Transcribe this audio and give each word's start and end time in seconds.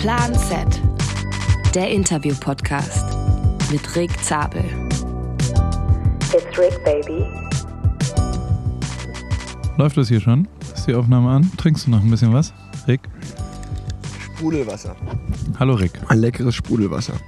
Plan 0.00 0.34
Z, 0.34 0.80
der 1.74 1.90
Interview-Podcast 1.90 3.04
mit 3.70 3.94
Rick 3.94 4.10
Zabel. 4.24 4.64
It's 6.32 6.58
Rick, 6.58 6.82
baby. 6.86 7.26
Läuft 9.76 9.98
das 9.98 10.08
hier 10.08 10.22
schon? 10.22 10.48
Ist 10.74 10.86
die 10.86 10.94
Aufnahme 10.94 11.28
an? 11.28 11.52
Trinkst 11.58 11.86
du 11.86 11.90
noch 11.90 12.02
ein 12.02 12.08
bisschen 12.08 12.32
was? 12.32 12.54
Rick? 12.88 13.02
Sprudelwasser. 14.24 14.96
Hallo 15.58 15.74
Rick. 15.74 15.92
Ein 16.08 16.20
leckeres 16.20 16.54
Sprudelwasser. 16.54 17.20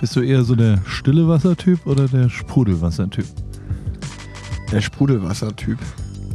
Bist 0.00 0.16
du 0.16 0.22
eher 0.22 0.42
so 0.42 0.54
der 0.54 0.78
stille 0.86 1.28
Wassertyp 1.28 1.86
oder 1.86 2.08
der 2.08 2.30
Sprudelwassertyp? 2.30 3.26
Der 4.72 4.80
Sprudelwassertyp. 4.80 5.78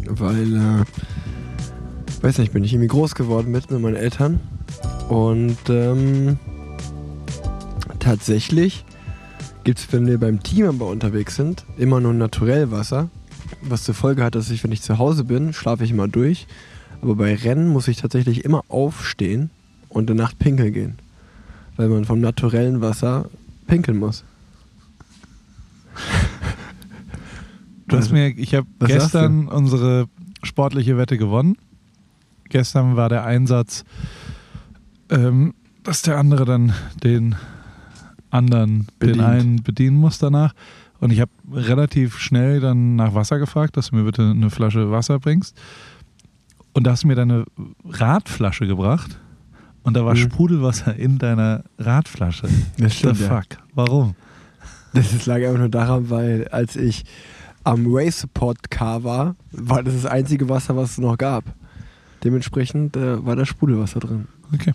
Weil, 0.08 0.56
äh, 0.56 2.24
weiß 2.24 2.38
nicht, 2.38 2.54
bin 2.54 2.64
ich 2.64 2.72
irgendwie 2.72 2.90
groß 2.90 3.16
geworden 3.16 3.50
mit, 3.50 3.72
mit 3.72 3.82
meinen 3.82 3.96
Eltern. 3.96 4.40
Und 5.12 5.58
ähm, 5.68 6.40
tatsächlich 8.00 8.86
gibt 9.66 9.80
es, 9.80 9.92
wenn 9.92 10.08
wir 10.08 10.18
beim 10.18 10.42
Teamabbau 10.42 10.90
unterwegs 10.90 11.36
sind, 11.36 11.66
immer 11.78 12.00
nur 12.00 12.14
naturell 12.14 12.72
Wasser. 12.72 13.10
Was 13.62 13.84
zur 13.84 13.94
Folge 13.94 14.24
hat, 14.24 14.36
dass 14.36 14.50
ich, 14.50 14.64
wenn 14.64 14.72
ich 14.72 14.82
zu 14.82 15.00
Hause 15.00 15.26
bin, 15.26 15.52
schlafe 15.52 15.84
ich 15.84 15.92
immer 15.92 16.08
durch. 16.08 16.48
Aber 17.02 17.16
bei 17.16 17.36
Rennen 17.36 17.68
muss 17.68 17.90
ich 17.90 17.98
tatsächlich 17.98 18.46
immer 18.46 18.64
aufstehen 18.70 19.50
und 19.90 20.10
in 20.10 20.16
der 20.16 20.24
Nacht 20.28 20.40
pinkeln 20.40 20.72
gehen. 20.72 20.98
Weil 21.76 21.90
man 21.90 22.06
vom 22.06 22.22
naturellen 22.22 22.80
Wasser 22.80 23.26
pinkeln 23.68 23.98
muss. 23.98 24.24
Du 27.90 27.98
hast 27.98 28.04
Also, 28.04 28.14
mir, 28.14 28.30
ich 28.30 28.56
habe 28.56 28.68
gestern 28.80 29.50
unsere 29.50 30.08
sportliche 30.42 30.98
Wette 30.98 31.18
gewonnen. 31.18 31.58
Gestern 32.48 32.96
war 32.96 33.10
der 33.10 33.26
Einsatz, 33.26 33.84
ähm, 35.12 35.54
dass 35.84 36.02
der 36.02 36.18
andere 36.18 36.46
dann 36.46 36.74
den 37.04 37.36
anderen, 38.30 38.88
Bedient. 39.00 39.20
den 39.20 39.26
einen 39.26 39.64
bedienen 39.64 39.98
muss 39.98 40.18
danach. 40.18 40.54
Und 41.00 41.12
ich 41.12 41.20
habe 41.20 41.32
relativ 41.52 42.20
schnell 42.20 42.60
dann 42.60 42.96
nach 42.96 43.14
Wasser 43.16 43.40
gefragt, 43.40 43.76
dass 43.78 43.90
du 43.90 43.96
mir 43.96 44.04
bitte 44.04 44.22
eine 44.30 44.50
Flasche 44.50 44.92
Wasser 44.92 45.20
bringst. 45.20 45.60
Und 46.74 46.86
da 46.86 46.92
hast 46.92 47.04
du 47.04 47.08
mir 47.08 47.16
deine 47.16 47.46
Radflasche 47.84 48.68
gebracht. 48.68 49.20
Und 49.84 49.96
da 49.98 50.06
war 50.06 50.14
Mhm. 50.14 50.18
Sprudelwasser 50.20 50.96
in 50.96 51.18
deiner 51.18 51.64
Radflasche. 51.80 52.48
Das 52.78 53.00
The 53.00 53.14
fuck? 53.16 53.46
Warum? 53.74 54.16
Das 54.94 55.12
ist- 55.12 55.26
lag 55.26 55.38
einfach 55.38 55.58
nur 55.58 55.70
daran, 55.70 56.10
weil 56.12 56.48
als 56.50 56.76
ich 56.76 57.04
am 57.64 57.86
Race 57.88 58.22
Support 58.22 58.70
Car 58.70 59.04
war, 59.04 59.36
war 59.52 59.82
das 59.84 59.96
das 59.96 60.06
einzige 60.06 60.48
Wasser, 60.50 60.76
was 60.76 60.92
es 60.92 60.98
noch 61.00 61.18
gab. 61.18 61.44
Dementsprechend 62.24 62.96
äh, 62.96 63.26
war 63.26 63.36
da 63.36 63.46
Sprudelwasser 63.46 64.00
drin. 64.00 64.28
Okay. 64.54 64.74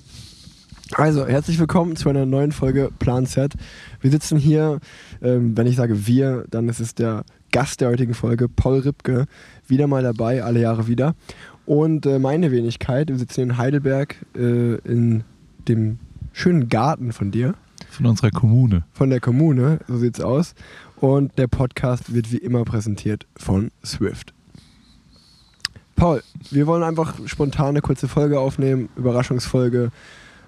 Also, 0.93 1.27
herzlich 1.27 1.59
willkommen 1.59 1.97
zu 1.97 2.09
einer 2.09 2.27
neuen 2.27 2.53
Folge 2.53 2.91
Plan 2.99 3.27
Z. 3.27 3.55
Wir 4.01 4.11
sitzen 4.11 4.39
hier, 4.39 4.79
ähm, 5.21 5.57
wenn 5.57 5.67
ich 5.67 5.77
sage 5.77 6.07
wir, 6.07 6.45
dann 6.51 6.69
ist 6.69 6.81
es 6.81 6.95
der 6.95 7.25
Gast 7.51 7.81
der 7.81 7.89
heutigen 7.89 8.15
Folge, 8.15 8.49
Paul 8.49 8.81
Ripke, 8.81 9.27
wieder 9.67 9.87
mal 9.89 10.03
dabei, 10.03 10.45
alle 10.45 10.61
Jahre 10.61 10.87
wieder. 10.87 11.15
Und 11.65 12.07
äh, 12.07 12.19
meine 12.19 12.53
Wenigkeit, 12.53 13.09
wir 13.09 13.19
sitzen 13.19 13.35
hier 13.35 13.45
in 13.45 13.59
Heidelberg 13.59 14.17
äh, 14.37 14.77
in 14.77 15.25
dem 15.67 15.99
schönen 16.33 16.69
Garten 16.69 17.13
von 17.13 17.33
dir 17.33 17.55
Von 17.91 18.07
unserer 18.07 18.31
Kommune. 18.31 18.85
von 18.93 19.11
der 19.11 19.21
Kommune, 19.21 19.81
so 19.89 19.99
sieht's 19.99 20.21
aus. 20.21 20.55
Und 20.97 21.37
der 21.37 21.49
Podcast 21.49 22.15
wird 22.15 22.31
wie 22.31 22.39
immer 22.39 22.65
präsentiert 22.65 23.27
von 23.37 23.71
Swift. 23.85 24.33
Paul, 25.97 26.23
wir 26.51 26.67
wollen 26.67 26.83
einfach 26.83 27.15
spontan 27.25 27.69
eine 27.69 27.81
kurze 27.81 28.07
Folge 28.07 28.39
aufnehmen, 28.39 28.91
Überraschungsfolge. 28.97 29.91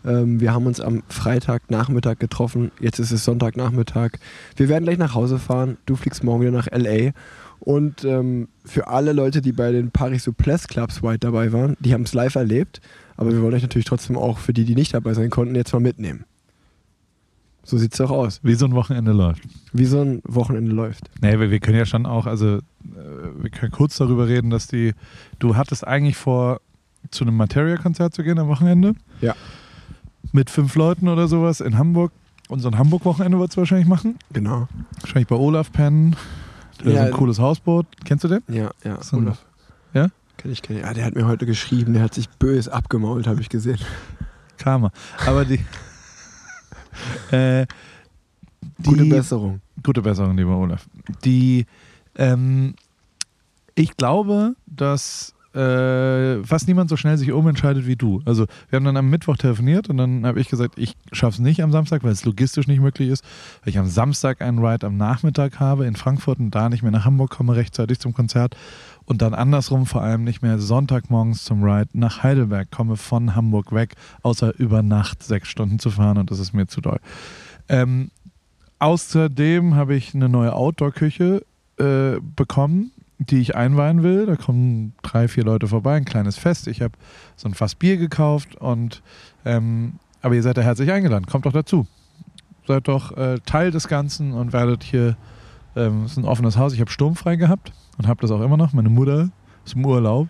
Ähm, 0.04 0.40
wir 0.40 0.52
haben 0.52 0.66
uns 0.66 0.78
am 0.78 1.02
Freitagnachmittag 1.08 2.18
getroffen, 2.18 2.70
jetzt 2.80 2.98
ist 2.98 3.12
es 3.12 3.24
Sonntagnachmittag. 3.24 4.12
Wir 4.56 4.68
werden 4.68 4.84
gleich 4.84 4.98
nach 4.98 5.14
Hause 5.14 5.38
fahren, 5.38 5.78
du 5.86 5.96
fliegst 5.96 6.22
morgen 6.22 6.42
wieder 6.42 6.52
nach 6.52 6.68
LA. 6.70 7.12
Und 7.60 8.04
ähm, 8.04 8.48
für 8.64 8.88
alle 8.88 9.12
Leute, 9.12 9.40
die 9.40 9.52
bei 9.52 9.72
den 9.72 9.90
Paris 9.90 10.24
Souplesse 10.24 10.68
Clubs 10.68 11.02
White 11.02 11.20
dabei 11.20 11.50
waren, 11.52 11.76
die 11.80 11.94
haben 11.94 12.02
es 12.02 12.14
live 12.14 12.36
erlebt. 12.36 12.80
Aber 13.16 13.32
wir 13.32 13.42
wollen 13.42 13.54
euch 13.54 13.62
natürlich 13.62 13.86
trotzdem 13.86 14.16
auch 14.16 14.38
für 14.38 14.52
die, 14.52 14.64
die 14.64 14.76
nicht 14.76 14.94
dabei 14.94 15.14
sein 15.14 15.30
konnten, 15.30 15.54
jetzt 15.54 15.72
mal 15.72 15.80
mitnehmen. 15.80 16.24
So 17.68 17.76
sieht's 17.76 17.98
doch 17.98 18.10
aus 18.10 18.40
Wie 18.42 18.54
so 18.54 18.64
ein 18.64 18.72
Wochenende 18.74 19.12
läuft. 19.12 19.42
wie 19.74 19.84
so 19.84 20.00
ein 20.00 20.22
Wochenende 20.24 20.72
läuft. 20.72 21.10
Nee, 21.20 21.38
wir, 21.38 21.50
wir 21.50 21.60
können 21.60 21.76
ja 21.76 21.84
schon 21.84 22.06
auch, 22.06 22.24
also 22.26 22.56
äh, 22.56 22.60
wir 23.40 23.50
können 23.50 23.72
kurz 23.72 23.98
darüber 23.98 24.26
reden, 24.26 24.48
dass 24.48 24.68
die, 24.68 24.94
du 25.38 25.54
hattest 25.54 25.86
eigentlich 25.86 26.16
vor, 26.16 26.62
zu 27.10 27.24
einem 27.24 27.36
Materia-Konzert 27.36 28.14
zu 28.14 28.22
gehen 28.22 28.38
am 28.38 28.48
Wochenende. 28.48 28.94
Ja. 29.20 29.34
Mit 30.32 30.48
fünf 30.48 30.74
Leuten 30.76 31.08
oder 31.08 31.28
sowas 31.28 31.60
in 31.60 31.76
Hamburg. 31.76 32.12
Und 32.48 32.60
so 32.60 32.68
ein 32.68 32.78
Hamburg-Wochenende 32.78 33.38
würdest 33.38 33.56
du 33.58 33.60
wahrscheinlich 33.60 33.86
machen. 33.86 34.16
Genau. 34.32 34.66
Wahrscheinlich 35.00 35.28
bei 35.28 35.36
Olaf 35.36 35.70
pennen. 35.70 36.16
Der 36.82 36.92
Ja. 36.94 37.02
ein 37.04 37.12
cooles 37.12 37.38
Hausboot. 37.38 37.84
Kennst 38.06 38.24
du 38.24 38.28
den? 38.28 38.40
Ja, 38.48 38.70
ja. 38.82 39.02
So 39.02 39.18
Olaf. 39.18 39.44
Ja? 39.92 40.08
Kenn 40.38 40.52
ich, 40.52 40.62
kenn 40.62 40.76
ich. 40.78 40.82
Ja, 40.84 40.94
der 40.94 41.04
hat 41.04 41.14
mir 41.14 41.26
heute 41.26 41.44
geschrieben, 41.44 41.92
der 41.92 42.02
hat 42.02 42.14
sich 42.14 42.30
bös 42.30 42.66
abgemault, 42.68 43.26
habe 43.26 43.42
ich 43.42 43.50
gesehen. 43.50 43.78
Karma. 44.56 44.90
Aber 45.26 45.44
die. 45.44 45.60
Äh, 47.30 47.66
die 48.78 48.90
Gute 48.90 49.04
Besserung. 49.04 49.60
Gute 49.82 50.02
Besserung, 50.02 50.36
lieber 50.36 50.56
Olaf. 50.56 50.86
Die, 51.24 51.66
ähm, 52.16 52.74
ich 53.74 53.96
glaube, 53.96 54.54
dass 54.66 55.34
äh, 55.54 56.44
fast 56.44 56.68
niemand 56.68 56.90
so 56.90 56.96
schnell 56.96 57.16
sich 57.16 57.32
umentscheidet 57.32 57.86
wie 57.86 57.96
du. 57.96 58.20
Also 58.24 58.46
wir 58.68 58.76
haben 58.76 58.84
dann 58.84 58.96
am 58.96 59.08
Mittwoch 59.08 59.36
telefoniert 59.36 59.88
und 59.88 59.96
dann 59.96 60.26
habe 60.26 60.40
ich 60.40 60.48
gesagt, 60.48 60.78
ich 60.78 60.94
schaffe 61.12 61.34
es 61.34 61.38
nicht 61.38 61.62
am 61.62 61.72
Samstag, 61.72 62.04
weil 62.04 62.12
es 62.12 62.24
logistisch 62.24 62.66
nicht 62.66 62.80
möglich 62.80 63.08
ist, 63.08 63.24
weil 63.62 63.70
ich 63.70 63.78
am 63.78 63.86
Samstag 63.86 64.42
einen 64.42 64.64
Ride 64.64 64.86
am 64.86 64.96
Nachmittag 64.96 65.58
habe 65.58 65.86
in 65.86 65.96
Frankfurt 65.96 66.38
und 66.38 66.50
da 66.50 66.68
nicht 66.68 66.82
mehr 66.82 66.92
nach 66.92 67.04
Hamburg 67.04 67.30
komme 67.30 67.56
rechtzeitig 67.56 67.98
zum 67.98 68.12
Konzert 68.12 68.56
und 69.08 69.22
dann 69.22 69.34
andersrum 69.34 69.86
vor 69.86 70.02
allem 70.02 70.24
nicht 70.24 70.42
mehr 70.42 70.58
Sonntagmorgens 70.58 71.44
zum 71.44 71.62
Ride 71.62 71.90
nach 71.92 72.22
Heidelberg 72.22 72.70
komme 72.70 72.96
von 72.96 73.34
Hamburg 73.34 73.72
weg, 73.72 73.94
außer 74.22 74.58
über 74.58 74.82
Nacht 74.82 75.22
sechs 75.22 75.48
Stunden 75.48 75.78
zu 75.78 75.90
fahren 75.90 76.18
und 76.18 76.30
das 76.30 76.38
ist 76.38 76.52
mir 76.52 76.66
zu 76.66 76.80
doll. 76.80 77.00
Ähm, 77.68 78.10
Außerdem 78.78 79.74
habe 79.74 79.96
ich 79.96 80.14
eine 80.14 80.28
neue 80.28 80.54
Outdoor-Küche 80.54 81.44
äh, 81.78 82.20
bekommen, 82.36 82.92
die 83.18 83.40
ich 83.40 83.56
einweihen 83.56 84.02
will. 84.04 84.26
Da 84.26 84.36
kommen 84.36 84.94
drei, 85.02 85.26
vier 85.26 85.44
Leute 85.44 85.66
vorbei, 85.66 85.96
ein 85.96 86.04
kleines 86.04 86.38
Fest. 86.38 86.68
Ich 86.68 86.80
habe 86.80 86.94
so 87.36 87.48
ein 87.48 87.54
Fass 87.54 87.74
Bier 87.74 87.96
gekauft 87.96 88.54
und 88.56 89.02
ähm, 89.44 89.94
aber 90.22 90.34
ihr 90.34 90.42
seid 90.42 90.56
da 90.56 90.62
herzlich 90.62 90.92
eingeladen. 90.92 91.26
Kommt 91.26 91.46
doch 91.46 91.52
dazu. 91.52 91.86
Seid 92.66 92.86
doch 92.86 93.16
äh, 93.16 93.38
Teil 93.46 93.70
des 93.70 93.88
Ganzen 93.88 94.32
und 94.32 94.52
werdet 94.52 94.84
hier. 94.84 95.16
Ähm, 95.76 96.04
es 96.04 96.12
ist 96.12 96.18
ein 96.18 96.24
offenes 96.24 96.56
Haus. 96.56 96.72
Ich 96.72 96.80
habe 96.80 96.90
sturmfrei 96.90 97.36
gehabt 97.36 97.72
und 97.98 98.06
habe 98.06 98.20
das 98.20 98.30
auch 98.30 98.40
immer 98.40 98.56
noch. 98.56 98.72
Meine 98.72 98.88
Mutter 98.88 99.30
ist 99.64 99.74
im 99.74 99.84
Urlaub 99.84 100.28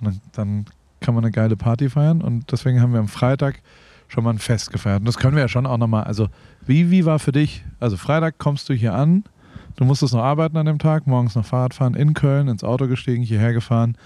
und 0.00 0.06
dann, 0.06 0.20
dann 0.32 0.64
kann 1.00 1.14
man 1.14 1.24
eine 1.24 1.32
geile 1.32 1.56
Party 1.56 1.88
feiern 1.90 2.22
und 2.22 2.50
deswegen 2.50 2.80
haben 2.80 2.92
wir 2.92 3.00
am 3.00 3.08
Freitag 3.08 3.60
schon 4.08 4.24
mal 4.24 4.30
ein 4.30 4.38
Fest 4.38 4.70
gefeiert. 4.70 5.00
Und 5.00 5.06
das 5.06 5.18
können 5.18 5.34
wir 5.34 5.42
ja 5.42 5.48
schon 5.48 5.66
auch 5.66 5.78
nochmal. 5.78 6.04
Also, 6.04 6.28
wie, 6.66 6.90
wie 6.90 7.04
war 7.04 7.18
für 7.18 7.32
dich? 7.32 7.64
Also, 7.80 7.96
Freitag 7.96 8.38
kommst 8.38 8.68
du 8.68 8.74
hier 8.74 8.94
an, 8.94 9.24
du 9.76 9.84
musstest 9.84 10.14
noch 10.14 10.22
arbeiten 10.22 10.56
an 10.56 10.66
dem 10.66 10.78
Tag, 10.78 11.06
morgens 11.06 11.34
noch 11.34 11.44
Fahrrad 11.44 11.74
fahren, 11.74 11.94
in 11.94 12.14
Köln, 12.14 12.48
ins 12.48 12.64
Auto 12.64 12.86
gestiegen, 12.86 13.22
hierher 13.22 13.52
gefahren. 13.52 13.96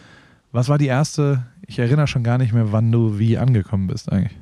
Was 0.50 0.68
war 0.68 0.78
die 0.78 0.86
erste? 0.86 1.46
Ich 1.66 1.78
erinnere 1.78 2.06
schon 2.06 2.24
gar 2.24 2.38
nicht 2.38 2.52
mehr, 2.52 2.72
wann 2.72 2.90
du 2.90 3.18
wie 3.18 3.36
angekommen 3.36 3.86
bist 3.86 4.10
eigentlich. 4.10 4.36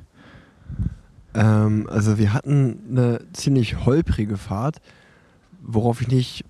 Ähm, 1.33 1.87
also 1.91 2.17
wir 2.17 2.33
hatten 2.33 2.79
eine 2.89 3.19
ziemlich 3.33 3.85
holprige 3.85 4.37
Fahrt, 4.37 4.77
worauf 5.67 6.01
ich 6.01 6.07
nicht, 6.07 6.45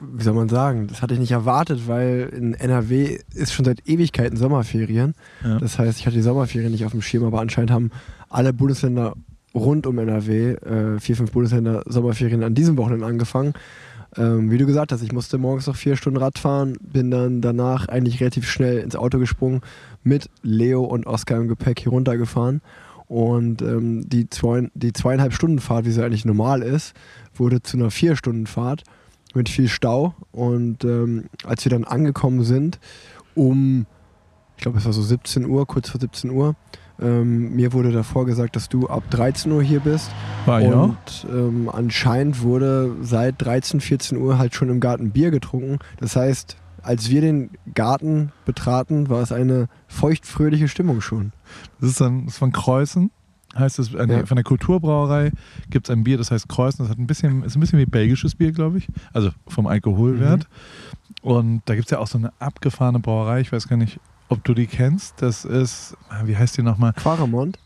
wie 0.00 0.24
soll 0.24 0.34
man 0.34 0.48
sagen, 0.48 0.88
das 0.88 1.02
hatte 1.02 1.14
ich 1.14 1.20
nicht 1.20 1.30
erwartet, 1.30 1.86
weil 1.86 2.32
in 2.34 2.54
NRW 2.54 3.18
ist 3.34 3.52
schon 3.52 3.64
seit 3.64 3.88
Ewigkeiten 3.88 4.36
Sommerferien. 4.36 5.14
Ja. 5.44 5.58
Das 5.58 5.78
heißt, 5.78 6.00
ich 6.00 6.06
hatte 6.06 6.16
die 6.16 6.22
Sommerferien 6.22 6.72
nicht 6.72 6.84
auf 6.84 6.92
dem 6.92 7.02
Schirm, 7.02 7.24
aber 7.24 7.40
anscheinend 7.40 7.70
haben 7.70 7.90
alle 8.28 8.52
Bundesländer 8.52 9.14
rund 9.54 9.86
um 9.86 9.98
NRW, 9.98 10.54
äh, 10.54 10.98
vier, 10.98 11.16
fünf 11.16 11.30
Bundesländer, 11.30 11.84
Sommerferien 11.86 12.42
an 12.42 12.54
diesem 12.54 12.76
Wochenende 12.76 13.06
angefangen. 13.06 13.54
Ähm, 14.16 14.50
wie 14.50 14.58
du 14.58 14.66
gesagt 14.66 14.92
hast, 14.92 15.02
ich 15.02 15.12
musste 15.12 15.38
morgens 15.38 15.66
noch 15.66 15.76
vier 15.76 15.96
Stunden 15.96 16.18
Rad 16.18 16.38
fahren, 16.38 16.76
bin 16.80 17.10
dann 17.10 17.40
danach 17.40 17.88
eigentlich 17.88 18.20
relativ 18.20 18.48
schnell 18.48 18.78
ins 18.78 18.96
Auto 18.96 19.18
gesprungen, 19.18 19.60
mit 20.02 20.28
Leo 20.42 20.82
und 20.82 21.06
Oskar 21.06 21.38
im 21.38 21.48
Gepäck 21.48 21.80
hier 21.80 21.90
runtergefahren. 21.90 22.60
Und 23.14 23.62
ähm, 23.62 24.08
die, 24.08 24.28
zwei, 24.28 24.68
die 24.74 24.92
zweieinhalb 24.92 25.32
Stunden 25.34 25.60
Fahrt, 25.60 25.84
wie 25.84 25.92
sie 25.92 26.04
eigentlich 26.04 26.24
normal 26.24 26.62
ist, 26.62 26.94
wurde 27.32 27.62
zu 27.62 27.76
einer 27.76 27.92
vier 27.92 28.16
Stunden 28.16 28.48
Fahrt 28.48 28.82
mit 29.34 29.48
viel 29.48 29.68
Stau. 29.68 30.14
Und 30.32 30.84
ähm, 30.84 31.26
als 31.44 31.64
wir 31.64 31.70
dann 31.70 31.84
angekommen 31.84 32.42
sind, 32.42 32.80
um, 33.36 33.86
ich 34.56 34.62
glaube, 34.64 34.78
es 34.78 34.84
war 34.84 34.92
so 34.92 35.00
17 35.00 35.46
Uhr, 35.46 35.64
kurz 35.64 35.90
vor 35.90 36.00
17 36.00 36.28
Uhr, 36.30 36.56
ähm, 37.00 37.54
mir 37.54 37.72
wurde 37.72 37.92
davor 37.92 38.26
gesagt, 38.26 38.56
dass 38.56 38.68
du 38.68 38.88
ab 38.88 39.04
13 39.10 39.52
Uhr 39.52 39.62
hier 39.62 39.78
bist. 39.78 40.10
War 40.44 40.60
ich 40.60 40.72
auch? 40.72 40.88
Und 40.88 41.26
ähm, 41.30 41.70
anscheinend 41.72 42.42
wurde 42.42 42.96
seit 43.02 43.36
13, 43.38 43.80
14 43.80 44.18
Uhr 44.18 44.38
halt 44.38 44.56
schon 44.56 44.70
im 44.70 44.80
Garten 44.80 45.12
Bier 45.12 45.30
getrunken. 45.30 45.78
Das 46.00 46.16
heißt, 46.16 46.56
als 46.84 47.10
wir 47.10 47.20
den 47.20 47.50
Garten 47.74 48.30
betraten, 48.44 49.08
war 49.08 49.22
es 49.22 49.32
eine 49.32 49.68
feuchtfröhliche 49.88 50.68
Stimmung 50.68 51.00
schon. 51.00 51.32
Das 51.80 51.90
ist, 51.90 52.00
dann, 52.00 52.24
das 52.26 52.34
ist 52.34 52.38
von 52.38 52.52
Kreuzen. 52.52 53.10
heißt 53.56 53.78
es, 53.78 53.94
äh, 53.94 54.06
Ja. 54.06 54.26
von 54.26 54.36
der 54.36 54.44
Kulturbrauerei 54.44 55.30
gibt 55.70 55.88
es 55.88 55.92
ein 55.94 56.04
Bier, 56.04 56.18
das 56.18 56.30
heißt 56.30 56.48
Kreuzen. 56.48 56.82
Das 56.82 56.90
hat 56.90 56.98
ein 56.98 57.06
bisschen, 57.06 57.42
ist 57.44 57.56
ein 57.56 57.60
bisschen 57.60 57.78
wie 57.78 57.86
belgisches 57.86 58.34
Bier, 58.34 58.52
glaube 58.52 58.78
ich. 58.78 58.88
Also 59.12 59.30
vom 59.46 59.66
Alkoholwert. 59.66 60.48
Und 61.22 61.62
da 61.66 61.74
gibt 61.74 61.86
es 61.86 61.90
ja 61.90 61.98
auch 62.00 62.06
so 62.06 62.18
eine 62.18 62.32
abgefahrene 62.38 62.98
Brauerei, 63.00 63.40
ich 63.40 63.52
weiß 63.52 63.68
gar 63.68 63.76
nicht, 63.76 63.98
ob 64.28 64.42
du 64.44 64.54
die 64.54 64.66
kennst. 64.66 65.22
Das 65.22 65.44
ist, 65.44 65.96
ah, 66.08 66.22
wie 66.24 66.36
heißt 66.36 66.56
die 66.58 66.62
nochmal? 66.62 66.92
Quaremont. 66.94 67.58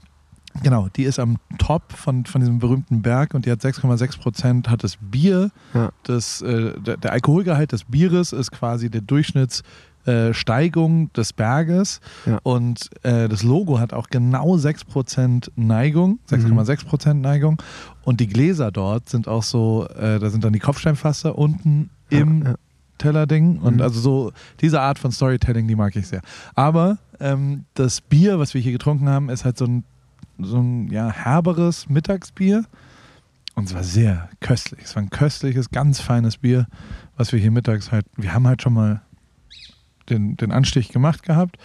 Genau, 0.62 0.88
die 0.96 1.04
ist 1.04 1.18
am 1.18 1.36
Top 1.58 1.92
von, 1.92 2.24
von 2.26 2.40
diesem 2.40 2.58
berühmten 2.58 3.02
Berg 3.02 3.34
und 3.34 3.46
die 3.46 3.50
hat 3.50 3.60
6,6 3.60 4.18
Prozent, 4.18 4.68
hat 4.70 4.82
das 4.82 4.96
Bier, 5.00 5.50
Ja. 5.74 5.90
das, 6.04 6.42
äh, 6.42 6.78
der, 6.80 6.96
der 6.96 7.12
Alkoholgehalt 7.12 7.72
des 7.72 7.84
Bieres 7.84 8.32
ist 8.32 8.50
quasi 8.50 8.90
der 8.90 9.02
Durchschnittssteigung 9.02 11.06
äh, 11.06 11.16
des 11.16 11.32
Berges 11.32 12.00
Ja. 12.26 12.38
und 12.42 12.90
äh, 13.04 13.28
das 13.28 13.42
Logo 13.42 13.78
hat 13.78 13.92
auch 13.92 14.08
genau 14.08 14.56
6 14.56 14.84
Prozent 14.84 15.50
Neigung, 15.56 16.18
6,6 16.30 16.86
Prozent 16.86 17.20
Neigung 17.22 17.60
und 18.02 18.20
die 18.20 18.26
Gläser 18.26 18.70
dort 18.70 19.08
sind 19.08 19.28
auch 19.28 19.42
so, 19.42 19.86
äh, 19.88 20.18
da 20.18 20.30
sind 20.30 20.44
dann 20.44 20.52
die 20.52 20.58
Kopfsteinfasser 20.60 21.36
unten 21.36 21.90
im 22.10 22.42
Ja, 22.42 22.48
ja. 22.50 22.54
Tellerding 22.98 23.58
und 23.58 23.76
Mhm. 23.76 23.82
also 23.82 24.00
so 24.00 24.32
diese 24.60 24.80
Art 24.80 24.98
von 24.98 25.12
Storytelling, 25.12 25.68
die 25.68 25.76
mag 25.76 25.94
ich 25.94 26.08
sehr. 26.08 26.20
Aber 26.56 26.98
ähm, 27.20 27.64
das 27.74 28.00
Bier, 28.00 28.40
was 28.40 28.54
wir 28.54 28.60
hier 28.60 28.72
getrunken 28.72 29.08
haben, 29.08 29.28
ist 29.28 29.44
halt 29.44 29.56
so 29.56 29.66
ein, 29.66 29.84
so 30.38 30.58
ein 30.58 30.88
ja, 30.90 31.10
herberes 31.10 31.88
Mittagsbier 31.88 32.64
und 33.54 33.64
es 33.64 33.74
war 33.74 33.82
sehr 33.82 34.28
köstlich. 34.40 34.82
Es 34.84 34.94
war 34.94 35.02
ein 35.02 35.10
köstliches, 35.10 35.70
ganz 35.70 36.00
feines 36.00 36.36
Bier, 36.36 36.66
was 37.16 37.32
wir 37.32 37.40
hier 37.40 37.50
mittags 37.50 37.90
halt, 37.90 38.06
wir 38.16 38.32
haben 38.32 38.46
halt 38.46 38.62
schon 38.62 38.72
mal 38.72 39.02
den, 40.08 40.36
den 40.36 40.52
Anstich 40.52 40.90
gemacht 40.90 41.22
gehabt 41.24 41.58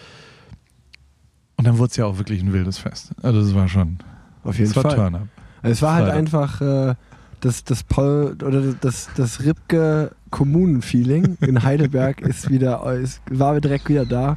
und 1.56 1.66
dann 1.66 1.78
wurde 1.78 1.90
es 1.90 1.96
ja 1.96 2.06
auch 2.06 2.18
wirklich 2.18 2.42
ein 2.42 2.52
wildes 2.52 2.78
Fest. 2.78 3.12
Also 3.22 3.40
das 3.40 3.54
war 3.54 3.68
schon, 3.68 3.98
Auf 4.42 4.58
jeden 4.58 4.70
es 4.70 4.74
Fall. 4.74 4.94
Turn-up. 4.94 5.28
Also 5.62 5.72
es 5.72 5.82
war 5.82 5.94
halt 5.94 6.04
Freitag. 6.06 6.18
einfach 6.18 6.60
äh, 6.60 6.94
das, 7.40 7.64
das 7.64 7.82
Paul 7.84 8.36
oder 8.44 8.74
das, 8.80 9.08
das 9.16 9.44
Ripke 9.44 10.10
Kommunen-Feeling 10.30 11.38
in 11.40 11.62
Heidelberg 11.62 12.20
ist 12.22 12.50
wieder, 12.50 12.84
ist, 12.94 13.22
war 13.30 13.60
direkt 13.60 13.88
wieder 13.88 14.04
da. 14.04 14.36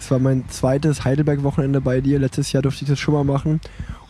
Es 0.00 0.10
war 0.10 0.18
mein 0.18 0.48
zweites 0.48 1.04
Heidelberg-Wochenende 1.04 1.80
bei 1.80 2.00
dir. 2.00 2.18
Letztes 2.18 2.52
Jahr 2.52 2.62
durfte 2.62 2.84
ich 2.84 2.90
das 2.90 2.98
schon 2.98 3.14
mal 3.14 3.24
machen. 3.24 3.60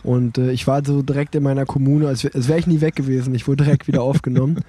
Und 0.03 0.37
äh, 0.37 0.51
ich 0.51 0.65
war 0.65 0.83
so 0.83 1.01
direkt 1.01 1.35
in 1.35 1.43
meiner 1.43 1.65
Kommune, 1.65 2.07
als, 2.07 2.25
als 2.25 2.47
wäre 2.47 2.57
ich 2.57 2.65
nie 2.65 2.81
weg 2.81 2.95
gewesen. 2.95 3.35
Ich 3.35 3.47
wurde 3.47 3.65
direkt 3.65 3.87
wieder 3.87 4.01
aufgenommen. 4.01 4.61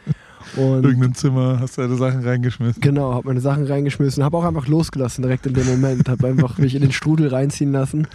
Und 0.56 0.84
Irgendein 0.84 1.14
Zimmer, 1.14 1.58
hast 1.60 1.78
du 1.78 1.82
deine 1.82 1.96
Sachen 1.96 2.22
reingeschmissen. 2.22 2.80
Genau, 2.80 3.14
habe 3.14 3.28
meine 3.28 3.40
Sachen 3.40 3.64
reingeschmissen, 3.64 4.24
habe 4.24 4.36
auch 4.36 4.44
einfach 4.44 4.66
losgelassen 4.66 5.22
direkt 5.22 5.46
in 5.46 5.54
dem 5.54 5.66
Moment, 5.66 6.08
habe 6.08 6.26
einfach 6.26 6.58
mich 6.58 6.74
in 6.74 6.82
den 6.82 6.92
Strudel 6.92 7.28
reinziehen 7.28 7.72
lassen 7.72 8.08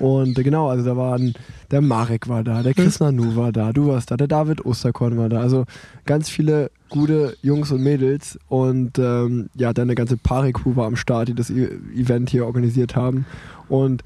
und 0.00 0.38
äh, 0.38 0.42
genau, 0.42 0.68
also 0.68 0.84
da 0.84 0.96
waren 0.96 1.34
der 1.70 1.80
Marek 1.80 2.28
war 2.28 2.42
da, 2.42 2.62
der 2.62 2.74
Chris 2.74 2.98
Nanu 3.00 3.36
war 3.36 3.52
da, 3.52 3.72
du 3.72 3.86
warst 3.86 4.10
da, 4.10 4.16
der 4.16 4.26
David 4.26 4.64
Osterkorn 4.64 5.16
war 5.16 5.28
da, 5.28 5.40
also 5.40 5.64
ganz 6.06 6.28
viele 6.28 6.70
gute 6.90 7.36
Jungs 7.42 7.70
und 7.72 7.82
Mädels 7.82 8.38
und 8.48 8.98
ähm, 8.98 9.48
ja, 9.54 9.72
dann 9.72 9.84
eine 9.84 9.94
ganze 9.94 10.16
Pari-Crew 10.16 10.76
war 10.76 10.86
am 10.86 10.96
Start, 10.96 11.28
die 11.28 11.34
das 11.34 11.48
E- 11.50 11.70
Event 11.96 12.28
hier 12.30 12.46
organisiert 12.46 12.96
haben 12.96 13.24
und 13.68 14.02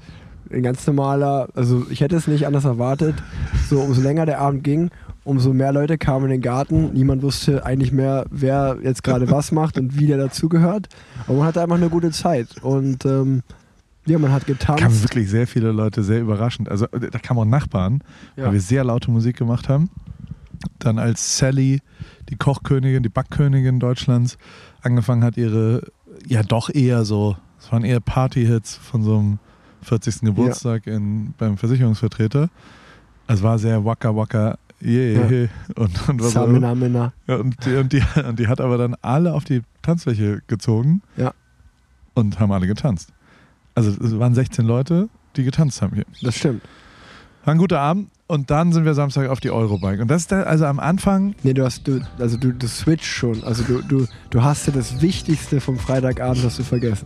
ein 0.51 0.61
ganz 0.63 0.85
normaler, 0.85 1.49
also 1.55 1.85
ich 1.89 2.01
hätte 2.01 2.15
es 2.15 2.27
nicht 2.27 2.45
anders 2.45 2.65
erwartet, 2.65 3.15
so 3.67 3.79
umso 3.81 4.01
länger 4.01 4.27
der 4.27 4.39
Abend 4.39 4.63
ging, 4.63 4.91
umso 5.23 5.53
mehr 5.53 5.71
Leute 5.73 5.97
kamen 5.97 6.25
in 6.25 6.31
den 6.33 6.41
Garten. 6.41 6.93
Niemand 6.93 7.23
wusste 7.23 7.65
eigentlich 7.65 7.91
mehr, 7.91 8.27
wer 8.29 8.77
jetzt 8.83 9.03
gerade 9.03 9.29
was 9.31 9.51
macht 9.51 9.79
und 9.79 9.97
wie 9.99 10.05
der 10.05 10.17
dazugehört. 10.17 10.87
Aber 11.25 11.39
man 11.39 11.47
hatte 11.47 11.61
einfach 11.63 11.77
eine 11.77 11.89
gute 11.89 12.11
Zeit. 12.11 12.61
Und 12.61 13.05
ähm, 13.05 13.41
ja, 14.05 14.19
man 14.19 14.31
hat 14.31 14.45
kamen 14.45 14.59
getanzt. 14.59 15.01
wirklich 15.03 15.31
sehr 15.31 15.47
viele 15.47 15.71
Leute, 15.71 16.03
sehr 16.03 16.21
überraschend. 16.21 16.69
Also 16.69 16.85
da 16.85 17.17
kamen 17.17 17.39
auch 17.39 17.45
Nachbarn, 17.45 18.03
Ja. 18.35 18.45
weil 18.45 18.53
wir 18.53 18.61
sehr 18.61 18.83
laute 18.83 19.09
Musik 19.09 19.37
gemacht 19.37 19.67
haben. 19.67 19.89
Dann 20.79 20.99
als 20.99 21.37
Sally, 21.37 21.81
die 22.29 22.35
Kochkönigin, 22.35 23.03
die 23.03 23.09
Backkönigin 23.09 23.79
Deutschlands, 23.79 24.37
angefangen 24.81 25.23
hat, 25.23 25.37
ihre, 25.37 25.91
ja 26.27 26.43
doch 26.43 26.69
eher 26.69 27.05
so, 27.05 27.37
es 27.59 27.71
waren 27.71 27.83
eher 27.83 27.99
Party-Hits 27.99 28.75
von 28.75 29.03
so 29.03 29.17
einem 29.17 29.39
40. 29.83 30.21
Geburtstag 30.21 30.87
in, 30.87 31.33
beim 31.37 31.57
Versicherungsvertreter. 31.57 32.49
Es 33.27 33.41
war 33.41 33.57
sehr 33.57 33.83
waka 33.85 34.15
waka, 34.15 34.57
yeah, 34.81 35.47
und, 35.75 36.09
und, 36.09 36.19
immer. 36.21 36.29
Samina, 36.29 36.75
Mina. 36.75 37.13
Ja, 37.27 37.37
und, 37.37 37.65
die, 37.65 37.75
und, 37.75 37.93
die, 37.93 38.03
und 38.27 38.39
die 38.39 38.47
hat 38.47 38.61
aber 38.61 38.77
dann 38.77 38.95
alle 39.01 39.33
auf 39.33 39.43
die 39.43 39.61
Tanzfläche 39.81 40.41
gezogen 40.47 41.01
Ja. 41.17 41.33
und 42.13 42.39
haben 42.39 42.51
alle 42.51 42.67
getanzt. 42.67 43.11
Also 43.73 43.91
es 43.91 44.17
waren 44.19 44.33
16 44.33 44.65
Leute, 44.65 45.09
die 45.35 45.43
getanzt 45.43 45.81
haben 45.81 45.95
hier. 45.95 46.05
Das 46.21 46.35
stimmt. 46.35 46.61
War 47.43 47.53
ein 47.53 47.57
guter 47.57 47.79
Abend 47.79 48.09
und 48.27 48.49
dann 48.49 48.73
sind 48.73 48.85
wir 48.85 48.93
Samstag 48.93 49.29
auf 49.29 49.39
die 49.39 49.51
Eurobike. 49.51 50.01
Und 50.01 50.09
das 50.09 50.23
ist 50.23 50.31
da, 50.31 50.43
also 50.43 50.65
am 50.65 50.79
Anfang, 50.79 51.35
Nee, 51.43 51.53
du 51.53 51.63
hast, 51.63 51.87
du, 51.87 52.01
also 52.17 52.37
du, 52.37 52.53
du 52.53 52.67
switch 52.67 53.07
schon. 53.07 53.43
Also 53.43 53.63
du, 53.63 53.81
du, 53.81 54.07
du 54.31 54.43
hast 54.43 54.65
ja 54.67 54.73
das 54.73 55.01
Wichtigste 55.01 55.61
vom 55.61 55.77
Freitagabend 55.77 56.43
hast 56.43 56.57
du 56.57 56.63
vergessen. 56.63 57.05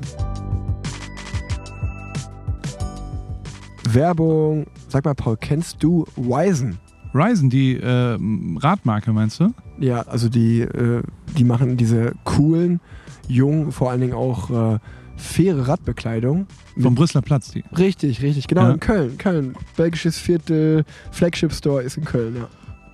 Werbung. 3.90 4.68
Sag 4.88 5.06
mal, 5.06 5.16
Paul, 5.16 5.38
kennst 5.38 5.84
du 5.84 6.06
Wisen? 6.16 6.78
Ryzen, 7.14 7.50
die 7.50 7.76
äh, 7.76 8.18
Radmarke, 8.58 9.12
meinst 9.12 9.40
du? 9.40 9.54
Ja, 9.80 10.02
also 10.04 10.30
die, 10.30 10.62
äh, 10.62 11.02
die 11.38 11.44
machen 11.44 11.76
diese 11.76 12.14
coolen, 12.24 12.80
jungen, 13.28 13.72
vor 13.72 13.90
allen 13.90 14.02
Dingen 14.02 14.14
auch 14.14 14.76
äh, 14.76 14.80
faire 15.20 15.68
Radbekleidung. 15.68 16.48
Vom 16.80 16.96
Brüsseler 16.96 17.22
Platz, 17.22 17.52
die. 17.52 17.64
Richtig, 17.78 18.22
richtig, 18.22 18.48
genau, 18.48 18.64
Ja. 18.64 18.72
in 18.72 18.80
Köln. 18.80 19.18
Köln. 19.18 19.56
Belgisches 19.76 20.18
Viertel, 20.18 20.86
Flagship 21.12 21.54
Store 21.54 21.84
ist 21.84 21.98
in 21.98 22.06
Köln, 22.06 22.36
ja. 22.38 22.48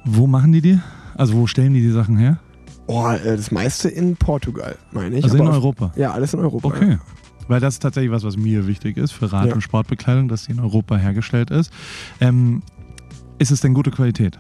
Wo 0.06 0.28
machen 0.28 0.52
die 0.52 0.62
die? 0.62 0.80
Also 1.16 1.36
wo 1.36 1.48
stellen 1.48 1.74
die 1.74 1.82
die 1.82 1.92
Sachen 1.92 2.18
her? 2.18 2.40
Oh, 2.88 3.08
äh, 3.10 3.36
das 3.38 3.52
meiste 3.52 3.90
in 3.90 4.16
Portugal, 4.16 4.76
meine 4.92 5.18
ich. 5.18 5.24
Also 5.24 5.38
in 5.38 5.42
Aber 5.42 5.50
auf- 5.52 5.56
Europa. 5.58 5.92
Ja, 5.96 6.12
alles 6.12 6.34
in 6.34 6.40
Europa. 6.40 6.68
Okay. 6.68 6.98
Weil 7.48 7.60
das 7.60 7.76
ist 7.76 7.80
tatsächlich 7.82 8.12
was, 8.12 8.24
was 8.24 8.38
mir 8.38 8.68
wichtig 8.68 8.98
ist 8.98 9.12
für 9.12 9.32
Rad- 9.32 9.48
Ja. 9.48 9.54
und 9.54 9.62
Sportbekleidung, 9.62 10.28
dass 10.28 10.46
die 10.46 10.52
in 10.52 10.60
Europa 10.60 10.98
hergestellt 10.98 11.52
ist. 11.52 11.72
Ähm, 12.20 12.62
ist 13.38 13.52
es 13.52 13.62
denn 13.62 13.74
gute 13.74 13.92
Qualität? 13.92 14.38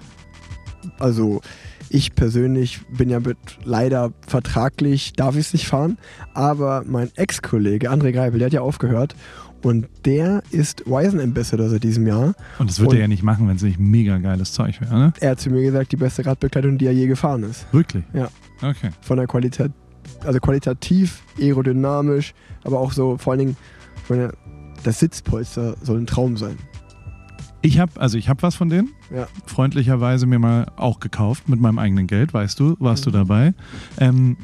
Also 0.99 1.41
ich 1.89 2.15
persönlich 2.15 2.81
bin 2.87 3.09
ja 3.09 3.19
mit, 3.19 3.37
leider 3.63 4.11
vertraglich, 4.27 5.13
darf 5.13 5.35
ich 5.35 5.47
es 5.47 5.53
nicht 5.53 5.67
fahren, 5.67 5.97
aber 6.33 6.83
mein 6.85 7.09
Ex-Kollege 7.15 7.91
André 7.91 8.11
Greipel, 8.11 8.39
der 8.39 8.47
hat 8.47 8.53
ja 8.53 8.61
aufgehört 8.61 9.15
und 9.63 9.87
der 10.05 10.43
ist 10.51 10.85
Wisen 10.85 11.19
Ambassador 11.19 11.69
seit 11.69 11.83
diesem 11.83 12.05
Jahr. 12.07 12.33
Und 12.59 12.69
das 12.69 12.79
würde 12.79 12.91
Und- 12.91 12.95
er 12.97 13.01
ja 13.01 13.07
nicht 13.07 13.23
machen, 13.23 13.47
wenn 13.47 13.55
es 13.55 13.63
nicht 13.63 13.79
mega 13.79 14.17
geiles 14.17 14.53
Zeug 14.53 14.79
wäre, 14.81 14.97
ne? 14.97 15.13
Er 15.19 15.31
hat 15.31 15.39
zu 15.39 15.49
mir 15.49 15.61
gesagt, 15.61 15.91
die 15.91 15.97
beste 15.97 16.25
Radbekleidung, 16.25 16.77
die 16.77 16.85
er 16.85 16.93
je 16.93 17.07
gefahren 17.07 17.43
ist. 17.43 17.65
Wirklich? 17.73 18.03
Ja. 18.13 18.29
Okay. 18.61 18.89
Von 19.01 19.17
der 19.17 19.27
Qualität, 19.27 19.71
also 20.23 20.39
qualitativ, 20.39 21.23
aerodynamisch, 21.39 22.33
aber 22.63 22.79
auch 22.79 22.91
so 22.91 23.17
vor 23.17 23.33
allen 23.33 23.39
Dingen, 23.39 23.57
ich 24.03 24.09
meine, 24.09 24.31
das 24.83 24.99
Sitzpolster 24.99 25.75
soll 25.81 25.97
ein 25.99 26.05
Traum 26.07 26.37
sein. 26.37 26.57
Ich 27.65 27.79
habe 27.79 27.99
also 27.99 28.19
ich 28.19 28.29
habe 28.29 28.43
was 28.43 28.53
von 28.53 28.69
denen. 28.69 28.93
Ja. 29.09 29.27
Freundlicherweise 29.47 30.27
mir 30.27 30.37
mal 30.37 30.71
auch 30.75 30.99
gekauft 30.99 31.49
mit 31.49 31.59
meinem 31.59 31.79
eigenen 31.79 32.05
Geld, 32.05 32.31
weißt 32.31 32.59
du, 32.59 32.75
warst 32.79 33.07
du 33.07 33.11
dabei. 33.11 33.55
Ähm, 33.97 34.37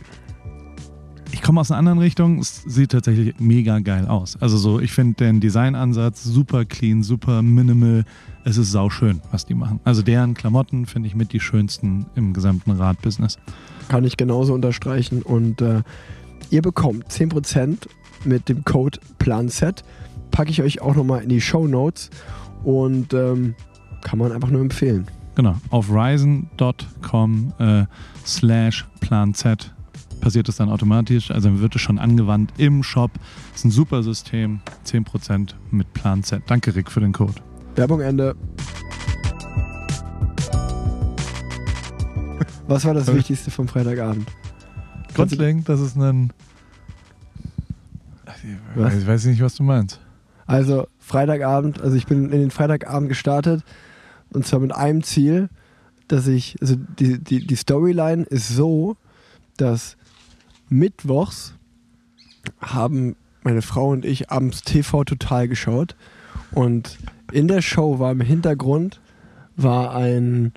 ich 1.31 1.43
komme 1.43 1.61
aus 1.61 1.69
einer 1.69 1.77
anderen 1.77 1.99
Richtung. 1.99 2.39
Es 2.39 2.63
sieht 2.63 2.91
tatsächlich 2.91 3.39
mega 3.39 3.77
geil 3.77 4.07
aus. 4.07 4.37
Also 4.41 4.57
so, 4.57 4.79
ich 4.79 4.91
finde 4.91 5.23
den 5.23 5.39
Designansatz 5.39 6.23
super 6.23 6.65
clean, 6.65 7.03
super 7.03 7.43
minimal. 7.43 8.05
Es 8.43 8.57
ist 8.57 8.71
sauschön, 8.71 9.21
was 9.29 9.45
die 9.45 9.53
machen. 9.53 9.79
Also 9.83 10.01
deren 10.01 10.33
Klamotten 10.33 10.87
finde 10.87 11.07
ich 11.07 11.13
mit 11.13 11.31
die 11.31 11.39
schönsten 11.39 12.07
im 12.15 12.33
gesamten 12.33 12.71
Radbusiness. 12.71 13.37
Kann 13.87 14.03
ich 14.03 14.17
genauso 14.17 14.55
unterstreichen. 14.55 15.21
Und 15.21 15.61
äh, 15.61 15.83
ihr 16.49 16.63
bekommt 16.63 17.07
10% 17.07 17.87
mit 18.25 18.49
dem 18.49 18.65
Code 18.65 18.99
PLANZ. 19.19 19.83
Packe 20.31 20.49
ich 20.49 20.63
euch 20.63 20.81
auch 20.81 20.95
nochmal 20.95 21.21
in 21.21 21.29
die 21.29 21.41
Show 21.41 21.67
Notes. 21.67 22.09
Und 22.63 23.13
ähm, 23.13 23.55
kann 24.01 24.19
man 24.19 24.31
einfach 24.31 24.49
nur 24.49 24.61
empfehlen. 24.61 25.07
Genau, 25.35 25.55
auf 25.69 25.89
ryzen.com 25.89 27.53
äh, 27.59 27.85
slash 28.25 28.85
plan 28.99 29.33
Z 29.33 29.73
passiert 30.21 30.47
es 30.47 30.55
dann 30.57 30.69
automatisch. 30.69 31.31
Also 31.31 31.59
wird 31.59 31.75
es 31.75 31.81
schon 31.81 31.99
angewandt 31.99 32.53
im 32.57 32.83
Shop. 32.83 33.11
Ist 33.53 33.65
ein 33.65 33.71
super 33.71 34.03
System. 34.03 34.61
10% 34.85 35.55
mit 35.71 35.91
Plan 35.93 36.23
Z. 36.23 36.43
Danke, 36.45 36.75
Rick, 36.75 36.91
für 36.91 37.01
den 37.01 37.11
Code. 37.11 37.33
Werbung 37.75 38.01
Ende. 38.01 38.35
Was 42.67 42.85
war 42.85 42.93
das 42.93 43.09
Okay. 43.09 43.17
Wichtigste 43.17 43.51
vom 43.51 43.67
Freitagabend? 43.67 44.29
Grundlegend, 45.13 45.67
das 45.67 45.81
ist 45.81 45.97
ein. 45.97 46.31
Ich 48.75 49.07
weiß 49.07 49.25
nicht, 49.25 49.41
was 49.41 49.55
du 49.55 49.63
meinst. 49.63 49.99
Also 50.45 50.87
Freitagabend, 51.11 51.81
also 51.81 51.97
ich 51.97 52.05
bin 52.05 52.31
in 52.31 52.39
den 52.39 52.51
Freitagabend 52.51 53.09
gestartet 53.09 53.63
und 54.33 54.45
zwar 54.47 54.61
mit 54.61 54.73
einem 54.73 55.03
Ziel, 55.03 55.49
dass 56.07 56.27
ich, 56.27 56.55
also 56.61 56.75
die, 56.99 57.19
die, 57.19 57.45
die 57.45 57.55
Storyline 57.55 58.23
ist 58.23 58.47
so, 58.47 58.95
dass 59.57 59.97
mittwochs 60.69 61.53
haben 62.61 63.15
meine 63.43 63.61
Frau 63.61 63.89
und 63.89 64.05
ich 64.05 64.29
abends 64.29 64.61
TV 64.61 65.03
total 65.03 65.47
geschaut 65.47 65.95
Und 66.51 66.97
in 67.31 67.47
der 67.47 67.61
Show 67.61 67.99
war 67.99 68.11
im 68.11 68.21
Hintergrund 68.21 69.01
war 69.55 69.95
ein 69.95 70.53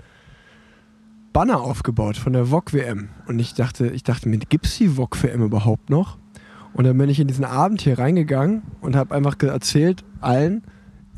Banner 1.32 1.61
aufgebaut 1.61 2.16
von 2.16 2.32
der 2.32 2.46
VOG 2.46 2.73
WM. 2.73 3.08
Und 3.26 3.38
ich 3.38 3.54
dachte, 3.54 3.88
ich 3.88 4.04
dachte 4.04 4.28
mir, 4.28 4.38
gibt 4.38 4.66
es 4.66 4.78
die 4.78 4.88
VOG 4.88 5.23
WM 5.23 5.42
überhaupt 5.42 5.90
noch? 5.90 6.18
Und 6.74 6.84
dann 6.84 6.98
bin 6.98 7.08
ich 7.08 7.20
in 7.20 7.28
diesen 7.28 7.44
Abend 7.44 7.80
hier 7.80 7.98
reingegangen 7.98 8.62
und 8.80 8.96
habe 8.96 9.14
einfach 9.14 9.36
erzählt 9.40 10.04
allen, 10.20 10.62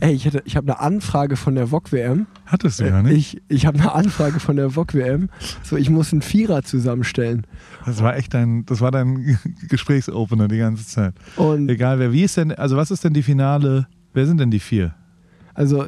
ey, 0.00 0.12
ich, 0.12 0.26
hätte- 0.26 0.42
ich 0.44 0.56
habe 0.56 0.70
eine 0.70 0.80
Anfrage 0.80 1.36
von 1.36 1.54
der 1.54 1.68
VOG 1.68 1.92
WM. 1.92 2.26
Hattest 2.44 2.78
du 2.80 2.84
ja 2.86 3.02
nicht. 3.02 3.34
Ich, 3.34 3.42
ich 3.48 3.66
habe 3.66 3.78
eine 3.80 3.94
Anfrage 3.94 4.38
von 4.38 4.56
der 4.56 4.70
VOG 4.76 4.92
WM. 4.94 5.30
So, 5.62 5.76
ich 5.76 5.88
muss 5.88 6.12
einen 6.12 6.20
Vierer 6.22 6.62
zusammenstellen. 6.62 7.46
Das 7.86 8.02
war 8.02 8.16
echt 8.16 8.34
dein, 8.34 8.66
das 8.66 8.80
war 8.82 8.90
dein 8.90 9.38
Gesprächsopener 9.68 10.48
die 10.48 10.58
ganze 10.58 10.86
Zeit. 10.86 11.14
Und 11.36 11.70
Egal 11.70 11.98
wer, 11.98 12.12
wie 12.12 12.22
ist 12.24 12.36
denn, 12.36 12.52
also 12.52 12.76
was 12.76 12.90
ist 12.90 13.04
denn 13.04 13.14
die 13.14 13.22
Finale, 13.22 13.86
wer 14.12 14.26
sind 14.26 14.38
denn 14.38 14.50
die 14.50 14.60
vier? 14.60 14.94
also 15.54 15.86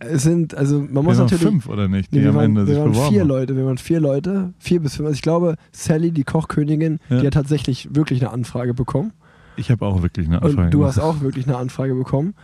es 0.00 0.22
sind, 0.22 0.54
also 0.54 0.80
man 0.80 0.94
Wir 0.94 1.02
muss 1.02 1.16
waren 1.18 1.24
natürlich. 1.26 1.42
fünf 1.44 1.68
oder 1.68 1.88
nicht, 1.88 2.12
die 2.12 2.16
Nee, 2.18 2.22
wir 2.24 2.30
am 2.30 2.36
waren, 2.36 2.44
Ende 2.46 2.60
wir 2.66 2.74
sich 2.74 2.78
waren 2.82 2.92
beworben 2.92 3.10
vier 3.12 3.20
haben. 3.22 3.28
Leute, 3.28 3.56
wir 3.56 3.66
waren 3.66 3.78
vier 3.78 4.00
Leute, 4.00 4.52
vier 4.58 4.80
bis 4.80 4.96
fünf. 4.96 5.06
Also 5.06 5.16
ich 5.16 5.22
glaube, 5.22 5.56
Sally, 5.72 6.12
die 6.12 6.24
Kochkönigin, 6.24 6.98
Ja. 7.08 7.20
die 7.20 7.26
hat 7.26 7.34
tatsächlich 7.34 7.88
wirklich 7.94 8.20
eine 8.22 8.30
Anfrage 8.32 8.74
bekommen. 8.74 9.12
Ich 9.56 9.70
habe 9.70 9.84
auch 9.84 10.02
wirklich 10.02 10.26
eine 10.28 10.36
Anfrage 10.42 10.62
Und 10.66 10.74
du 10.74 10.78
gemacht. 10.78 10.96
hast 10.96 11.02
auch 11.02 11.20
wirklich 11.20 11.46
eine 11.46 11.56
Anfrage 11.56 11.94
bekommen. 11.94 12.34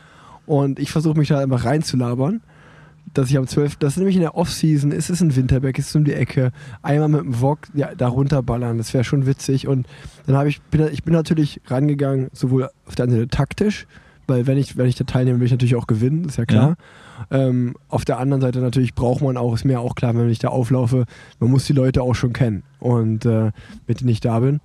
Und 0.47 0.79
ich 0.79 0.91
versuche 0.91 1.17
mich 1.19 1.29
da 1.29 1.39
einfach 1.39 1.65
reinzulabern. 1.65 2.41
Dass 3.13 3.29
ich 3.31 3.37
am 3.37 3.47
12. 3.47 3.77
Das 3.77 3.93
ist 3.93 3.97
nämlich 3.99 4.17
in 4.17 4.23
der 4.23 4.35
Off-Season, 4.35 4.91
es 4.91 5.11
ist 5.11 5.21
ein 5.21 5.37
Winterberg, 5.37 5.79
es 5.79 5.89
ist 5.89 5.95
um 5.95 6.05
die 6.05 6.15
Ecke. 6.15 6.53
Einmal 6.83 7.09
mit 7.11 7.21
dem 7.21 7.41
Wok 7.43 7.59
ja, 7.75 7.95
da 7.95 8.09
runterballern, 8.09 8.79
das 8.79 8.95
wäre 8.95 9.05
schon 9.05 9.27
witzig. 9.27 9.69
Und 9.69 9.87
dann 10.27 10.37
habe 10.37 10.49
ich, 10.49 10.63
bin, 10.63 10.89
ich 10.91 11.05
bin 11.05 11.13
natürlich 11.13 11.61
rangegangen, 11.67 12.29
sowohl 12.33 12.71
auf 12.87 12.95
der 12.95 13.05
einen 13.05 13.13
Seite 13.13 13.29
taktisch, 13.29 13.87
weil 14.27 14.47
wenn 14.47 14.57
ich, 14.57 14.79
wenn 14.79 14.87
ich 14.87 14.97
da 14.97 15.05
teilnehme, 15.05 15.39
will 15.39 15.45
ich 15.47 15.53
natürlich 15.53 15.77
auch 15.77 15.87
gewinnen, 15.87 16.25
ist 16.25 16.39
ja 16.39 16.47
klar. 16.47 16.77
Ähm, 17.31 17.75
auf 17.89 18.05
der 18.05 18.19
anderen 18.19 18.41
Seite 18.43 18.61
natürlich 18.61 18.95
braucht 18.95 19.23
man 19.23 19.37
auch, 19.37 19.55
ist 19.55 19.65
mir 19.65 19.81
auch 19.81 19.95
klar, 19.95 20.15
wenn 20.15 20.29
ich 20.29 20.39
da 20.39 20.49
auflaufe, 20.49 21.05
man 21.41 21.51
muss 21.51 21.65
die 21.67 21.73
Leute 21.73 22.03
auch 22.03 22.15
schon 22.15 22.33
kennen. 22.33 22.63
Und 22.81 23.25
äh, 23.25 23.51
mit 23.87 24.01
denen 24.01 24.11
ich 24.11 24.21
da 24.21 24.41
bin. 24.41 24.61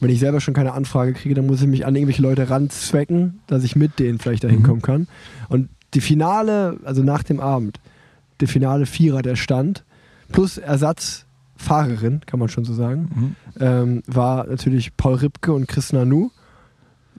Wenn 0.00 0.10
ich 0.10 0.18
selber 0.20 0.40
schon 0.40 0.54
keine 0.54 0.72
Anfrage 0.72 1.12
kriege, 1.12 1.34
dann 1.34 1.46
muss 1.46 1.60
ich 1.60 1.68
mich 1.68 1.84
an 1.86 1.94
irgendwelche 1.94 2.22
Leute 2.22 2.48
ranzwecken, 2.48 3.40
dass 3.46 3.64
ich 3.64 3.76
mit 3.76 3.98
denen 3.98 4.18
vielleicht 4.18 4.44
dahin 4.44 4.60
Mhm. 4.60 4.64
kommen 4.64 4.82
kann. 4.82 5.08
Und 5.48 5.68
die 5.94 6.00
Finale, 6.00 6.78
also 6.84 7.02
nach 7.02 7.22
dem 7.22 7.38
Abend, 7.40 7.80
der 8.40 8.48
finale 8.48 8.86
Vierer, 8.86 9.20
der 9.20 9.36
stand, 9.36 9.84
plus 10.32 10.56
Ersatzfahrerin, 10.56 12.20
kann 12.26 12.40
man 12.40 12.48
schon 12.48 12.64
so 12.64 12.72
sagen, 12.74 13.10
Mhm. 13.14 13.36
ähm, 13.60 14.02
war 14.06 14.46
natürlich 14.46 14.96
Paul 14.96 15.14
Ripke 15.16 15.52
und 15.52 15.68
Chris 15.68 15.92
Nanu, 15.92 16.30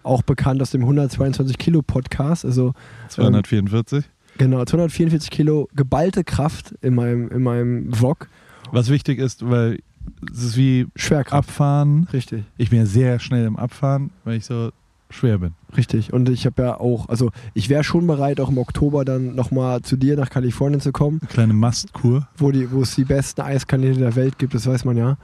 auch 0.04 0.24
bekannt 0.24 0.62
aus 0.62 0.72
dem 0.72 0.82
122 0.84 1.58
Kilo 1.60 1.82
Podcast. 1.84 2.46
Also 2.46 2.74
244. 3.10 4.06
genau, 4.44 4.66
244 4.66 5.30
Kilo 5.30 5.68
geballte 5.76 6.24
Kraft 6.24 6.74
in 6.82 6.96
meinem, 6.96 7.30
in 7.30 7.44
meinem 7.44 7.94
Vlog. 7.94 8.28
Was 8.72 8.90
wichtig 8.90 9.20
ist, 9.20 9.48
weil 9.50 9.80
es 10.32 10.44
ist 10.44 10.58
wie 10.58 10.88
Schwerkraft. 10.96 11.50
Abfahren. 11.50 12.08
Richtig, 12.12 12.44
Ich 12.58 12.70
bin 12.70 12.80
ja 12.80 12.86
sehr 12.86 13.20
schnell 13.20 13.46
im 13.46 13.58
Abfahren, 13.58 14.12
weil 14.24 14.38
ich 14.38 14.46
so 14.46 14.72
schwer 15.12 15.38
bin. 15.38 15.53
richtig. 15.77 16.12
Und 16.13 16.27
ich 16.30 16.46
habe 16.46 16.62
ja 16.63 16.80
auch, 16.80 17.08
also 17.10 17.30
ich 17.53 17.70
wäre 17.70 17.84
schon 17.84 18.06
bereit, 18.08 18.39
auch 18.39 18.50
im 18.50 18.58
Oktober 18.58 19.06
dann 19.06 19.36
nochmal 19.36 19.82
zu 19.82 19.96
dir 19.98 20.18
nach 20.18 20.30
Kalifornien 20.30 20.82
zu 20.82 20.91
kommen. 20.91 21.20
Eine 21.22 21.30
kleine 21.30 21.53
Mastkur. 21.53 22.27
wo, 22.38 22.51
die, 22.51 22.72
wo 22.72 22.82
es 22.82 22.96
die 22.96 23.06
besten 23.06 23.41
Eiskanäle 23.41 23.96
der 23.98 24.15
Welt 24.15 24.38
gibt, 24.39 24.53
das 24.53 24.68
weiß 24.68 24.86
man 24.86 24.98
ja. 24.98 25.18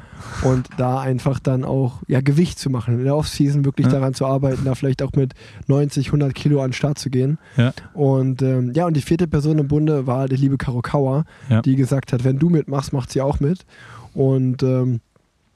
Und 0.44 0.67
da 0.77 1.00
einfach 1.00 1.39
dann 1.39 1.63
auch 1.63 2.01
ja, 2.08 2.22
Gewicht 2.22 2.60
zu 2.60 2.70
machen, 2.70 2.98
in 2.98 3.03
der 3.03 3.15
Offseason 3.15 3.65
wirklich 3.65 3.88
Ja. 3.88 3.94
daran 3.94 4.13
zu 4.13 4.25
arbeiten, 4.25 4.63
da 4.65 4.75
vielleicht 4.75 5.01
auch 5.03 5.12
mit 5.13 5.34
90, 5.67 6.08
100 6.08 6.34
Kilo 6.36 6.62
an 6.62 6.70
den 6.70 6.74
Start 6.74 6.98
zu 7.00 7.10
gehen. 7.10 7.38
Ja. 7.58 7.74
Und 7.94 8.41
ähm, 8.41 8.72
ja, 8.74 8.86
und 8.86 8.96
die 8.96 9.01
vierte 9.01 9.27
Person 9.27 9.58
im 9.60 9.67
Bunde 9.67 10.08
war 10.08 10.27
die 10.27 10.36
liebe 10.38 10.58
Karo 10.58 10.82
Kauer, 10.82 11.25
Ja. 11.50 11.62
die 11.62 11.75
gesagt 11.75 12.13
hat, 12.13 12.24
wenn 12.24 12.39
du 12.39 12.50
mitmachst, 12.50 12.94
macht 12.94 13.12
sie 13.12 13.22
auch 13.22 13.39
mit. 13.39 13.65
Und 14.13 14.63
ähm, 14.63 15.01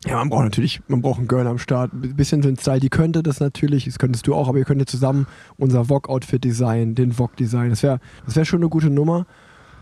ja, 0.06 0.16
man 0.18 0.30
braucht 0.30 0.44
natürlich, 0.46 0.82
man 0.88 1.02
braucht 1.02 1.20
einen 1.20 1.28
Girl 1.28 1.46
am 1.48 1.58
Start. 1.60 1.94
Ein 1.94 2.16
bisschen 2.16 2.42
den 2.42 2.58
Style, 2.58 2.80
die 2.80 2.90
könnte 2.90 3.22
das 3.24 3.40
natürlich, 3.40 3.86
das 3.86 4.00
könntest 4.00 4.26
du 4.28 4.34
auch, 4.34 4.48
aber 4.50 4.58
ihr 4.58 4.66
könntet 4.66 4.90
zusammen 4.90 5.28
unser 5.58 5.86
Vogue-Outfit 5.86 6.44
designen, 6.44 6.96
den 6.96 7.12
Vogue-Design. 7.12 7.70
Das 7.70 7.84
wäre 7.84 8.00
das 8.26 8.36
wär 8.36 8.46
schon 8.46 8.60
eine 8.62 8.70
gute 8.70 8.90
Nummer. 8.90 9.26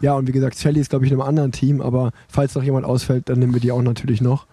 Ja, 0.01 0.13
und 0.15 0.27
wie 0.27 0.31
gesagt, 0.31 0.55
Sally 0.57 0.79
ist, 0.79 0.89
glaube 0.91 1.05
ich, 1.05 1.11
in 1.11 1.19
einem 1.19 1.27
anderen 1.27 1.51
Team, 1.51 1.81
aber 1.81 2.11
falls 2.27 2.55
noch 2.55 2.63
jemand 2.63 2.85
ausfällt, 2.85 3.29
dann 3.29 3.39
nehmen 3.39 3.53
wir 3.53 3.61
die 3.61 3.71
auch 3.71 3.81
natürlich 3.81 4.21
noch. 4.21 4.45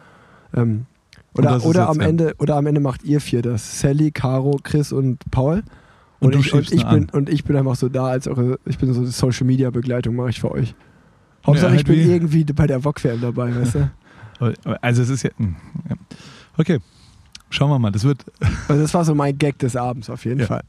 Ähm, 0.55 0.87
Und 1.35 1.45
oder 1.47 1.65
oder, 1.65 1.89
am 1.89 2.01
Ende, 2.01 2.35
oder 2.39 2.57
am 2.57 2.67
Ende 2.67 2.81
macht 2.81 3.05
ihr 3.05 3.21
vier 3.21 3.43
das. 3.43 3.81
Sally, 3.81 4.11
Caro, 4.11 4.59
Chris 4.63 4.93
und 4.93 5.19
Paul. 5.31 5.63
Und 6.19 6.35
du 6.35 6.39
ich, 6.41 6.53
und, 6.55 6.73
ich 6.73 6.81
bin, 6.87 6.87
an. 6.89 7.09
und 7.13 7.29
ich 7.29 7.45
bin 7.45 7.57
einfach 7.57 7.77
so 7.77 7.89
da, 7.89 8.07
als 8.07 8.27
eure, 8.27 8.59
ich 8.65 8.79
bin 8.79 8.93
so 8.95 9.05
Social 9.05 9.47
Media 9.47 9.71
Begleitung, 9.71 10.17
mache 10.17 10.31
ich 10.31 10.41
für 10.41 10.51
euch. 10.51 10.75
Hauptsache, 11.47 11.71
halt 11.71 11.81
ich 11.81 11.87
bin 11.87 11.97
wie- 11.97 12.11
irgendwie 12.13 12.45
bei 12.45 12.67
der 12.67 12.81
VOG-WM 12.85 13.21
dabei, 13.21 13.55
weißt 13.55 13.75
du? 13.77 13.91
Also 14.81 15.03
es 15.03 15.09
ist 15.09 15.23
ja. 15.23 15.31
hm, 15.37 15.57
ja. 15.89 15.97
Okay. 16.57 16.79
Schauen 17.49 17.71
wir 17.71 17.79
mal. 17.79 17.93
Das 17.93 18.05
wird. 18.05 18.25
Also 18.69 18.83
das 18.83 18.93
war 18.95 19.05
so 19.05 19.15
mein 19.15 19.39
Gag 19.39 19.59
des 19.61 19.77
Abends 19.77 20.11
auf 20.11 20.25
jeden 20.25 20.41
Ja. 20.41 20.47
Fall. 20.47 20.65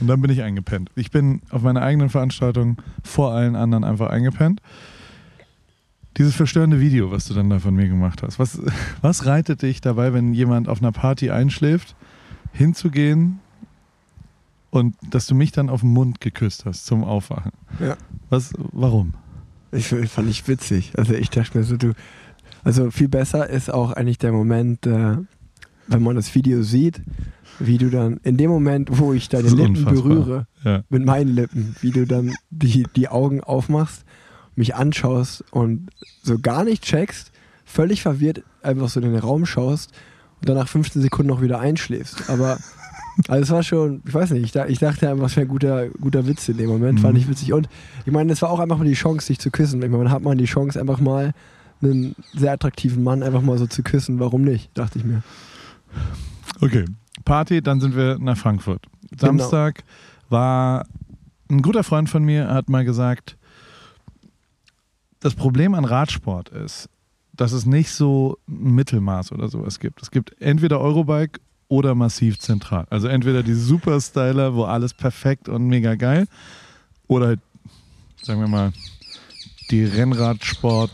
Und 0.00 0.06
dann 0.06 0.20
bin 0.22 0.30
ich 0.30 0.42
eingepennt. 0.42 0.90
Ich 0.94 1.10
bin 1.10 1.42
auf 1.50 1.62
meiner 1.62 1.82
eigenen 1.82 2.08
Veranstaltung 2.10 2.76
vor 3.02 3.32
allen 3.32 3.56
anderen 3.56 3.82
einfach 3.84 4.08
eingepennt. 4.10 4.60
Dieses 6.16 6.34
verstörende 6.34 6.80
Video, 6.80 7.10
was 7.10 7.26
du 7.26 7.34
dann 7.34 7.50
da 7.50 7.58
von 7.58 7.74
mir 7.74 7.88
gemacht 7.88 8.22
hast, 8.22 8.38
was, 8.38 8.60
was 9.02 9.26
reitet 9.26 9.62
dich 9.62 9.80
dabei, 9.80 10.12
wenn 10.12 10.32
jemand 10.34 10.68
auf 10.68 10.80
einer 10.80 10.92
Party 10.92 11.30
einschläft, 11.30 11.94
hinzugehen 12.52 13.40
und 14.70 14.94
dass 15.10 15.26
du 15.26 15.34
mich 15.34 15.50
dann 15.52 15.68
auf 15.68 15.80
den 15.80 15.90
Mund 15.92 16.20
geküsst 16.20 16.64
hast 16.66 16.86
zum 16.86 17.02
Aufwachen? 17.04 17.52
Ja. 17.80 17.96
Was, 18.28 18.52
warum? 18.72 19.14
Ich 19.72 19.86
fand 19.88 20.28
ich 20.28 20.46
witzig. 20.48 20.92
Also 20.96 21.14
ich 21.14 21.30
dachte 21.30 21.58
mir 21.58 21.64
so, 21.64 21.76
du, 21.76 21.92
also 22.64 22.90
viel 22.90 23.08
besser 23.08 23.48
ist 23.48 23.72
auch 23.72 23.92
eigentlich 23.92 24.18
der 24.18 24.32
Moment, 24.32 24.86
äh, 24.86 25.16
wenn 25.86 26.02
man 26.02 26.16
das 26.16 26.34
Video 26.34 26.62
sieht, 26.62 27.00
wie 27.58 27.78
du 27.78 27.90
dann 27.90 28.18
in 28.22 28.36
dem 28.36 28.50
Moment, 28.50 28.88
wo 28.98 29.12
ich 29.12 29.28
deine 29.28 29.48
Lippen 29.48 29.76
unfassbar. 29.76 29.92
berühre, 29.94 30.46
Ja. 30.64 30.82
mit 30.88 31.04
meinen 31.04 31.34
Lippen, 31.34 31.74
wie 31.80 31.90
du 31.90 32.06
dann 32.06 32.32
die, 32.50 32.86
die 32.96 33.08
Augen 33.08 33.40
aufmachst, 33.42 34.04
mich 34.56 34.74
anschaust 34.74 35.44
und 35.50 35.90
so 36.22 36.38
gar 36.38 36.64
nicht 36.64 36.82
checkst, 36.84 37.32
völlig 37.64 38.02
verwirrt 38.02 38.42
einfach 38.62 38.88
so 38.88 39.00
in 39.00 39.10
den 39.10 39.18
Raum 39.20 39.46
schaust 39.46 39.90
und 40.40 40.48
dann 40.48 40.56
nach 40.56 40.68
15 40.68 41.02
Sekunden 41.02 41.28
noch 41.28 41.42
wieder 41.42 41.60
einschläfst. 41.60 42.28
Aber 42.30 42.58
also 43.28 43.42
es 43.42 43.50
war 43.50 43.62
schon, 43.62 44.02
ich 44.06 44.14
weiß 44.14 44.30
nicht, 44.30 44.44
ich, 44.44 44.52
da, 44.52 44.66
ich 44.66 44.78
dachte 44.78 45.08
einfach, 45.10 45.26
es 45.26 45.36
wäre 45.36 45.46
ein 45.46 45.50
guter, 45.50 45.88
guter 46.00 46.26
Witz 46.26 46.48
in 46.48 46.56
dem 46.56 46.68
Moment, 46.70 46.98
Mhm. 46.98 47.02
fand 47.02 47.18
ich 47.18 47.28
witzig. 47.28 47.52
Und 47.52 47.68
ich 48.06 48.12
meine, 48.12 48.32
es 48.32 48.42
war 48.42 48.50
auch 48.50 48.60
einfach 48.60 48.78
mal 48.78 48.84
die 48.86 48.94
Chance, 48.94 49.26
sich 49.26 49.38
zu 49.38 49.50
küssen. 49.50 49.82
Ich 49.82 49.90
meine, 49.90 50.04
man 50.04 50.12
hat 50.12 50.22
mal 50.22 50.36
die 50.36 50.44
Chance, 50.46 50.80
einfach 50.80 51.00
mal 51.00 51.32
einen 51.82 52.14
sehr 52.34 52.52
attraktiven 52.52 53.02
Mann 53.02 53.22
einfach 53.22 53.42
mal 53.42 53.58
so 53.58 53.66
zu 53.66 53.82
küssen. 53.82 54.20
Warum 54.20 54.42
nicht, 54.42 54.70
dachte 54.76 54.98
ich 54.98 55.04
mir. 55.04 55.22
Okay. 56.60 56.84
Party, 57.24 57.62
dann 57.62 57.80
sind 57.80 57.96
wir 57.96 58.18
nach 58.18 58.36
Frankfurt. 58.36 58.86
Samstag 59.18 59.84
war 60.28 60.86
ein 61.48 61.62
guter 61.62 61.84
Freund 61.84 62.08
von 62.08 62.24
mir, 62.24 62.48
hat 62.48 62.68
mal 62.68 62.84
gesagt, 62.84 63.36
das 65.20 65.34
Problem 65.34 65.74
an 65.74 65.84
Radsport 65.84 66.48
ist, 66.48 66.88
dass 67.32 67.52
es 67.52 67.66
nicht 67.66 67.90
so 67.90 68.38
ein 68.48 68.74
Mittelmaß 68.74 69.32
oder 69.32 69.48
sowas 69.48 69.80
gibt. 69.80 70.02
Es 70.02 70.10
gibt 70.10 70.40
entweder 70.40 70.80
Eurobike 70.80 71.40
oder 71.68 71.94
massiv 71.94 72.38
zentral. 72.38 72.86
Also 72.90 73.08
entweder 73.08 73.42
die 73.42 73.54
Superstyler, 73.54 74.54
wo 74.54 74.64
alles 74.64 74.94
perfekt 74.94 75.48
und 75.48 75.66
mega 75.66 75.94
geil, 75.94 76.26
oder 77.06 77.28
halt, 77.28 77.40
sagen 78.22 78.40
wir 78.40 78.48
mal, 78.48 78.72
die 79.70 79.84
Rennradsport 79.84 80.90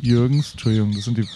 Jürgens, 0.00 0.52
Entschuldigung, 0.52 0.92
das 0.92 1.04
sind 1.04 1.18
die 1.18 1.26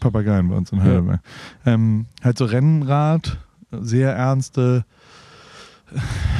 Papageien 0.00 0.48
bei 0.48 0.56
uns 0.56 0.72
in 0.72 0.82
Heidelberg. 0.82 1.20
Ähm, 1.66 2.06
halt 2.22 2.38
so 2.38 2.44
Rennrad, 2.44 3.38
sehr 3.70 4.12
ernste. 4.14 4.84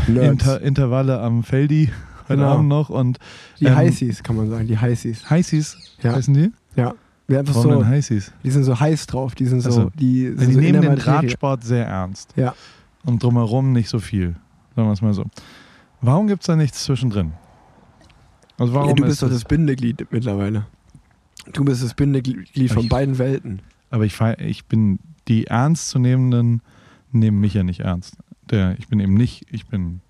Inter 0.09 0.61
Intervalle 0.61 1.21
am 1.21 1.43
Feldi 1.45 1.91
heute 2.29 2.37
Genau. 2.39 2.53
Abend 2.55 2.69
noch 2.69 2.89
und 2.91 3.19
die 3.61 3.67
ähm, 3.67 3.77
Heißis, 3.77 4.23
kann 4.23 4.37
man 4.37 4.49
sagen, 4.51 4.67
die 4.67 4.79
Heißis. 4.79 5.29
Heißis 5.31 5.97
Ja. 6.03 6.13
heißen 6.15 6.35
die? 6.35 6.53
Ja. 6.77 6.95
Wir 7.27 7.39
einfach 7.39 7.55
Warum 7.55 7.81
so, 7.81 7.87
Heißis? 7.87 8.33
die 8.43 8.51
sind 8.51 8.65
so 8.65 8.79
heiß 8.79 9.07
drauf, 9.07 9.35
die 9.35 9.47
sind 9.47 9.61
so, 9.61 9.69
Also, 9.69 9.91
die, 9.95 10.25
Ja, 10.25 10.37
sind 10.37 10.49
die 10.49 10.55
so 10.55 10.61
nehmen 10.61 10.81
den. 10.83 10.93
Radsport 10.99 11.63
sehr 11.65 11.87
ernst. 11.87 12.33
Ja. 12.37 12.55
Und 13.05 13.23
drumherum 13.23 13.73
nicht 13.73 13.89
so 13.89 13.99
viel. 13.99 14.35
Sagen 14.77 14.89
wir 14.89 14.93
es 14.93 15.01
mal 15.03 15.15
so. 15.15 15.25
Warum 16.01 16.27
gibt 16.27 16.43
es 16.43 16.47
da 16.49 16.57
nichts 16.57 16.85
zwischendrin? 16.85 17.33
Also 18.59 18.75
warum 18.75 18.89
Ja, 18.91 18.95
du 18.97 19.03
ist 19.05 19.09
bist 19.09 19.23
doch 19.23 19.31
das 19.31 19.45
Bindeglied 19.45 20.07
mittlerweile. 20.11 20.67
Du 21.53 21.65
bist 21.65 21.83
das 21.83 21.95
Bindeglied 21.95 22.73
von 22.73 22.85
Ich- 22.85 22.89
beiden 22.89 23.19
Welten. 23.19 23.61
Aber 23.91 24.05
ich, 24.05 24.19
ich 24.39 24.65
bin, 24.67 24.99
die 25.29 25.47
Ernstzunehmenden 25.47 26.63
nehmen 27.13 27.41
mich 27.41 27.55
ja 27.55 27.63
nicht 27.63 27.81
ernst. 27.81 28.17
Der, 28.51 28.77
ich 28.79 28.89
bin 28.89 28.99
eben 29.01 29.15
nicht, 29.15 29.47
ich 29.51 29.67
bin, 29.67 30.01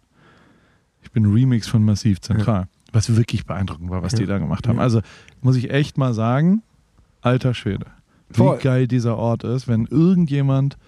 ich 1.03 1.11
bin 1.13 1.27
Remix 1.27 1.69
von 1.69 1.85
Massiv 1.85 2.21
Zentral. 2.21 2.67
Was 2.93 3.15
wirklich 3.15 3.45
beeindruckend 3.47 3.91
war, 3.91 4.03
was 4.03 4.13
Ja. 4.13 4.19
die 4.21 4.27
da 4.27 4.39
gemacht 4.39 4.67
haben. 4.69 4.77
Ja. 4.77 4.83
Also 4.83 5.01
muss 5.43 5.57
ich 5.57 5.71
echt 5.71 5.99
mal 5.99 6.15
sagen, 6.15 6.63
alter 7.21 7.53
Schwede. 7.55 7.87
Wie 8.31 8.37
Voll. 8.39 8.59
geil 8.59 8.89
dieser 8.89 9.17
Ort 9.19 9.45
ist, 9.45 9.69
wenn 9.69 9.87
irgendjemand 9.87 10.79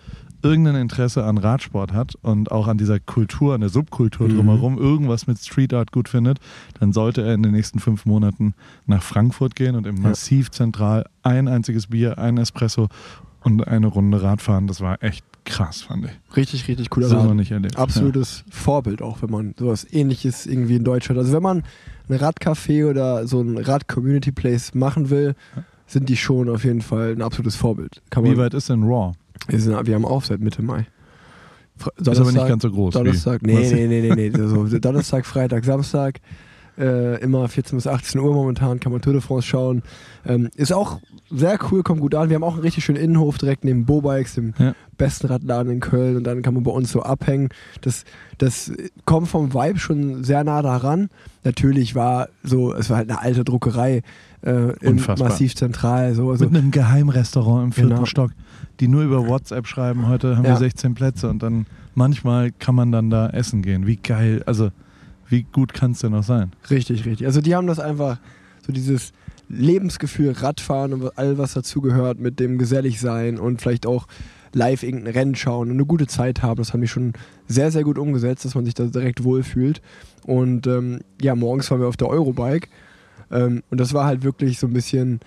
irgendein 0.47 0.76
Interesse 0.76 1.25
an 1.25 1.38
Radsport 1.38 1.93
hat 1.93 2.15
und 2.23 2.50
auch 2.50 2.67
an 2.69 2.79
dieser 2.79 2.99
Kultur, 3.00 3.55
an 3.55 3.61
der 3.61 3.71
Subkultur 3.71 4.29
Mhm. 4.29 4.37
drumherum, 4.37 4.79
irgendwas 4.79 5.26
mit 5.26 5.38
Street 5.38 5.75
Art 5.75 5.93
gut 5.93 6.09
findet, 6.09 6.38
dann 6.81 6.93
sollte 6.93 7.23
er 7.23 7.35
in 7.35 7.43
den 7.43 7.53
nächsten 7.53 7.79
fünf 7.79 8.07
Monaten 8.07 8.55
nach 8.87 9.03
Frankfurt 9.03 9.55
gehen 9.57 9.75
und 9.76 9.87
im 9.87 9.97
Ja. 9.97 10.09
Massiv 10.11 10.50
zentral 10.50 11.07
ein 11.23 11.49
einziges 11.49 11.88
Bier, 11.88 12.19
ein 12.19 12.38
Espresso 12.38 12.88
und 13.43 13.67
eine 13.67 13.87
Runde 13.87 14.23
Radfahren. 14.23 14.67
Das 14.67 14.81
war 14.81 15.03
echt 15.03 15.25
krass, 15.45 15.83
fand 15.83 16.07
ich. 16.07 16.37
Richtig, 16.37 16.67
richtig 16.67 16.91
cooler 16.91 17.07
So 17.09 17.15
noch 17.17 17.25
Laden. 17.25 17.37
nicht 17.37 17.53
erlebt. 17.53 17.76
Absolutes 17.76 18.43
Vorbild 18.50 19.00
auch, 19.03 19.23
wenn 19.23 19.31
man 19.31 19.55
sowas 19.57 19.87
ähnliches 19.91 20.47
irgendwie 20.47 20.75
in 20.76 20.83
Deutschland. 20.85 21.19
Also 21.19 21.33
wenn 21.33 21.43
man 21.43 21.62
ein 22.09 22.17
Radcafé 22.19 22.88
oder 22.91 23.26
so 23.29 23.41
ein 23.41 23.57
Rad-Community-Place 23.57 24.75
machen 24.75 25.11
will, 25.11 25.35
sind 25.87 26.09
die 26.09 26.17
schon 26.17 26.49
auf 26.49 26.65
jeden 26.65 26.81
Fall 26.83 27.12
ein 27.12 27.23
absolutes 27.23 27.55
Vorbild. 27.55 28.03
Ja. 28.15 28.25
Wie 28.25 28.37
weit 28.37 28.55
ist 28.55 28.69
denn 28.69 28.83
Raw? 28.83 29.12
Wir, 29.49 29.61
sind, 29.61 29.87
wir 29.87 29.95
haben 29.95 30.05
auf 30.05 30.26
seit 30.26 30.40
Mitte 30.40 30.62
Mai. 30.62 30.87
Fre- 31.78 31.90
ist 32.00 32.21
aber 32.21 32.33
nicht 32.33 32.49
ganz 32.49 32.62
so 32.62 32.71
groß. 32.71 32.95
Donnerstag, 32.95 33.40
wie, 33.43 33.55
nee, 33.55 33.71
nee, 33.87 33.87
nee, 33.87 34.14
nee, 34.14 34.31
nee. 34.31 34.47
So, 34.49 34.66
Donnerstag, 34.78 35.26
Freitag, 35.26 35.64
Samstag. 35.64 36.21
Äh, 36.78 37.23
immer 37.23 37.49
14 37.49 37.78
bis 37.78 37.87
18 37.87 38.21
Uhr 38.21 38.35
momentan 38.35 38.78
kann 38.81 38.93
man 38.93 39.00
Tour 39.00 39.14
de 39.14 39.23
France 39.23 39.47
schauen. 39.47 39.83
Ähm, 40.26 40.50
ist 40.57 40.75
auch 40.75 41.00
sehr 41.31 41.59
cool, 41.71 41.83
kommt 41.83 42.02
gut 42.02 42.14
an. 42.14 42.28
Wir 42.28 42.35
haben 42.35 42.45
auch 42.45 42.52
einen 42.52 42.62
richtig 42.62 42.85
schönen 42.85 42.99
Innenhof 43.02 43.38
direkt 43.38 43.64
neben 43.64 43.87
Bobikes, 43.87 44.35
dem 44.35 44.52
Ja. 44.59 44.75
besten 44.99 45.28
Radladen 45.28 45.73
in 45.73 45.81
Köln. 45.81 46.16
Und 46.19 46.25
dann 46.25 46.43
kann 46.43 46.52
man 46.52 46.64
bei 46.64 46.71
uns 46.71 46.93
so 46.93 47.00
abhängen. 47.02 47.49
Das, 47.81 48.05
das 48.37 48.71
kommt 49.07 49.28
vom 49.28 49.55
Vibe 49.55 49.78
schon 49.78 50.23
sehr 50.23 50.45
nah 50.45 50.61
daran. 50.61 51.09
Natürlich 51.45 51.95
war 51.95 52.28
so, 52.43 52.75
es 52.75 52.90
war 52.90 52.99
halt 52.99 53.09
eine 53.11 53.23
alte 53.23 53.43
Druckerei 53.43 54.02
äh, 54.43 54.73
im. 54.85 54.97
Massiv 55.19 55.55
Zentral. 55.55 56.12
So, 56.14 56.31
also, 56.31 56.45
Mit 56.45 56.57
einem 56.61 56.73
Geheimrestaurant 56.73 57.64
im 57.64 57.73
vierten 57.73 57.90
Genau. 57.95 58.05
Stock, 58.05 58.33
die 58.80 58.88
nur 58.88 59.02
über 59.02 59.26
WhatsApp 59.26 59.66
schreiben, 59.66 60.09
heute 60.09 60.37
haben 60.37 60.45
Ja. 60.45 60.50
wir 60.52 60.56
16 60.59 60.95
Plätze 60.95 61.28
und 61.28 61.42
dann 61.42 61.66
manchmal 61.95 62.52
kann 62.52 62.75
man 62.75 62.92
dann 62.92 63.11
da 63.11 63.28
essen 63.30 63.62
gehen. 63.62 63.87
Wie 63.87 63.97
geil, 63.97 64.42
also 64.47 64.71
wie 65.28 65.42
gut 65.45 65.73
kann 65.75 65.92
es 65.92 66.00
denn 66.00 66.12
noch 66.12 66.23
sein? 66.23 66.52
Richtig, 66.71 67.04
richtig. 67.04 67.26
Also 67.26 67.40
die 67.40 67.54
haben 67.54 67.66
das 67.66 67.80
einfach, 67.80 68.18
so 68.66 68.73
dieses 68.73 69.12
Lebensgefühl, 69.49 70.33
Radfahren 70.33 70.92
und 70.92 71.18
all 71.18 71.38
was 71.38 71.54
dazugehört 71.54 72.18
mit 72.21 72.40
dem 72.40 72.59
Geselligsein 72.59 73.38
und 73.38 73.62
vielleicht 73.62 73.87
auch 73.87 74.06
live 74.52 74.83
irgendein 74.83 75.12
Rennen 75.12 75.35
schauen 75.35 75.68
und 75.68 75.75
eine 75.75 75.87
gute 75.87 76.06
Zeit 76.06 76.42
haben. 76.42 76.59
Das 76.59 76.73
haben 76.73 76.80
die 76.80 76.88
schon 76.88 77.12
sehr, 77.47 77.71
sehr 77.71 77.85
gut 77.85 77.99
umgesetzt, 77.99 78.45
dass 78.45 78.54
man 78.54 78.64
sich 78.64 78.75
da 78.75 78.85
direkt 78.85 79.23
wohlfühlt. 79.25 79.83
Und 80.25 80.66
ähm, 80.66 81.00
ja, 81.21 81.35
morgens 81.35 81.71
waren 81.71 81.80
wir 81.80 81.88
auf 81.88 81.97
der 81.97 82.09
Eurobike 82.09 82.68
ähm, 83.30 83.62
und 83.71 83.78
das 83.80 83.92
war 83.95 84.06
halt 84.06 84.23
wirklich 84.25 84.59
so 84.59 84.66
ein 84.66 84.73
bisschen 84.73 85.21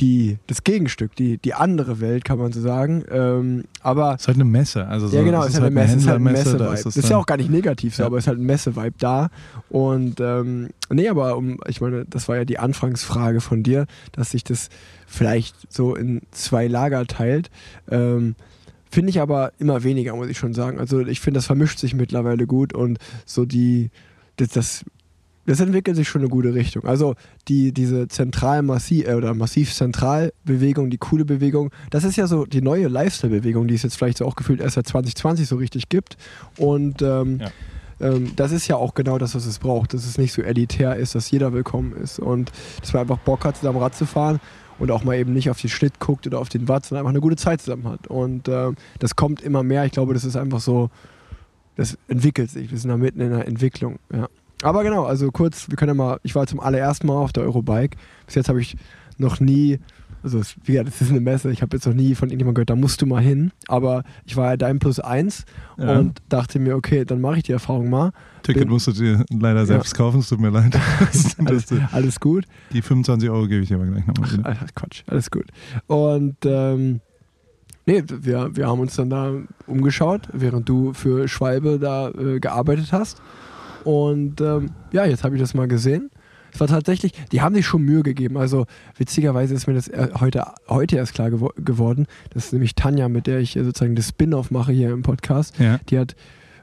die, 0.00 0.38
das 0.46 0.64
Gegenstück, 0.64 1.14
die, 1.16 1.38
die 1.38 1.54
andere 1.54 2.00
Welt, 2.00 2.24
kann 2.24 2.38
man 2.38 2.52
so 2.52 2.60
sagen. 2.60 3.04
Ähm, 3.10 3.64
aber 3.82 4.14
Es 4.14 4.22
ist 4.22 4.28
halt 4.28 4.36
eine 4.38 4.44
Messe. 4.44 4.86
Also 4.86 5.08
so, 5.08 5.16
ja, 5.16 5.22
genau, 5.22 5.42
es 5.42 5.50
ist 5.50 5.54
halt 5.60 5.66
eine 5.66 5.74
Messe, 5.74 5.96
ist 5.96 6.06
halt 6.06 6.16
ein 6.16 6.22
Messe-Vibe. 6.22 6.64
ist 6.74 6.86
Das 6.86 6.96
es 6.96 7.04
ist 7.04 7.10
ja 7.10 7.16
auch 7.18 7.26
gar 7.26 7.36
nicht 7.36 7.50
negativ 7.50 7.94
so, 7.94 8.02
Ja. 8.02 8.06
aber 8.06 8.16
es 8.18 8.24
ist 8.24 8.28
halt 8.28 8.38
ein 8.38 8.46
Messe-Vibe 8.46 8.94
da. 8.98 9.28
Und 9.68 10.20
ähm, 10.20 10.70
nee, 10.90 11.08
aber 11.08 11.36
um, 11.36 11.58
ich 11.68 11.80
meine, 11.80 12.04
das 12.06 12.28
war 12.28 12.36
ja 12.36 12.44
die 12.44 12.58
Anfangsfrage 12.58 13.40
von 13.40 13.62
dir, 13.62 13.86
dass 14.12 14.30
sich 14.30 14.42
das 14.44 14.70
vielleicht 15.06 15.54
so 15.72 15.94
in 15.94 16.22
zwei 16.30 16.66
Lager 16.66 17.06
teilt. 17.06 17.50
Ähm, 17.90 18.34
Finde 18.90 19.10
ich 19.10 19.20
aber 19.20 19.52
immer 19.58 19.84
weniger, 19.84 20.16
muss 20.16 20.28
ich 20.28 20.38
schon 20.38 20.54
sagen. 20.54 20.80
Also 20.80 21.00
ich 21.00 21.20
finde, 21.20 21.38
das 21.38 21.46
vermischt 21.46 21.78
sich 21.78 21.94
mittlerweile 21.94 22.46
gut 22.46 22.72
und 22.74 22.98
so 23.24 23.44
die, 23.44 23.90
das, 24.36 24.48
das, 24.48 24.84
das 25.50 25.58
entwickelt 25.60 25.96
sich 25.96 26.08
schon 26.08 26.20
in 26.20 26.26
eine 26.26 26.30
gute 26.32 26.54
Richtung. 26.54 26.84
Also 26.84 27.14
die, 27.48 27.72
diese 27.72 28.06
zentral-massiv 28.06 29.08
äh, 29.08 29.14
oder 29.14 29.34
massiv-zentral-Bewegung, 29.34 30.90
die 30.90 30.98
coole 30.98 31.24
Bewegung, 31.24 31.70
das 31.90 32.04
ist 32.04 32.16
ja 32.16 32.26
so 32.26 32.46
die 32.46 32.62
neue 32.62 32.88
Lifestyle-Bewegung, 32.88 33.66
die 33.66 33.74
es 33.74 33.82
jetzt 33.82 33.96
vielleicht 33.96 34.18
so 34.18 34.26
auch 34.26 34.36
gefühlt 34.36 34.60
erst 34.60 34.76
seit 34.76 34.86
2020 34.86 35.48
so 35.48 35.56
richtig 35.56 35.88
gibt. 35.88 36.16
Und 36.56 37.02
ähm, 37.02 37.40
Ja. 37.40 37.50
ähm, 38.00 38.32
das 38.36 38.52
ist 38.52 38.68
ja 38.68 38.76
auch 38.76 38.94
genau 38.94 39.18
das, 39.18 39.34
was 39.34 39.44
es 39.46 39.58
braucht. 39.58 39.92
Dass 39.94 40.06
es 40.06 40.18
nicht 40.18 40.32
so 40.32 40.42
elitär 40.42 40.96
ist, 40.96 41.14
dass 41.14 41.30
jeder 41.30 41.52
willkommen 41.52 41.92
ist 41.94 42.18
und 42.20 42.52
dass 42.80 42.92
man 42.92 43.02
einfach 43.02 43.18
Bock 43.18 43.44
hat, 43.44 43.56
zusammen 43.56 43.78
Rad 43.78 43.94
zu 43.96 44.06
fahren 44.06 44.40
und 44.78 44.90
auch 44.90 45.04
mal 45.04 45.16
eben 45.16 45.32
nicht 45.32 45.50
auf 45.50 45.60
den 45.60 45.68
Schnitt 45.70 45.98
guckt 46.00 46.26
oder 46.26 46.38
auf 46.38 46.48
den 46.48 46.68
Watt, 46.68 46.86
sondern 46.86 47.02
einfach 47.02 47.10
eine 47.10 47.20
gute 47.20 47.36
Zeit 47.36 47.60
zusammen 47.60 47.88
hat. 47.88 48.06
Und 48.06 48.48
ähm, 48.48 48.76
das 48.98 49.16
kommt 49.16 49.42
immer 49.42 49.62
mehr. 49.62 49.84
Ich 49.84 49.92
glaube, 49.92 50.14
das 50.14 50.24
ist 50.24 50.36
einfach 50.36 50.60
so, 50.60 50.90
das 51.76 51.98
entwickelt 52.08 52.50
sich. 52.50 52.70
Wir 52.70 52.78
sind 52.78 52.88
da 52.90 52.96
mitten 52.96 53.20
in 53.20 53.30
der 53.30 53.46
Entwicklung. 53.48 53.98
Ja. 54.12 54.28
Aber 54.62 54.82
genau, 54.82 55.04
also 55.04 55.30
kurz, 55.30 55.68
wir 55.70 55.76
können 55.76 55.90
ja 55.90 55.94
mal, 55.94 56.20
ich 56.22 56.34
war 56.34 56.46
zum 56.46 56.60
allerersten 56.60 57.06
Mal 57.06 57.14
auf 57.14 57.32
der 57.32 57.44
Eurobike. 57.44 57.96
Bis 58.26 58.34
jetzt 58.34 58.48
habe 58.48 58.60
ich 58.60 58.76
noch 59.16 59.40
nie, 59.40 59.78
also 60.22 60.38
es, 60.38 60.54
wie 60.64 60.72
gesagt, 60.72 60.88
das 60.88 61.00
ist 61.00 61.10
eine 61.10 61.20
Messe, 61.20 61.50
ich 61.50 61.62
habe 61.62 61.76
jetzt 61.76 61.86
noch 61.86 61.94
nie 61.94 62.14
von 62.14 62.28
irgendjemandem 62.28 62.54
gehört, 62.56 62.70
da 62.70 62.76
musst 62.76 63.00
du 63.00 63.06
mal 63.06 63.22
hin. 63.22 63.52
Aber 63.68 64.04
ich 64.26 64.36
war 64.36 64.50
ja 64.50 64.56
dein 64.58 64.78
Plus 64.78 65.00
eins 65.00 65.44
Ja. 65.78 65.98
und 65.98 66.18
dachte 66.28 66.58
mir, 66.58 66.76
okay, 66.76 67.04
dann 67.06 67.20
mache 67.22 67.38
ich 67.38 67.42
die 67.44 67.52
Erfahrung 67.52 67.88
mal. 67.88 68.12
Ticket 68.42 68.62
bin- 68.64 68.70
musst 68.70 68.86
du 68.86 68.92
dir 68.92 69.24
leider 69.30 69.64
selbst 69.66 69.94
kaufen, 69.94 70.20
es 70.20 70.28
tut 70.28 70.40
mir 70.40 70.50
leid. 70.50 70.78
Alles, 71.44 71.66
alles 71.92 72.20
gut. 72.20 72.44
die 72.72 72.82
25 72.82 73.28
Euro 73.30 73.46
gebe 73.46 73.62
ich 73.62 73.68
dir 73.68 73.76
aber 73.76 73.86
gleich 73.86 74.06
nochmal. 74.06 74.28
Alter, 74.44 74.66
Quatsch, 74.74 75.02
alles 75.06 75.30
gut. 75.30 75.46
Und 75.86 76.36
ähm, 76.44 77.00
nee, 77.86 78.02
wir, 78.06 78.54
wir 78.56 78.66
haben 78.68 78.80
uns 78.80 78.96
dann 78.96 79.10
da 79.10 79.32
umgeschaut, 79.66 80.28
während 80.32 80.68
du 80.68 80.92
für 80.94 81.28
Schwalbe 81.28 81.78
da 81.78 82.08
äh, 82.10 82.40
gearbeitet 82.40 82.92
hast. 82.92 83.20
Und 83.84 84.40
ähm, 84.40 84.70
ja, 84.92 85.04
jetzt 85.04 85.24
habe 85.24 85.36
ich 85.36 85.40
das 85.40 85.54
mal 85.54 85.68
gesehen. 85.68 86.10
Es 86.52 86.60
war 86.60 86.66
tatsächlich, 86.66 87.12
die 87.32 87.40
haben 87.40 87.54
sich 87.54 87.66
schon 87.66 87.82
Mühe 87.82 88.02
gegeben. 88.02 88.36
Also 88.36 88.66
witzigerweise 88.96 89.54
ist 89.54 89.66
mir 89.66 89.74
das 89.74 89.90
heute, 90.20 90.44
heute 90.68 90.96
erst 90.96 91.14
klar 91.14 91.30
gewo 91.30 91.50
geworden. 91.56 92.06
Das 92.30 92.46
ist 92.46 92.52
nämlich 92.52 92.74
Tanja, 92.74 93.08
mit 93.08 93.26
der 93.26 93.38
ich 93.38 93.56
äh, 93.56 93.64
sozusagen 93.64 93.94
das 93.94 94.08
Spin-off 94.08 94.50
mache 94.50 94.72
hier 94.72 94.90
im 94.90 95.02
Podcast. 95.02 95.58
Ja. 95.58 95.78
Die 95.88 95.98
hat 95.98 96.16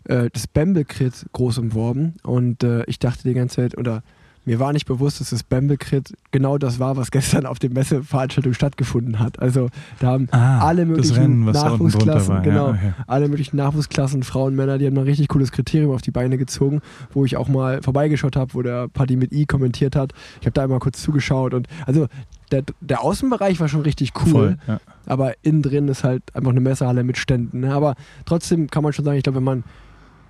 äh, 0.06 0.30
das 0.32 0.48
Bamble-Crit 0.48 1.28
groß 1.34 1.58
umworben 1.60 2.16
und 2.24 2.64
äh, 2.64 2.84
ich 2.86 3.00
dachte 3.00 3.24
die 3.24 3.34
ganze 3.34 3.58
Zeit, 3.58 3.78
oder 3.78 4.04
mir 4.48 4.60
war 4.60 4.72
nicht 4.74 4.86
bewusst, 4.86 5.20
dass 5.20 5.30
das 5.32 5.44
Bamble-Crit 5.44 6.14
genau 6.32 6.58
das 6.58 6.80
war, 6.80 6.96
was 6.96 7.12
gestern 7.12 7.46
auf 7.46 7.60
der 7.60 7.70
Messeveranstaltung 7.70 8.54
stattgefunden 8.54 9.20
hat. 9.20 9.40
Also 9.40 9.70
da 10.00 10.08
haben 10.08 10.28
Ah, 10.32 10.66
alle 10.66 10.86
möglichen 10.86 11.16
Rennen, 11.16 11.46
Nachwuchsklassen, 11.46 12.36
war. 12.36 12.42
genau, 12.42 12.68
Ja, 12.70 12.74
okay. 12.74 12.94
alle 13.08 13.28
möglichen 13.28 13.58
Nachwuchsklassen, 13.58 14.24
Frauen, 14.24 14.56
Männer, 14.56 14.78
die 14.78 14.88
haben 14.88 14.98
ein 14.98 15.04
richtig 15.04 15.28
cooles 15.28 15.52
Kriterium 15.52 15.92
auf 15.94 16.02
die 16.02 16.12
Beine 16.12 16.38
gezogen, 16.38 16.82
wo 17.12 17.26
ich 17.26 17.36
auch 17.38 17.50
mal 17.50 17.82
vorbeigeschaut 17.84 18.36
habe, 18.38 18.54
wo 18.54 18.62
der 18.62 18.88
Paddy 18.88 19.18
mit 19.18 19.34
I 19.34 19.46
kommentiert 19.46 19.96
hat. 19.98 20.14
Ich 20.40 20.46
habe 20.48 20.54
da 20.54 20.64
einmal 20.64 20.80
kurz 20.80 21.02
zugeschaut 21.04 21.54
und 21.54 21.68
also 21.86 22.08
der, 22.54 22.64
der 22.80 23.04
Außenbereich 23.04 23.60
war 23.60 23.68
schon 23.68 23.82
richtig 23.82 24.14
cool, 24.26 24.32
Voll, 24.32 24.58
ja. 24.68 24.80
aber 25.06 25.34
innen 25.42 25.62
drin 25.62 25.90
ist 25.90 26.06
halt 26.06 26.24
einfach 26.34 26.52
eine 26.52 26.62
Messehalle 26.62 27.04
mit 27.04 27.18
Ständen. 27.18 27.60
Ne? 27.60 27.74
Aber 27.74 27.96
trotzdem 28.24 28.70
kann 28.72 28.84
man 28.84 28.94
schon 28.94 29.04
sagen, 29.04 29.18
ich 29.18 29.24
glaube, 29.24 29.36
wenn 29.38 29.44
man 29.44 29.64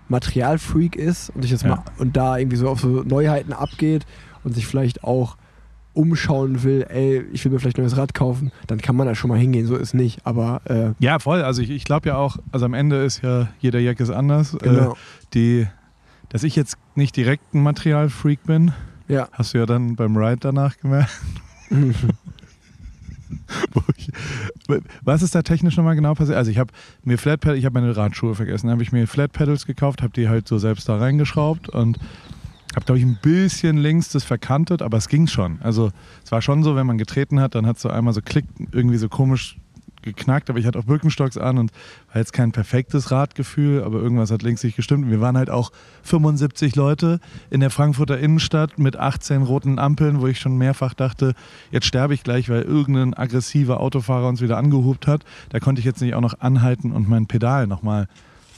Materialfreak 0.10 0.96
ist 0.96 1.30
und 1.32 1.41
sich 1.41 1.52
jetzt 1.52 1.63
Ja. 1.63 1.70
mal 1.78 1.84
und 1.98 2.15
da 2.17 2.38
irgendwie 2.38 2.58
so 2.58 2.70
auf 2.70 2.80
so 2.82 3.04
Neuheiten 3.04 3.54
abgeht 3.54 4.06
und 4.43 4.54
sich 4.56 4.65
vielleicht 4.67 5.04
auch 5.04 5.38
umschauen 5.93 6.62
will, 6.63 6.86
ey, 6.89 7.24
ich 7.34 7.43
will 7.43 7.52
mir 7.52 7.60
vielleicht 7.60 7.78
ein 7.80 7.82
neues 7.82 7.98
Rad 7.98 8.13
kaufen, 8.13 8.52
dann 8.67 8.78
kann 8.80 8.96
man 8.96 9.08
da 9.08 9.15
schon 9.15 9.30
mal 9.30 9.39
hingehen, 9.39 9.65
so 9.65 9.76
ist 9.76 9.96
nicht. 9.96 10.20
Aber 10.26 10.62
äh, 10.65 10.91
Ja, 11.04 11.17
voll. 11.17 11.41
Also 11.41 11.62
ich, 11.63 11.72
ich 11.72 11.86
glaube 11.86 12.10
ja 12.10 12.17
auch, 12.17 12.38
also 12.52 12.65
am 12.67 12.76
Ende 12.76 13.04
ist 13.04 13.24
ja 13.24 13.48
jeder 13.60 13.80
Jack 13.80 14.00
ist 14.00 14.12
anders. 14.12 14.56
genau. 14.62 14.91
Äh, 14.91 14.96
die, 15.34 15.67
dass 16.30 16.43
ich 16.43 16.56
jetzt 16.56 16.78
nicht 16.93 17.15
direkt 17.15 17.54
ein 17.56 17.63
Materialfreak 17.63 18.43
bin, 18.43 18.74
Ja. 19.08 19.28
hast 19.32 19.54
du 19.56 19.58
ja 19.58 19.65
dann 19.65 19.96
beim 19.96 20.15
Ride 20.15 20.38
danach 20.39 20.78
gemerkt. 20.78 21.12
Was 25.03 25.21
ist 25.21 25.36
da 25.36 25.41
technisch 25.41 25.77
nochmal 25.77 25.95
genau 25.95 26.13
passiert? 26.13 26.38
Also 26.38 26.51
ich 26.51 26.57
habe 26.57 26.71
mir 27.03 27.17
Flat 27.17 27.45
ich 27.45 27.65
habe 27.65 27.79
meine 27.79 27.95
Radschuhe 27.95 28.36
vergessen, 28.36 28.69
habe 28.69 28.83
ich 28.83 28.91
mir 28.91 29.07
Flat 29.07 29.31
Pedals 29.31 29.65
gekauft, 29.65 30.01
habe 30.01 30.13
die 30.13 30.29
halt 30.29 30.47
so 30.47 30.57
selbst 30.57 30.89
da 30.89 30.97
reingeschraubt 30.97 31.69
und 31.69 31.97
habe 32.75 32.86
glaube 32.86 32.99
ich 32.99 33.05
ein 33.05 33.17
bisschen 33.21 33.77
links 33.77 34.10
das 34.10 34.23
verkantet, 34.23 34.81
aber 34.81 34.97
es 34.97 35.07
ging 35.07 35.27
schon. 35.27 35.60
Also 35.62 35.91
es 36.23 36.31
war 36.31 36.41
schon 36.41 36.63
so, 36.63 36.75
wenn 36.75 36.86
man 36.86 36.97
getreten 36.97 37.39
hat, 37.39 37.55
dann 37.55 37.65
hat 37.65 37.77
es 37.77 37.81
so 37.81 37.89
einmal 37.89 38.13
so 38.13 38.21
klick 38.21 38.45
irgendwie 38.71 38.97
so 38.97 39.10
komisch 39.10 39.57
geknackt, 40.08 40.50
aber 40.50 40.60
ich 40.60 40.65
hatte 40.65 40.80
auch 40.80 40.86
Birkenstocks 40.86 41.38
an 41.38 41.58
und 41.58 41.72
war 42.12 42.20
jetzt 42.20 42.34
kein 42.34 42.52
perfektes 42.52 43.12
Radgefühl, 43.12 43.84
aber 43.84 44.00
irgendwas 44.00 44.32
hat 44.32 44.41
links 44.41 44.63
nicht 44.63 44.76
gestimmt. 44.76 45.06
Und 45.06 45.12
wir 45.12 45.22
waren 45.22 45.38
halt 45.38 45.50
auch 45.50 45.72
75 46.04 46.76
Leute 46.76 47.20
in 47.50 47.60
der 47.60 47.70
Frankfurter 47.70 48.17
Innenstadt 48.17 48.80
mit 48.80 48.96
18 48.96 49.43
roten 49.43 49.80
Ampeln, 49.80 50.22
wo 50.22 50.28
ich 50.28 50.39
schon 50.39 50.58
mehrfach 50.58 50.93
dachte, 50.93 51.34
jetzt 51.72 51.86
sterbe 51.86 52.13
ich 52.13 52.24
gleich, 52.24 52.50
weil 52.50 52.63
irgendein 52.63 53.13
aggressiver 53.13 53.80
Autofahrer 53.80 54.28
uns 54.28 54.41
wieder 54.41 54.58
angehupt 54.58 55.08
hat. 55.08 55.24
Da 55.50 55.60
konnte 55.60 55.80
ich 55.80 55.86
jetzt 55.86 56.02
nicht 56.02 56.15
auch 56.15 56.22
noch 56.22 56.39
anhalten 56.39 56.91
und 56.91 57.08
mein 57.08 57.28
Pedal 57.28 57.67
nochmal 57.67 58.08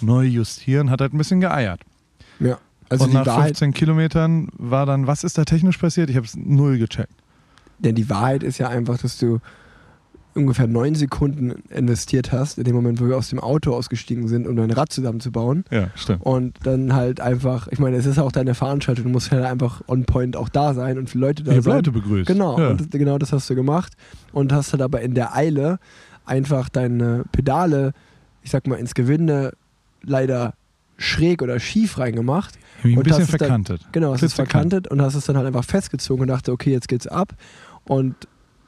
neu 0.01 0.23
justieren, 0.23 0.89
hat 0.89 1.01
halt 1.01 1.13
ein 1.13 1.17
bisschen 1.17 1.41
geeiert. 1.41 1.81
ja. 2.39 2.57
Also 2.91 3.05
und 3.05 3.13
nach 3.13 3.27
Wahrheit, 3.27 3.49
15 3.49 3.73
Kilometern 3.73 4.47
war 4.57 4.87
dann, 4.87 5.05
was 5.05 5.23
ist 5.23 5.37
da 5.37 5.45
technisch 5.45 5.77
passiert? 5.77 6.09
Ich 6.09 6.15
habe 6.15 6.25
es 6.25 6.35
null 6.35 6.79
gecheckt. 6.79 7.13
denn 7.77 7.93
die 7.93 8.09
Wahrheit 8.09 8.41
ist 8.41 8.57
ja 8.57 8.67
einfach, 8.67 8.97
dass 8.97 9.19
du 9.19 9.39
ungefähr 10.39 10.67
neun 10.67 10.95
Sekunden 10.95 11.51
investiert 11.69 12.31
hast, 12.31 12.57
in 12.57 12.63
dem 12.63 12.75
Moment, 12.75 12.99
wo 13.01 13.07
wir 13.07 13.17
aus 13.17 13.29
dem 13.29 13.39
Auto 13.39 13.73
ausgestiegen 13.73 14.27
sind, 14.27 14.47
um 14.47 14.55
dein 14.55 14.71
Rad 14.71 14.91
zusammenzubauen. 14.91 15.63
Ja, 15.71 15.89
stimmt. 15.95 16.25
Und 16.25 16.57
dann 16.63 16.93
halt 16.93 17.21
einfach, 17.21 17.67
ich 17.69 17.79
meine, 17.79 17.97
es 17.97 18.05
ist 18.05 18.17
auch 18.19 18.31
deine 18.31 18.55
Veranstaltung, 18.55 19.05
du 19.05 19.09
musst 19.11 19.31
halt 19.31 19.43
einfach 19.45 19.81
on 19.87 20.05
point 20.05 20.35
auch 20.35 20.49
da 20.49 20.73
sein 20.73 20.97
und 20.97 21.09
viele 21.09 21.27
Leute 21.27 21.43
da 21.43 21.51
Ich 21.51 21.63
sein. 21.63 21.75
Leute 21.75 21.91
begrüßt. 21.91 22.27
Genau, 22.27 22.59
Ja. 22.59 22.69
und 22.69 22.89
genau 22.91 23.17
das 23.17 23.31
hast 23.33 23.49
du 23.49 23.55
gemacht 23.55 23.93
und 24.33 24.51
hast 24.51 24.71
halt 24.73 24.81
aber 24.81 25.01
in 25.01 25.13
der 25.13 25.35
Eile 25.35 25.79
einfach 26.25 26.69
deine 26.69 27.23
Pedale 27.31 27.93
ich 28.41 28.51
sag 28.51 28.65
mal, 28.67 28.75
ins 28.77 28.93
Gewinde 28.95 29.53
leider 30.01 30.53
schräg 30.97 31.41
oder 31.41 31.59
schief 31.59 31.97
reingemacht. 31.97 32.55
Ein 32.83 32.97
Und 32.97 33.03
bisschen 33.03 33.19
das 33.19 33.29
ist 33.29 33.31
dann- 33.33 33.39
verkantet. 33.39 33.81
Genau, 33.91 34.13
hast 34.13 34.23
es 34.23 34.33
verkantet 34.33 34.87
und 34.87 35.01
hast 35.01 35.15
es 35.15 35.25
dann 35.25 35.35
halt 35.37 35.45
einfach 35.45 35.63
festgezogen 35.65 36.21
und 36.21 36.27
dachte, 36.29 36.51
okay, 36.53 36.71
jetzt 36.71 36.87
geht's 36.87 37.05
ab. 37.07 37.33
Und 37.85 38.15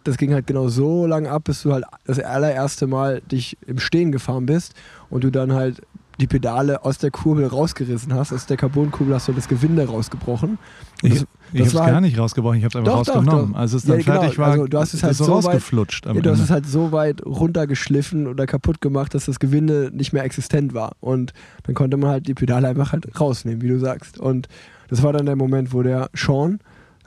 das 0.04 0.18
ging 0.18 0.34
halt 0.34 0.48
genau 0.48 0.68
so 0.68 1.06
lang 1.06 1.28
ab, 1.28 1.44
bis 1.46 1.62
du 1.64 1.74
halt 1.74 1.86
das 2.06 2.20
allererste 2.20 2.88
Mal 2.88 3.22
dich 3.32 3.58
im 3.68 3.80
Stehen 3.80 4.12
gefahren 4.12 4.46
bist 4.46 4.74
und 5.10 5.24
du 5.24 5.30
dann 5.32 5.54
halt 5.54 5.82
die 6.20 6.28
Pedale 6.28 6.84
aus 6.86 7.00
der 7.00 7.10
Kurbel 7.10 7.46
rausgerissen 7.48 8.14
hast. 8.14 8.32
Aus 8.32 8.46
der 8.46 8.56
Carbonkurbel 8.58 9.16
hast 9.16 9.28
du 9.28 9.34
das 9.34 9.48
Gewinde 9.48 9.88
rausgebrochen. 9.88 10.60
Ich, 11.02 11.14
das, 11.14 11.22
ich 11.22 11.26
das 11.26 11.60
habe 11.60 11.68
es 11.68 11.74
war 11.76 11.92
gar 11.92 12.02
nicht 12.02 12.20
rausgebrochen, 12.20 12.58
ich 12.60 12.64
habe 12.64 12.70
es 12.70 12.76
einfach 12.76 12.92
Doch, 13.00 13.06
doch, 13.06 13.16
rausgenommen. 13.16 13.54
doch. 13.54 13.60
Als 13.60 13.74
es 13.74 13.84
Ja, 13.86 13.96
dann 13.96 14.06
genau. 14.06 14.20
fertig 14.22 14.38
war, 14.38 14.48
Also, 14.52 14.68
du 14.68 14.78
hast 14.78 14.90
es 14.90 14.94
ist 14.96 15.04
halt 15.04 15.16
so 15.16 15.24
weit- 15.26 15.32
rausgeflutscht 15.32 16.06
am 16.08 16.16
ja, 16.16 16.22
du 16.22 16.30
hast 16.30 16.36
Ende. 16.40 16.44
es 16.46 16.50
halt 16.52 16.66
so 16.68 16.92
weit 16.92 17.26
runtergeschliffen 17.26 18.28
oder 18.28 18.46
kaputt 18.46 18.82
gemacht, 18.82 19.14
dass 19.16 19.26
das 19.26 19.40
Gewinde 19.40 19.90
nicht 19.94 20.14
mehr 20.14 20.24
existent 20.24 20.74
war. 20.74 20.92
Und 21.00 21.34
dann 21.64 21.74
konnte 21.76 21.98
man 21.98 22.10
halt 22.12 22.28
die 22.28 22.34
Pedale 22.34 22.68
einfach 22.68 22.92
halt 22.92 23.20
rausnehmen, 23.20 23.62
wie 23.62 23.68
du 23.70 23.80
sagst. 23.80 24.20
Und 24.20 24.48
das 24.90 25.02
war 25.04 25.14
dann 25.14 25.26
der 25.26 25.36
Moment, 25.36 25.74
wo 25.74 25.82
der 25.82 26.10
Sean 26.14 26.60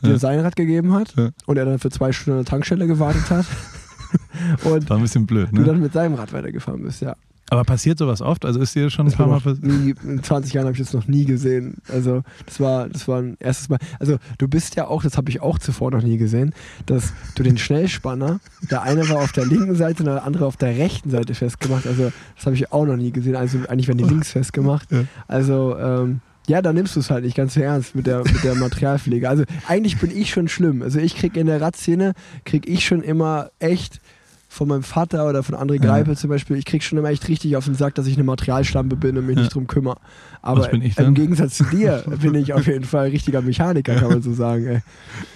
dir 0.04 0.12
Ja. 0.12 0.18
sein 0.18 0.40
Rad 0.40 0.56
gegeben 0.56 0.92
hat 0.92 1.14
Ja. 1.16 1.30
und 1.46 1.56
er 1.56 1.64
dann 1.64 1.78
für 1.78 1.90
zwei 1.90 2.12
Stunden 2.12 2.38
an 2.38 2.44
der 2.44 2.50
Tankstelle 2.50 2.86
gewartet 2.86 3.28
hat. 3.30 3.46
und 4.64 4.88
War 4.88 4.96
ein 4.96 5.02
bisschen 5.02 5.26
blöd, 5.26 5.48
du 5.52 5.60
ne? 5.60 5.64
dann 5.66 5.80
mit 5.80 5.92
seinem 5.92 6.14
Rad 6.14 6.32
weitergefahren 6.32 6.82
bist, 6.82 7.00
ja. 7.02 7.14
Aber 7.50 7.62
passiert 7.62 7.98
sowas 7.98 8.22
oft? 8.22 8.46
Also 8.46 8.58
ist 8.60 8.74
dir 8.74 8.88
schon 8.88 9.04
ein 9.06 9.10
Das 9.10 9.16
paar 9.18 9.26
Mal 9.26 9.38
passiert? 9.38 9.62
in 10.02 10.22
20 10.22 10.54
Jahren 10.54 10.64
habe 10.66 10.72
ich 10.72 10.78
das 10.82 10.94
noch 10.94 11.06
nie 11.06 11.26
gesehen. 11.26 11.76
Also 11.92 12.22
das 12.46 12.58
war, 12.58 12.88
das 12.88 13.06
war 13.06 13.20
ein 13.20 13.36
erstes 13.38 13.68
Mal. 13.68 13.78
Also 14.00 14.16
du 14.38 14.48
bist 14.48 14.76
ja 14.76 14.86
auch, 14.88 15.02
das 15.02 15.18
habe 15.18 15.28
ich 15.28 15.42
auch 15.42 15.58
zuvor 15.58 15.90
noch 15.90 16.02
nie 16.02 16.16
gesehen, 16.16 16.54
dass 16.86 17.12
du 17.34 17.42
den 17.42 17.58
Schnellspanner, 17.58 18.40
der 18.70 18.82
eine 18.82 19.06
war 19.10 19.18
auf 19.18 19.32
der 19.32 19.44
linken 19.44 19.74
Seite 19.74 20.02
und 20.02 20.06
der 20.06 20.24
andere 20.24 20.46
auf 20.46 20.56
der 20.56 20.70
rechten 20.70 21.10
Seite 21.10 21.34
festgemacht. 21.34 21.86
Also 21.86 22.12
das 22.34 22.46
habe 22.46 22.56
ich 22.56 22.72
auch 22.72 22.86
noch 22.86 22.96
nie 22.96 23.10
gesehen. 23.12 23.36
Also 23.36 23.58
eigentlich 23.68 23.88
werden 23.88 23.98
die 23.98 24.04
links 24.08 24.32
festgemacht. 24.32 24.88
Also 25.28 25.76
ähm, 25.78 26.20
ja, 26.46 26.60
da 26.62 26.72
nimmst 26.72 26.94
du 26.96 27.00
es 27.00 27.10
halt 27.10 27.24
nicht 27.24 27.36
ganz 27.36 27.54
so 27.54 27.60
ernst 27.60 27.94
mit 27.94 28.06
der, 28.06 28.18
mit 28.18 28.44
der 28.44 28.54
Materialpflege. 28.54 29.28
Also 29.28 29.44
eigentlich 29.66 29.98
bin 29.98 30.10
ich 30.14 30.30
schon 30.30 30.48
schlimm. 30.48 30.82
Also 30.82 30.98
ich 30.98 31.16
krieg 31.16 31.36
in 31.36 31.46
der 31.46 31.60
Radszene, 31.60 32.12
krieg 32.44 32.68
ich 32.68 32.84
schon 32.84 33.02
immer 33.02 33.50
echt 33.58 34.00
von 34.48 34.68
meinem 34.68 34.84
Vater 34.84 35.28
oder 35.28 35.42
von 35.42 35.56
André 35.56 35.74
Ja. 35.82 35.90
Greipel 35.90 36.16
zum 36.16 36.30
Beispiel, 36.30 36.56
ich 36.56 36.64
krieg 36.64 36.82
schon 36.84 36.96
immer 36.96 37.08
echt 37.08 37.26
richtig 37.26 37.56
auf 37.56 37.64
den 37.64 37.74
Sack, 37.74 37.96
dass 37.96 38.06
ich 38.06 38.14
eine 38.14 38.22
Materialschlampe 38.22 38.94
bin 38.94 39.16
und 39.18 39.26
mich 39.26 39.34
Ja. 39.36 39.42
nicht 39.42 39.54
drum 39.54 39.66
kümmere. 39.66 39.96
Aber 40.42 40.60
Was 40.60 40.70
bin 40.70 40.80
ich 40.82 40.96
im? 40.96 41.14
Gegensatz 41.14 41.56
zu 41.56 41.64
dir 41.64 42.04
bin 42.22 42.36
ich 42.36 42.52
auf 42.52 42.66
jeden 42.68 42.84
Fall 42.84 43.08
richtiger 43.08 43.42
Mechaniker, 43.42 43.96
kann 43.96 44.10
man 44.10 44.22
so 44.22 44.32
sagen. 44.32 44.66
Ey. 44.66 44.80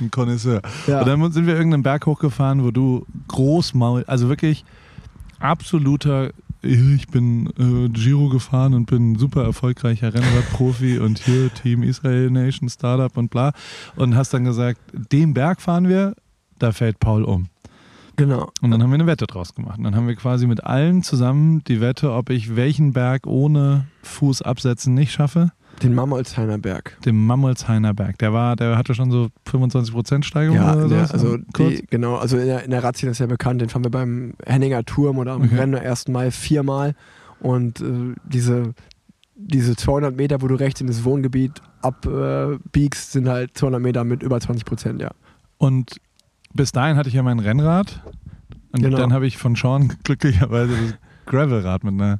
Ein 0.00 0.10
Connoisseur. 0.12 0.60
Ja. 0.86 1.00
Und 1.00 1.08
dann 1.08 1.32
sind 1.32 1.46
wir 1.46 1.54
irgendeinen 1.56 1.82
Berg 1.82 2.06
hochgefahren, 2.06 2.62
wo 2.62 2.70
du 2.70 3.06
Großmaul, 3.26 4.04
also 4.06 4.28
wirklich 4.28 4.64
absoluter, 5.40 6.30
ich 6.68 7.08
bin 7.08 7.48
äh, 7.58 7.88
Giro 7.88 8.28
gefahren 8.28 8.74
und 8.74 8.86
bin 8.86 9.16
super 9.16 9.44
erfolgreicher 9.44 10.12
Rennradprofi 10.12 10.98
und 11.00 11.18
hier 11.18 11.52
Team 11.54 11.82
Israel 11.82 12.30
Nation 12.30 12.68
Startup 12.68 13.16
und 13.16 13.30
bla. 13.30 13.52
Und 13.96 14.14
hast 14.14 14.34
dann 14.34 14.44
gesagt, 14.44 14.80
den 14.92 15.34
Berg 15.34 15.60
fahren 15.62 15.88
wir, 15.88 16.14
da 16.58 16.72
fällt 16.72 17.00
Paul 17.00 17.24
um. 17.24 17.46
Genau. 18.16 18.50
Und 18.60 18.72
dann 18.72 18.82
haben 18.82 18.90
wir 18.90 18.94
eine 18.94 19.06
Wette 19.06 19.26
draus 19.26 19.54
gemacht. 19.54 19.78
Und 19.78 19.84
dann 19.84 19.94
haben 19.94 20.08
wir 20.08 20.16
quasi 20.16 20.46
mit 20.46 20.64
allen 20.64 21.02
zusammen 21.02 21.62
die 21.68 21.80
Wette, 21.80 22.12
ob 22.12 22.30
ich 22.30 22.56
welchen 22.56 22.92
Berg 22.92 23.26
ohne 23.26 23.86
Fuß 24.02 24.42
absetzen 24.42 24.92
nicht 24.92 25.12
schaffe. 25.12 25.52
Den 25.82 25.94
Mammolzheiner 25.94 26.58
Berg. 26.58 26.96
Den 27.04 27.24
Mammolshainer 27.26 27.94
Berg. 27.94 28.18
Der 28.18 28.32
war, 28.32 28.56
der 28.56 28.76
hatte 28.76 28.94
schon 28.94 29.10
so 29.10 29.28
25% 29.48 30.24
Steigerung 30.24 30.56
Ja, 30.56 30.74
oder 30.74 30.88
der, 30.88 31.06
so. 31.06 31.12
also 31.14 31.38
kurz. 31.52 31.76
die, 31.76 31.86
genau, 31.88 32.16
also 32.16 32.36
in 32.36 32.46
der, 32.46 32.64
in 32.64 32.70
der 32.70 32.82
Radszene 32.82 33.12
ist 33.12 33.18
ja 33.20 33.26
bekannt, 33.26 33.60
den 33.60 33.68
fahren 33.68 33.84
wir 33.84 33.90
beim 33.90 34.34
Henninger 34.44 34.84
Turm 34.84 35.18
oder 35.18 35.32
am 35.32 35.42
Okay. 35.42 35.56
Rennen 35.56 35.74
am 35.76 35.84
1. 35.84 36.08
Mai 36.08 36.30
viermal 36.30 36.94
und 37.40 37.80
äh, 37.80 38.14
diese, 38.24 38.74
diese 39.36 39.76
200 39.76 40.16
Meter, 40.16 40.42
wo 40.42 40.48
du 40.48 40.56
rechts 40.56 40.80
in 40.80 40.86
das 40.88 41.04
Wohngebiet 41.04 41.60
abbiegst, 41.82 43.12
sind 43.12 43.28
halt 43.28 43.56
200 43.56 43.80
Meter 43.80 44.04
mit 44.04 44.22
über 44.22 44.40
20 44.40 44.64
Prozent, 44.64 45.00
ja. 45.00 45.10
Und 45.58 46.00
bis 46.54 46.72
dahin 46.72 46.96
hatte 46.96 47.08
ich 47.08 47.14
ja 47.14 47.22
mein 47.22 47.38
Rennrad. 47.38 48.02
Und 48.72 48.82
Genau. 48.82 48.98
dann 48.98 49.12
habe 49.12 49.26
ich 49.26 49.38
von 49.38 49.54
Sean 49.54 49.92
glücklicherweise 50.04 50.72
das 50.72 50.94
Gravelrad 51.26 51.84
mit 51.84 51.94
einer, 51.94 52.18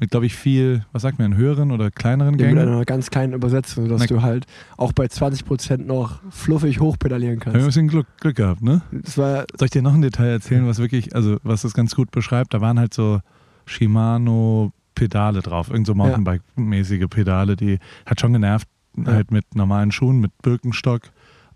mit 0.00 0.10
glaube 0.10 0.26
ich 0.26 0.34
viel, 0.34 0.84
was 0.92 1.02
sagt 1.02 1.18
man, 1.18 1.36
höheren 1.36 1.70
oder 1.70 1.90
kleineren 1.90 2.38
Ja, 2.38 2.46
mit 2.46 2.56
Gängen. 2.56 2.68
einer 2.68 2.84
ganz 2.84 3.10
kleinen 3.10 3.34
Übersetzung, 3.34 3.84
sodass 3.84 4.00
Na- 4.00 4.06
du 4.06 4.22
halt 4.22 4.46
auch 4.76 4.92
bei 4.92 5.06
20 5.06 5.44
Prozent 5.44 5.86
noch 5.86 6.20
fluffig 6.30 6.80
hochpedalieren 6.80 7.38
Habe 7.40 7.42
ich 7.42 7.46
ein 7.48 7.52
kannst. 7.60 7.66
bisschen 7.66 7.88
Glück, 7.88 8.06
Glück 8.18 8.36
gehabt, 8.36 8.62
ne? 8.62 8.82
Das 8.90 9.16
war, 9.18 9.44
Soll 9.56 9.66
ich 9.66 9.70
dir 9.70 9.82
noch 9.82 9.94
ein 9.94 10.00
Detail 10.02 10.28
erzählen, 10.30 10.66
was 10.66 10.78
wirklich, 10.78 11.14
also 11.14 11.36
was 11.44 11.62
das 11.62 11.74
ganz 11.74 11.94
gut 11.94 12.10
beschreibt? 12.10 12.54
Da 12.54 12.60
waren 12.60 12.78
halt 12.78 12.94
so 12.94 13.20
Shimano 13.66 14.72
Pedale 14.94 15.40
drauf, 15.40 15.70
irgend 15.70 15.86
so 15.86 15.94
Mountainbike-mäßige 15.94 17.06
Pedale, 17.08 17.56
die 17.56 17.78
hat 18.06 18.20
schon 18.20 18.32
genervt, 18.32 18.68
Ja. 18.96 19.12
halt 19.12 19.30
mit 19.30 19.54
normalen 19.54 19.92
Schuhen, 19.92 20.18
mit 20.20 20.32
Birkenstock 20.42 21.02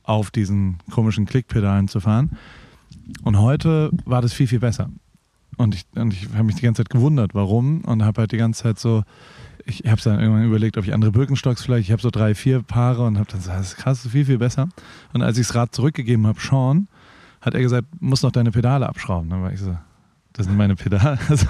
auf 0.04 0.30
diesen 0.30 0.78
komischen 0.90 1.26
Klickpedalen 1.26 1.88
zu 1.88 2.00
fahren. 2.00 2.36
Und 3.22 3.38
heute 3.38 3.90
war 4.04 4.22
das 4.22 4.32
viel, 4.32 4.46
viel 4.46 4.60
besser. 4.60 4.88
Und 5.56 5.74
ich, 5.74 5.84
und 5.94 6.12
ich 6.12 6.28
habe 6.32 6.44
mich 6.44 6.56
die 6.56 6.62
ganze 6.62 6.82
Zeit 6.82 6.90
gewundert, 6.90 7.34
warum. 7.34 7.82
Und 7.82 8.04
habe 8.04 8.22
halt 8.22 8.32
die 8.32 8.36
ganze 8.36 8.62
Zeit 8.62 8.78
so, 8.78 9.04
ich 9.66 9.84
habe 9.86 10.00
dann 10.02 10.20
irgendwann 10.20 10.44
überlegt, 10.44 10.76
ob 10.76 10.84
ich 10.84 10.92
andere 10.92 11.12
Birkenstocks 11.12 11.62
vielleicht, 11.62 11.88
ich 11.88 11.92
habe 11.92 12.02
so 12.02 12.10
drei, 12.10 12.34
vier 12.34 12.62
Paare 12.62 13.06
und 13.06 13.18
habe 13.18 13.30
dann 13.30 13.40
gesagt, 13.40 13.58
das 13.58 13.68
ist 13.68 13.76
krass, 13.76 14.06
viel, 14.06 14.24
viel 14.24 14.38
besser. 14.38 14.68
Und 15.12 15.22
als 15.22 15.38
ich 15.38 15.46
das 15.46 15.56
Rad 15.56 15.74
zurückgegeben 15.74 16.26
habe, 16.26 16.38
Sean, 16.40 16.88
hat 17.40 17.54
er 17.54 17.60
gesagt, 17.60 17.88
muss 18.00 18.22
noch 18.22 18.32
deine 18.32 18.50
Pedale 18.50 18.88
abschrauben. 18.88 19.30
Dann 19.30 19.42
war 19.42 19.52
ich 19.52 19.60
so, 19.60 19.76
das 20.32 20.46
sind 20.46 20.56
meine 20.56 20.76
Pedale. 20.76 21.18
Also 21.28 21.46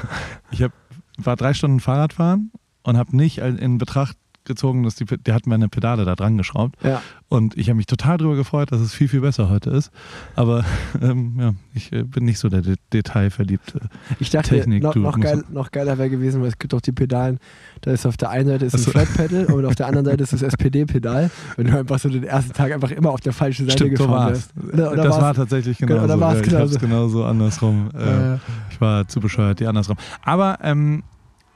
ich 0.50 0.62
hab, 0.62 0.72
war 1.16 1.36
drei 1.36 1.54
Stunden 1.54 1.80
Fahrradfahren 1.80 2.50
und 2.82 2.96
habe 2.96 3.16
nicht 3.16 3.38
in 3.38 3.78
Betracht 3.78 4.16
gezogen, 4.44 4.82
dass 4.82 4.94
die, 4.94 5.04
der 5.04 5.34
hat 5.34 5.46
meine 5.46 5.68
Pedale 5.68 6.04
da 6.04 6.14
dran 6.14 6.36
geschraubt. 6.36 6.76
ja, 6.82 7.00
Und 7.28 7.56
ich 7.56 7.68
habe 7.68 7.76
mich 7.76 7.86
total 7.86 8.18
darüber 8.18 8.36
gefreut, 8.36 8.72
dass 8.72 8.80
es 8.80 8.92
viel, 8.94 9.08
viel 9.08 9.20
besser 9.20 9.48
heute 9.48 9.70
ist. 9.70 9.90
Aber 10.36 10.64
ähm, 11.02 11.36
ja, 11.38 11.54
ich 11.74 11.92
äh, 11.92 12.02
bin 12.02 12.24
nicht 12.24 12.38
so 12.38 12.48
der 12.48 12.62
De 12.62 12.76
Detailverliebte. 12.92 13.80
ich 14.20 14.30
dachte, 14.30 14.50
Technik, 14.50 14.82
noch, 14.82 14.94
noch, 14.94 15.18
geil, 15.18 15.44
noch 15.50 15.70
geiler 15.70 15.98
wäre 15.98 16.10
gewesen, 16.10 16.40
weil 16.40 16.48
es 16.48 16.58
gibt 16.58 16.72
doch 16.72 16.80
die 16.80 16.92
Pedalen, 16.92 17.38
da 17.80 17.92
ist 17.92 18.06
auf 18.06 18.16
der 18.16 18.30
einen 18.30 18.48
Seite 18.48 18.66
ist 18.66 18.74
ein 18.74 18.80
so. 18.80 18.90
Flat-Pedal 18.90 19.44
und 19.52 19.64
auf 19.66 19.74
der 19.74 19.86
anderen 19.86 20.06
Seite 20.06 20.22
ist 20.22 20.32
das 20.32 20.42
SPD-Pedal, 20.42 21.30
wenn 21.56 21.66
du 21.66 21.78
einfach 21.78 21.98
so 21.98 22.08
den 22.08 22.24
ersten 22.24 22.52
Tag 22.52 22.72
einfach 22.72 22.90
immer 22.90 23.10
auf 23.10 23.20
der 23.20 23.32
falschen 23.32 23.66
Seite 23.66 23.78
Stimmt, 23.84 23.98
so 23.98 24.04
gefahren 24.06 24.20
war 24.24 24.30
wärst. 24.30 24.52
es. 24.56 24.72
Oder, 24.74 24.92
oder 24.92 25.02
das 25.04 25.20
war 25.20 25.34
tatsächlich 25.34 25.78
Genau, 25.78 26.04
oder 26.04 26.20
war's 26.20 26.40
ja, 26.40 26.46
ich 26.46 26.54
habe 26.54 26.64
es 26.64 26.78
genauso? 26.78 27.24
andersrum. 27.24 27.88
Äh, 27.94 28.34
äh, 28.34 28.38
Ich 28.70 28.80
war 28.80 29.06
zu 29.08 29.20
bescheuert, 29.20 29.60
die 29.60 29.66
andersrum. 29.66 29.96
Aber 30.22 30.58
ähm, 30.62 31.02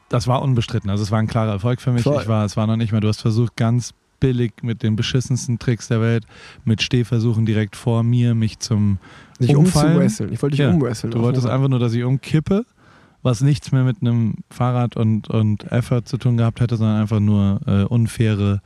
das 0.09 0.27
war 0.27 0.43
unbestritten. 0.43 0.91
Also 0.91 1.03
es 1.03 1.11
war 1.11 1.19
ein 1.19 1.27
klarer 1.27 1.53
Erfolg 1.53 1.81
für 1.81 1.93
mich. 1.93 2.03
Voll. 2.03 2.21
Ich 2.23 2.29
war, 2.29 2.45
es 2.45 2.57
war 2.57 2.67
noch 2.67 2.77
nicht 2.77 2.93
mehr. 2.93 3.01
Du 3.01 3.09
hast 3.09 3.21
versucht, 3.21 3.57
ganz 3.57 3.93
billig 4.21 4.53
mit 4.63 4.83
den 4.83 4.97
beschissensten 4.97 5.59
Tricks 5.59 5.89
der 5.89 6.01
Welt, 6.01 6.25
mit 6.65 6.83
Stehversuchen 6.83 7.47
direkt 7.47 7.77
vor 7.77 8.03
mir, 8.03 8.35
mich 8.35 8.59
zum 8.59 8.99
nicht 9.39 9.55
umfallen. 9.55 9.93
umzuwresteln. 9.93 10.33
Ich 10.33 10.43
wollte 10.43 10.57
dich 10.57 10.65
Ja, 10.65 10.71
umwresteln. 10.71 11.13
Du 11.13 11.21
wolltest 11.21 11.47
Rad. 11.47 11.55
einfach 11.55 11.69
nur, 11.69 11.79
dass 11.79 11.93
ich 11.95 12.03
umkippe, 12.03 12.65
was 13.23 13.41
nichts 13.43 13.71
mehr 13.71 13.85
mit 13.85 13.99
einem 14.01 14.35
Fahrrad 14.51 14.97
und, 14.97 15.29
und 15.31 15.71
Effort 15.71 16.03
zu 16.07 16.17
tun 16.19 16.37
gehabt 16.37 16.61
hätte, 16.61 16.77
sondern 16.77 17.01
einfach 17.01 17.21
nur 17.21 17.61
äh, 17.67 17.83
unfaire, 17.85 18.61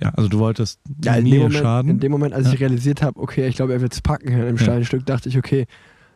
ja, 0.00 0.10
also 0.10 0.28
du 0.28 0.38
wolltest 0.38 0.80
ja, 1.04 1.20
mir 1.20 1.36
Moment, 1.40 1.54
schaden. 1.54 1.90
in 1.90 2.00
dem 2.00 2.12
Moment, 2.12 2.32
als 2.34 2.46
Ja. 2.48 2.54
ich 2.54 2.60
realisiert 2.60 3.02
habe, 3.02 3.20
okay, 3.20 3.46
ich 3.46 3.56
glaube, 3.56 3.72
er 3.74 3.80
wird 3.82 3.92
es 3.92 4.00
packen 4.00 4.28
hier 4.34 4.46
im 4.48 4.56
Ja. 4.56 4.62
steilen 4.62 4.84
Stück, 4.86 5.04
dachte 5.04 5.28
ich, 5.28 5.36
okay, 5.36 5.66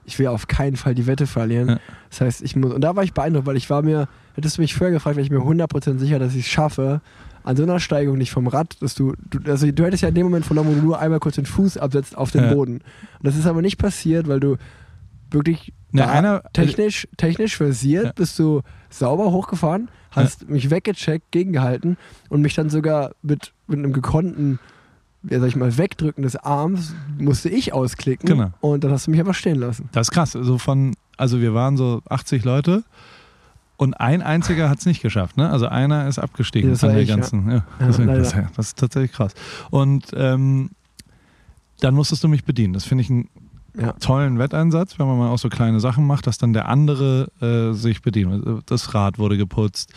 ich 0.08 0.18
will 0.18 0.26
auf 0.26 0.48
keinen 0.48 0.76
Fall 0.76 0.94
die 0.94 1.06
Wette 1.06 1.26
verlieren. 1.26 1.68
Ja. 1.68 1.78
Das 2.10 2.20
heißt, 2.20 2.42
ich 2.42 2.56
muss, 2.56 2.72
und 2.72 2.80
da 2.80 2.96
war 2.96 3.04
ich 3.04 3.12
beeindruckt, 3.14 3.46
weil 3.46 3.56
ich 3.56 3.70
war 3.70 3.82
mir, 3.82 4.08
hättest 4.34 4.56
du 4.58 4.62
mich 4.62 4.74
vorher 4.74 4.92
gefragt, 4.92 5.16
wäre 5.16 5.24
ich 5.24 5.30
mir 5.30 5.38
100% 5.38 5.98
sicher, 5.98 6.18
dass 6.18 6.34
ich 6.34 6.46
es 6.46 6.48
schaffe, 6.50 7.00
an 7.44 7.56
so 7.56 7.62
einer 7.62 7.78
Steigung 7.80 8.18
nicht 8.18 8.30
vom 8.32 8.46
Rad, 8.46 8.76
dass 8.82 8.94
du, 8.94 9.14
du, 9.30 9.38
also 9.50 9.70
du 9.70 9.84
hättest 9.84 10.02
ja 10.02 10.08
in 10.08 10.14
dem 10.14 10.24
Moment 10.24 10.44
verloren, 10.44 10.66
wo 10.68 10.72
du 10.74 10.80
nur 10.82 10.98
einmal 10.98 11.20
kurz 11.20 11.36
den 11.36 11.46
Fuß 11.46 11.76
absetzt 11.78 12.16
auf 12.16 12.30
den 12.30 12.44
Ja. 12.44 12.52
Boden. 12.54 12.74
Und 12.74 12.82
das 13.22 13.36
ist 13.36 13.46
aber 13.46 13.62
nicht 13.62 13.78
passiert, 13.78 14.26
weil 14.28 14.40
du 14.40 14.56
wirklich 15.30 15.72
da 15.92 16.08
einer- 16.10 16.42
technisch, 16.52 17.06
technisch 17.16 17.56
versiert 17.56 18.04
Ja. 18.06 18.12
bist 18.12 18.38
du 18.38 18.62
sauber 18.90 19.30
hochgefahren, 19.30 19.88
hast 20.10 20.48
mich 20.48 20.70
weggecheckt, 20.70 21.30
gegengehalten 21.30 21.96
und 22.28 22.42
mich 22.42 22.54
dann 22.54 22.70
sogar 22.70 23.12
mit, 23.22 23.52
mit 23.66 23.78
einem 23.78 23.92
gekonnten, 23.92 24.58
ja, 25.30 25.40
sag 25.40 25.48
ich 25.48 25.56
mal, 25.56 25.76
Wegdrücken 25.78 26.22
des 26.22 26.36
Arms 26.36 26.94
musste 27.18 27.48
ich 27.48 27.72
ausklicken 27.72 28.28
Genau. 28.28 28.50
und 28.60 28.84
dann 28.84 28.90
hast 28.92 29.06
du 29.06 29.10
mich 29.10 29.20
einfach 29.20 29.34
stehen 29.34 29.56
lassen. 29.56 29.88
Das 29.92 30.08
ist 30.08 30.10
krass. 30.12 30.34
Also 30.36 30.58
von, 30.58 30.94
also 31.16 31.40
wir 31.40 31.54
waren 31.54 31.76
so 31.76 32.02
80 32.08 32.44
Leute 32.44 32.84
und 33.76 33.94
ein 33.94 34.22
einziger 34.22 34.68
hat 34.68 34.78
es 34.78 34.86
nicht 34.86 35.02
geschafft. 35.02 35.36
Ne? 35.36 35.48
Also 35.50 35.66
einer 35.66 36.08
ist 36.08 36.18
abgestiegen 36.18 36.70
das 36.70 36.80
von 36.80 36.90
der 36.90 37.00
ich, 37.02 37.08
ganzen. 37.08 37.48
Ja. 37.48 37.56
Ja, 37.56 37.64
deswegen, 37.86 38.08
das, 38.08 38.34
das 38.56 38.66
ist 38.68 38.78
tatsächlich 38.78 39.12
krass. 39.12 39.34
Und 39.70 40.06
ähm, 40.14 40.70
dann 41.80 41.94
musstest 41.94 42.24
du 42.24 42.28
mich 42.28 42.44
bedienen. 42.44 42.72
Das 42.74 42.84
finde 42.84 43.02
ich 43.02 43.10
einen 43.10 43.28
tollen 44.00 44.38
Wetteinsatz, 44.40 44.98
wenn 44.98 45.06
man 45.06 45.18
mal 45.18 45.28
auch 45.28 45.38
so 45.38 45.48
kleine 45.48 45.78
Sachen 45.78 46.04
macht, 46.06 46.26
dass 46.26 46.38
dann 46.38 46.52
der 46.52 46.66
andere 46.68 47.30
äh, 47.40 47.72
sich 47.74 48.02
bedient. 48.02 48.44
Das 48.66 48.94
Rad 48.94 49.18
wurde 49.20 49.36
geputzt. 49.36 49.92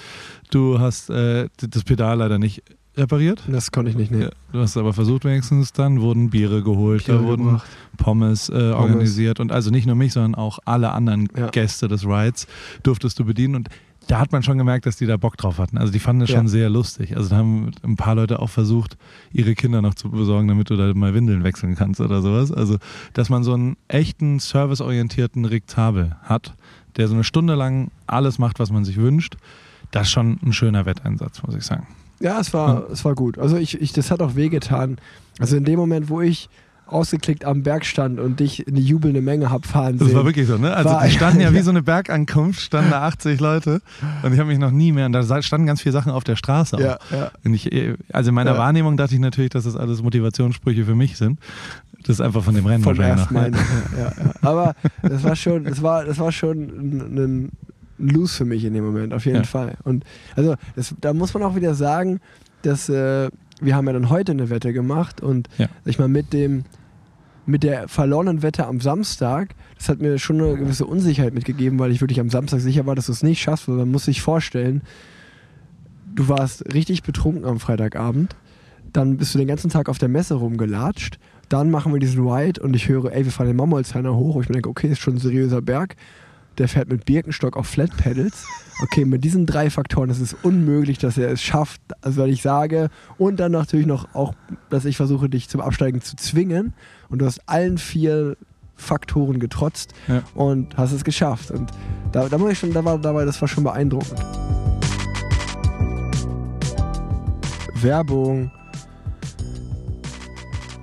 Du 0.52 0.80
hast 0.80 1.10
äh, 1.10 1.50
das 1.58 1.84
Pedal 1.84 2.20
leider 2.20 2.38
nicht 2.38 2.62
repariert. 2.98 3.44
Das 3.48 3.72
konnte 3.72 3.90
ich 3.92 3.98
nicht 3.98 4.12
nehmen. 4.12 4.24
Ja, 4.24 4.30
du 4.52 4.60
hast 4.60 4.76
aber 4.78 4.94
versucht 4.94 5.24
wenigstens, 5.26 5.72
dann 5.74 6.02
wurden 6.02 6.30
Biere 6.30 6.62
geholt, 6.64 7.08
da 7.08 7.14
Biere 7.14 7.24
wurden 7.26 7.46
gebracht. 7.46 7.68
Pommes, 7.98 8.50
äh, 8.50 8.72
organisiert 8.72 9.40
und 9.40 9.52
also 9.52 9.70
nicht 9.72 9.86
nur 9.86 9.96
mich, 9.96 10.14
sondern 10.14 10.36
auch 10.36 10.60
alle 10.66 10.92
anderen 10.92 11.30
Ja. 11.38 11.48
Gäste 11.50 11.88
des 11.88 12.06
Rides 12.06 12.48
durftest 12.84 13.18
du 13.20 13.26
bedienen 13.26 13.56
und 13.56 13.70
da 14.08 14.20
hat 14.20 14.32
man 14.32 14.42
schon 14.44 14.58
gemerkt, 14.58 14.88
dass 14.88 14.98
die 14.98 15.06
da 15.06 15.16
Bock 15.16 15.38
drauf 15.38 15.58
hatten. 15.60 15.78
Also 15.78 15.94
die 15.94 16.00
fanden 16.00 16.24
es 16.24 16.30
Ja. 16.32 16.38
schon 16.38 16.48
sehr 16.48 16.70
lustig. 16.70 17.16
Also 17.16 17.30
da 17.30 17.38
haben 17.38 17.72
ein 17.84 17.96
paar 17.96 18.16
Leute 18.16 18.40
auch 18.40 18.50
versucht, 18.50 18.98
ihre 19.32 19.54
Kinder 19.54 19.82
noch 19.82 19.94
zu 19.94 20.10
besorgen, 20.10 20.48
damit 20.48 20.70
du 20.70 20.76
da 20.76 20.92
mal 20.94 21.14
Windeln 21.14 21.44
wechseln 21.44 21.76
kannst 21.76 22.02
oder 22.02 22.22
sowas. 22.22 22.52
Also, 22.52 22.78
dass 23.14 23.30
man 23.30 23.44
so 23.44 23.54
einen 23.54 23.78
echten 23.88 24.40
serviceorientierten 24.40 25.46
Rick 25.46 25.70
Zabel 25.70 26.16
hat, 26.24 26.56
der 26.98 27.08
so 27.08 27.14
eine 27.14 27.24
Stunde 27.24 27.54
lang 27.56 27.90
alles 28.08 28.40
macht, 28.40 28.60
was 28.60 28.72
man 28.72 28.84
sich 28.84 28.98
wünscht, 28.98 29.38
das 29.92 30.08
ist 30.08 30.12
schon 30.12 30.40
ein 30.44 30.52
schöner 30.52 30.86
Wetteinsatz, 30.86 31.44
muss 31.44 31.56
ich 31.56 31.64
sagen. 31.64 31.88
Ja, 32.22 32.40
es 32.40 32.54
war, 32.54 32.90
es 32.92 33.04
war 33.06 33.16
gut. 33.16 33.38
Also 33.40 33.58
ich, 33.58 33.80
ich, 33.82 33.94
das 33.94 34.12
hat 34.12 34.22
auch 34.22 34.36
wehgetan. 34.36 34.98
Also 35.40 35.58
in 35.58 35.64
dem 35.64 35.80
Moment, 35.80 36.10
wo 36.10 36.22
ich 36.22 36.50
ausgeklickt 36.86 37.46
am 37.46 37.64
Berg 37.64 37.86
stand 37.86 38.20
und 38.20 38.42
dich 38.42 38.68
in 38.68 38.76
die 38.76 38.84
jubelnde 38.84 39.22
Menge 39.22 39.50
hab 39.50 39.66
fahren 39.66 39.98
Das 39.98 40.10
sehen. 40.10 40.18
war 40.18 40.26
wirklich 40.26 40.46
so, 40.46 40.58
ne? 40.58 40.76
Also 40.76 41.00
die 41.06 41.12
standen 41.12 41.40
ja 41.40 41.54
wie 41.54 41.62
so 41.62 41.70
eine 41.70 41.82
Bergankunft, 41.82 42.60
standen 42.60 42.92
da 42.92 43.04
80 43.04 43.40
Leute 43.40 43.82
und 44.24 44.34
ich 44.34 44.40
habe 44.40 44.50
mich 44.50 44.60
noch 44.60 44.72
nie 44.72 44.92
mehr, 44.92 45.06
und 45.06 45.14
da 45.14 45.42
standen 45.42 45.68
ganz 45.68 45.82
viele 45.82 45.94
Sachen 45.94 46.12
auf 46.12 46.26
der 46.26 46.36
Straße 46.36 46.78
ja, 46.82 46.98
ja. 47.12 47.32
Ich, 47.50 47.70
also 48.12 48.30
in 48.30 48.36
meiner 48.36 48.52
Ja. 48.54 48.58
Wahrnehmung 48.58 48.98
dachte 48.98 49.14
ich 49.14 49.22
natürlich, 49.22 49.52
dass 49.52 49.64
das 49.64 49.78
alles 49.78 50.04
Motivationssprüche 50.04 50.84
für 50.84 50.96
mich 50.96 51.16
sind. 51.18 51.40
Das 52.00 52.10
ist 52.16 52.22
einfach 52.22 52.44
von 52.44 52.56
dem 52.56 52.66
Rennen 52.66 52.84
Vom 52.84 52.98
wahrscheinlich 52.98 53.32
ersten 53.32 53.56
ja, 53.98 54.04
ja. 54.04 54.34
Aber 54.42 54.76
das 55.02 55.24
war 55.24 55.38
schon, 55.38 55.64
das 55.64 55.82
war, 55.82 56.04
das 56.04 56.20
war 56.20 56.34
schon 56.34 56.58
ein, 56.58 57.18
ein 57.18 57.52
Lose 58.02 58.36
für 58.36 58.46
mich 58.46 58.64
in 58.66 58.74
dem 58.74 58.84
Moment, 58.86 59.14
auf 59.14 59.26
jeden 59.26 59.38
Ja. 59.38 59.44
Fall. 59.44 59.76
Und 59.84 60.04
also 60.36 60.56
das, 60.76 60.94
da 61.00 61.14
muss 61.14 61.34
man 61.34 61.44
auch 61.44 61.56
wieder 61.56 61.74
sagen, 61.76 62.20
dass 62.64 62.90
äh, 62.90 63.30
wir 63.62 63.76
haben 63.76 63.88
ja 63.88 63.94
dann 63.94 64.10
heute 64.10 64.32
eine 64.32 64.50
Wette 64.50 64.74
gemacht 64.74 65.22
und 65.22 65.48
Ja. 65.58 65.68
ich 65.86 66.00
mal 66.00 66.08
mit 66.08 66.34
dem 66.34 66.64
mit 67.48 67.64
der 67.64 67.88
verlorenen 67.88 68.44
Wette 68.44 68.68
am 68.68 68.80
Samstag, 68.82 69.56
das 69.78 69.90
hat 69.90 70.00
mir 70.00 70.20
schon 70.20 70.40
eine 70.40 70.56
gewisse 70.58 70.86
Unsicherheit 70.86 71.34
mitgegeben, 71.34 71.80
weil 71.80 71.92
ich 71.92 72.00
wirklich 72.00 72.20
am 72.20 72.30
Samstag 72.30 72.60
sicher 72.60 72.86
war, 72.86 72.94
dass 72.96 73.08
du 73.08 73.12
es 73.12 73.24
nicht 73.24 73.42
schaffst, 73.42 73.68
weil 73.68 73.76
man 73.78 73.90
muss 73.92 74.06
sich 74.06 74.22
vorstellen, 74.22 74.84
du 76.16 76.28
warst 76.28 76.72
richtig 76.74 77.02
betrunken 77.04 77.46
am 77.46 77.60
Freitagabend, 77.60 78.36
dann 78.94 79.18
bist 79.18 79.34
du 79.34 79.40
den 79.40 79.48
ganzen 79.48 79.70
Tag 79.72 79.90
auf 79.90 79.98
der 79.98 80.08
Messe 80.10 80.36
rumgelatscht, 80.36 81.18
dann 81.50 81.72
machen 81.72 81.92
wir 81.94 82.00
diesen 82.00 82.26
Ride 82.28 82.62
und 82.62 82.76
ich 82.76 82.88
höre, 82.88 83.12
ey, 83.12 83.26
wir 83.26 83.32
fahren 83.32 83.48
den 83.48 83.56
Mammolzheiner 83.56 84.16
hoch 84.16 84.36
und 84.36 84.44
ich 84.44 84.50
mir 84.50 84.54
denke, 84.54 84.70
okay, 84.70 84.88
ist 84.90 85.00
schon 85.00 85.16
ein 85.16 85.20
seriöser 85.20 85.62
Berg, 85.64 85.96
der 86.58 86.68
fährt 86.68 86.90
mit 86.90 87.06
Birkenstock 87.06 87.56
auf 87.58 87.68
Flat 87.68 87.96
Pedals. 87.98 88.46
Okay, 88.84 89.06
mit 89.06 89.24
diesen 89.24 89.46
drei 89.46 89.70
Faktoren 89.70 90.10
ist 90.10 90.20
es 90.20 90.34
unmöglich, 90.44 90.98
dass 90.98 91.18
er 91.18 91.30
es 91.32 91.42
schafft, 91.42 91.82
also 92.02 92.22
weil 92.22 92.30
ich 92.32 92.42
sage, 92.42 92.90
und 93.18 93.40
dann 93.40 93.52
natürlich 93.52 93.86
noch 93.86 94.14
auch, 94.16 94.34
dass 94.70 94.86
ich 94.86 94.98
versuche, 94.98 95.30
dich 95.30 95.50
zum 95.50 95.62
Absteigen 95.62 96.02
zu 96.02 96.16
zwingen 96.16 96.74
und 97.10 97.20
du 97.20 97.26
hast 97.26 97.42
allen 97.48 97.78
vier 97.78 98.36
Faktoren 98.76 99.40
getrotzt 99.40 99.94
Ja. 100.08 100.24
und 100.34 100.76
hast 100.78 100.92
es 100.92 101.04
geschafft. 101.04 101.52
Und 101.52 101.70
da, 102.12 102.28
da 102.28 102.38
muss 102.40 102.52
ich 102.54 102.60
schon, 102.60 102.74
da 102.74 102.84
war 102.84 102.98
dabei, 102.98 103.26
das 103.26 103.40
war 103.40 103.48
schon 103.48 103.64
beeindruckend. 103.64 104.20
Werbung. 107.76 108.52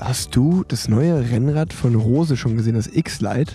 Hast 0.00 0.34
du 0.36 0.64
das 0.68 0.88
neue 0.88 1.28
Rennrad 1.30 1.72
von 1.72 1.94
Rose 1.96 2.36
schon 2.36 2.56
gesehen, 2.56 2.74
das 2.74 2.86
X-Lite? 2.86 3.54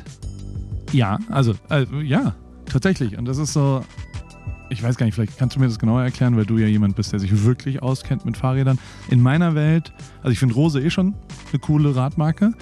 Ja, 0.93 1.17
also, 1.29 1.55
äh, 1.69 1.85
ja, 2.03 2.35
tatsächlich. 2.65 3.17
Und 3.17 3.25
das 3.25 3.39
ist 3.39 3.53
so, 3.53 3.83
ich 4.69 4.81
weiß 4.83 4.95
gar 4.95 5.05
nicht, 5.05 5.15
vielleicht 5.15 5.37
kannst 5.37 5.55
du 5.55 5.59
mir 5.59 5.67
das 5.67 5.79
genauer 5.79 6.03
erklären, 6.03 6.37
weil 6.37 6.45
du 6.45 6.57
ja 6.57 6.67
jemand 6.67 6.95
bist, 6.95 7.11
der 7.11 7.19
sich 7.19 7.43
wirklich 7.43 7.81
auskennt 7.81 8.25
mit 8.25 8.37
Fahrrädern. 8.37 8.79
In 9.09 9.21
meiner 9.21 9.55
Welt, 9.55 9.91
also 10.19 10.29
ich 10.29 10.39
finde 10.39 10.55
Rose 10.55 10.79
eh 10.79 10.89
schon 10.89 11.15
eine 11.51 11.59
coole 11.59 11.95
Radmarke. 11.95 12.53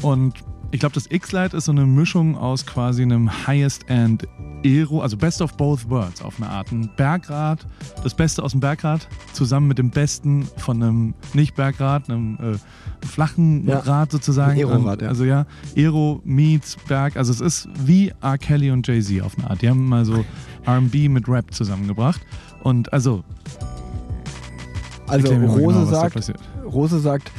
Und 0.00 0.34
ich 0.70 0.80
glaube, 0.80 0.94
das 0.94 1.10
X-Lite 1.10 1.56
ist 1.56 1.66
so 1.66 1.72
eine 1.72 1.84
Mischung 1.84 2.36
aus 2.36 2.64
quasi 2.64 3.02
einem 3.02 3.46
Highest-End 3.46 4.26
Aero, 4.64 5.00
also 5.00 5.16
Best 5.16 5.42
of 5.42 5.54
Both 5.56 5.88
Worlds 5.88 6.22
auf 6.22 6.36
eine 6.40 6.48
Art. 6.48 6.70
Ein 6.72 6.90
Bergrad, 6.96 7.66
das 8.02 8.14
Beste 8.14 8.42
aus 8.42 8.52
dem 8.52 8.60
Bergrad, 8.60 9.08
zusammen 9.32 9.68
mit 9.68 9.78
dem 9.78 9.90
Besten 9.90 10.46
von 10.56 10.82
einem 10.82 11.14
Nicht-Bergrad, 11.34 12.08
einem 12.08 12.38
äh, 12.40 13.06
flachen 13.06 13.66
Ja. 13.66 13.78
Rad 13.80 14.12
sozusagen. 14.12 14.52
Ein 14.52 14.58
Aerorad, 14.58 15.02
ja. 15.02 15.08
Also 15.08 15.24
ja, 15.24 15.46
Aero 15.76 16.20
meets 16.24 16.76
Berg. 16.88 17.16
Also 17.16 17.32
es 17.32 17.40
ist 17.40 17.68
wie 17.84 18.12
R. 18.20 18.38
Kelly 18.38 18.70
und 18.70 18.86
Jay-Z 18.86 19.22
auf 19.22 19.36
eine 19.38 19.50
Art. 19.50 19.62
Die 19.62 19.68
haben 19.68 19.88
mal 19.88 20.04
so 20.04 20.24
R&B 20.64 21.08
mit 21.08 21.28
Rap 21.28 21.52
zusammengebracht. 21.52 22.20
Und 22.62 22.92
also, 22.92 23.24
Also 25.06 25.34
Rose 25.34 25.80
genau, 25.80 25.84
sagt. 25.84 26.32
Rose 26.64 27.00
sagt 27.00 27.30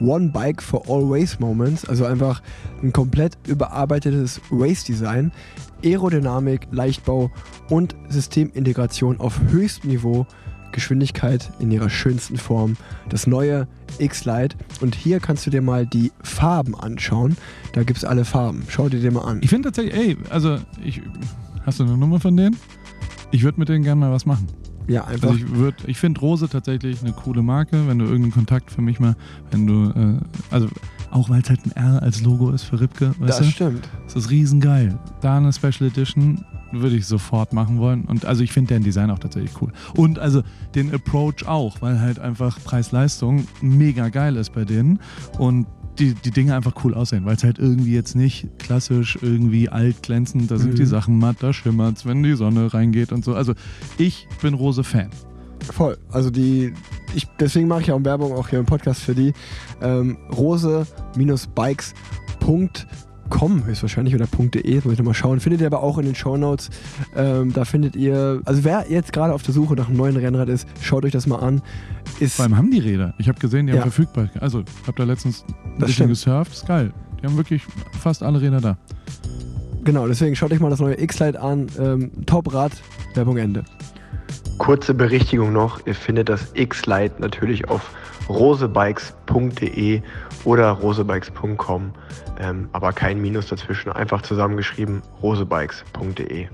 One 0.00 0.30
Bike 0.30 0.62
for 0.62 0.82
All 0.88 1.04
Race 1.04 1.38
Moments, 1.38 1.84
also 1.84 2.06
einfach 2.06 2.40
ein 2.82 2.92
komplett 2.92 3.36
überarbeitetes 3.46 4.40
Race-Design, 4.50 5.30
Aerodynamik, 5.84 6.68
Leichtbau 6.70 7.30
und 7.68 7.96
Systemintegration 8.08 9.20
auf 9.20 9.40
höchstem 9.50 9.90
Niveau, 9.90 10.26
Geschwindigkeit 10.72 11.50
in 11.58 11.70
ihrer 11.70 11.90
schönsten 11.90 12.36
Form, 12.36 12.76
das 13.08 13.26
neue 13.26 13.66
X-Lite. 13.98 14.56
Und 14.80 14.94
hier 14.94 15.20
kannst 15.20 15.46
du 15.46 15.50
dir 15.50 15.62
mal 15.62 15.86
die 15.86 16.12
Farben 16.22 16.74
anschauen. 16.74 17.36
Da 17.72 17.82
gibt 17.82 17.98
es 17.98 18.04
alle 18.04 18.24
Farben. 18.24 18.62
Schau 18.68 18.88
dir 18.88 19.00
die 19.00 19.10
mal 19.10 19.22
an. 19.22 19.40
Ich 19.42 19.50
finde 19.50 19.68
tatsächlich, 19.68 19.94
ey, 19.94 20.16
also 20.30 20.58
ich, 20.84 21.02
hast 21.66 21.80
du 21.80 21.84
eine 21.84 21.96
Nummer 21.96 22.20
von 22.20 22.36
denen? 22.36 22.56
Ich 23.32 23.42
würde 23.42 23.58
mit 23.60 23.68
denen 23.68 23.84
gerne 23.84 24.00
mal 24.00 24.12
was 24.12 24.26
machen. 24.26 24.46
Ja, 24.88 25.04
einfach. 25.04 25.30
Also 25.30 25.44
ich 25.44 25.54
würde, 25.54 25.76
ich 25.86 25.98
finde 25.98 26.20
Rose 26.20 26.48
tatsächlich 26.48 27.00
eine 27.02 27.12
coole 27.12 27.42
Marke, 27.42 27.86
wenn 27.86 27.98
du 27.98 28.06
irgendeinen 28.06 28.32
Kontakt 28.32 28.72
für 28.72 28.82
mich 28.82 28.98
mal, 28.98 29.14
wenn 29.50 29.66
du, 29.66 29.90
äh, 29.90 30.20
also 30.50 30.68
auch 31.10 31.28
weil 31.30 31.42
es 31.42 31.48
halt 31.50 31.60
ein 31.66 31.72
R 31.72 32.02
als 32.02 32.22
Logo 32.22 32.50
ist 32.50 32.62
für 32.64 32.80
Ripke, 32.80 33.14
weißt 33.18 33.30
das 33.40 33.46
du? 33.46 33.52
stimmt. 33.52 33.88
Das 34.04 34.16
ist 34.16 34.30
riesengeil. 34.30 34.98
Da 35.20 35.36
eine 35.36 35.52
Special 35.52 35.88
Edition 35.88 36.44
würde 36.72 36.94
ich 36.96 37.06
sofort 37.06 37.52
machen 37.52 37.78
wollen. 37.78 38.02
Und 38.04 38.24
also 38.24 38.44
ich 38.44 38.52
finde 38.52 38.68
deren 38.68 38.84
Design 38.84 39.10
auch 39.10 39.18
tatsächlich 39.18 39.60
cool. 39.60 39.72
Und 39.96 40.18
also 40.20 40.42
den 40.76 40.94
Approach 40.94 41.46
auch, 41.46 41.82
weil 41.82 42.00
halt 42.00 42.18
einfach 42.20 42.58
Preis-Leistung 42.62 43.46
mega 43.60 44.08
geil 44.08 44.36
ist 44.36 44.52
bei 44.52 44.64
denen. 44.64 45.00
Und 45.38 45.66
die, 45.98 46.14
die 46.14 46.30
Dinge 46.30 46.54
einfach 46.54 46.72
cool 46.84 46.94
aussehen, 46.94 47.24
weil 47.24 47.34
es 47.36 47.42
halt 47.44 47.58
irgendwie 47.58 47.92
jetzt 47.92 48.14
nicht 48.14 48.46
klassisch 48.58 49.18
irgendwie 49.20 49.68
alt 49.68 50.02
glänzend, 50.02 50.50
da 50.50 50.56
sind 50.58 50.72
Mhm. 50.74 50.76
die 50.76 50.86
Sachen 50.86 51.18
matt, 51.18 51.36
da 51.40 51.52
schimmert's, 51.52 52.06
wenn 52.06 52.22
die 52.22 52.34
Sonne 52.34 52.72
reingeht 52.72 53.10
und 53.12 53.24
so. 53.24 53.34
Also 53.34 53.54
ich 53.98 54.26
bin 54.40 54.54
Rose-Fan. 54.54 55.10
Voll. 55.72 55.96
Also 56.10 56.30
die, 56.30 56.72
ich, 57.14 57.26
deswegen 57.38 57.68
mache 57.68 57.82
ich 57.82 57.92
auch 57.92 58.02
Werbung 58.04 58.32
auch 58.32 58.48
hier 58.48 58.58
im 58.58 58.66
Podcast 58.66 59.02
für 59.02 59.14
die. 59.14 59.32
Ähm, 59.82 60.16
rose-bikes.com 62.50 63.64
höchstwahrscheinlich 63.64 64.14
oder 64.14 64.26
.de, 64.26 64.74
muss 64.82 64.92
ich 64.92 64.98
nochmal 64.98 65.14
schauen. 65.14 65.38
Findet 65.40 65.60
ihr 65.60 65.66
aber 65.68 65.82
auch 65.82 65.98
in 65.98 66.06
den 66.06 66.14
Shownotes. 66.14 66.70
Ähm, 67.16 67.52
da 67.52 67.64
findet 67.64 67.94
ihr, 67.96 68.42
also 68.44 68.64
wer 68.64 68.86
jetzt 68.90 69.12
gerade 69.12 69.32
auf 69.34 69.42
der 69.42 69.54
Suche 69.54 69.74
nach 69.74 69.88
einem 69.88 69.96
neuen 69.96 70.16
Rennrad 70.16 70.48
ist, 70.48 70.66
schaut 70.80 71.04
euch 71.04 71.12
das 71.12 71.26
mal 71.26 71.36
an. 71.38 71.62
Ist, 72.18 72.36
Vor 72.36 72.44
allem 72.44 72.56
haben 72.56 72.70
die 72.70 72.80
Räder. 72.80 73.14
Ich 73.18 73.28
habe 73.28 73.38
gesehen, 73.38 73.66
die 73.66 73.72
Ja. 73.72 73.80
haben 73.80 73.90
verfügbar. 73.90 74.30
Also 74.40 74.60
ich 74.60 74.66
habe 74.86 74.96
da 74.96 75.04
letztens 75.04 75.44
ein 75.48 75.54
Das 75.78 75.86
bisschen 75.88 75.92
stimmt. 75.94 76.10
gesurft. 76.10 76.52
Ist 76.52 76.66
geil. 76.66 76.92
Die 77.22 77.26
haben 77.26 77.36
wirklich 77.36 77.62
fast 78.00 78.22
alle 78.22 78.40
Räder 78.40 78.60
da. 78.60 78.78
genau, 79.84 80.06
deswegen 80.08 80.34
schaut 80.36 80.52
euch 80.52 80.60
mal 80.60 80.70
das 80.70 80.80
neue 80.80 81.00
X-Lite 81.00 81.40
an. 81.40 81.66
Ähm, 81.78 82.10
Top-Rad, 82.26 82.72
Werbung 83.14 83.36
Ende. 83.36 83.64
Kurze 84.60 84.92
Berichtigung 84.92 85.54
noch, 85.54 85.86
ihr 85.86 85.94
findet 85.94 86.28
das 86.28 86.50
X-Lite 86.52 87.14
natürlich 87.18 87.66
auf 87.70 87.80
rosebikes.de 88.28 90.02
oder 90.44 90.70
rosebikes.com, 90.72 91.92
ähm, 92.38 92.68
aber 92.72 92.92
kein 92.92 93.22
Minus 93.22 93.46
dazwischen, 93.46 93.90
einfach 93.90 94.20
zusammengeschrieben 94.20 95.00
rosebikes.de. 95.22 96.48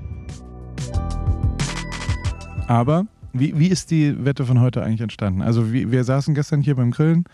Aber 2.68 3.06
wie, 3.32 3.58
wie 3.58 3.66
ist 3.66 3.90
die 3.90 4.24
Wette 4.24 4.46
von 4.46 4.60
heute 4.60 4.84
eigentlich 4.84 5.00
entstanden? 5.00 5.42
Also 5.42 5.72
wie, 5.72 5.90
wir 5.90 6.04
saßen 6.04 6.32
gestern 6.36 6.60
hier 6.60 6.76
beim 6.76 6.92
Grillen 6.92 7.24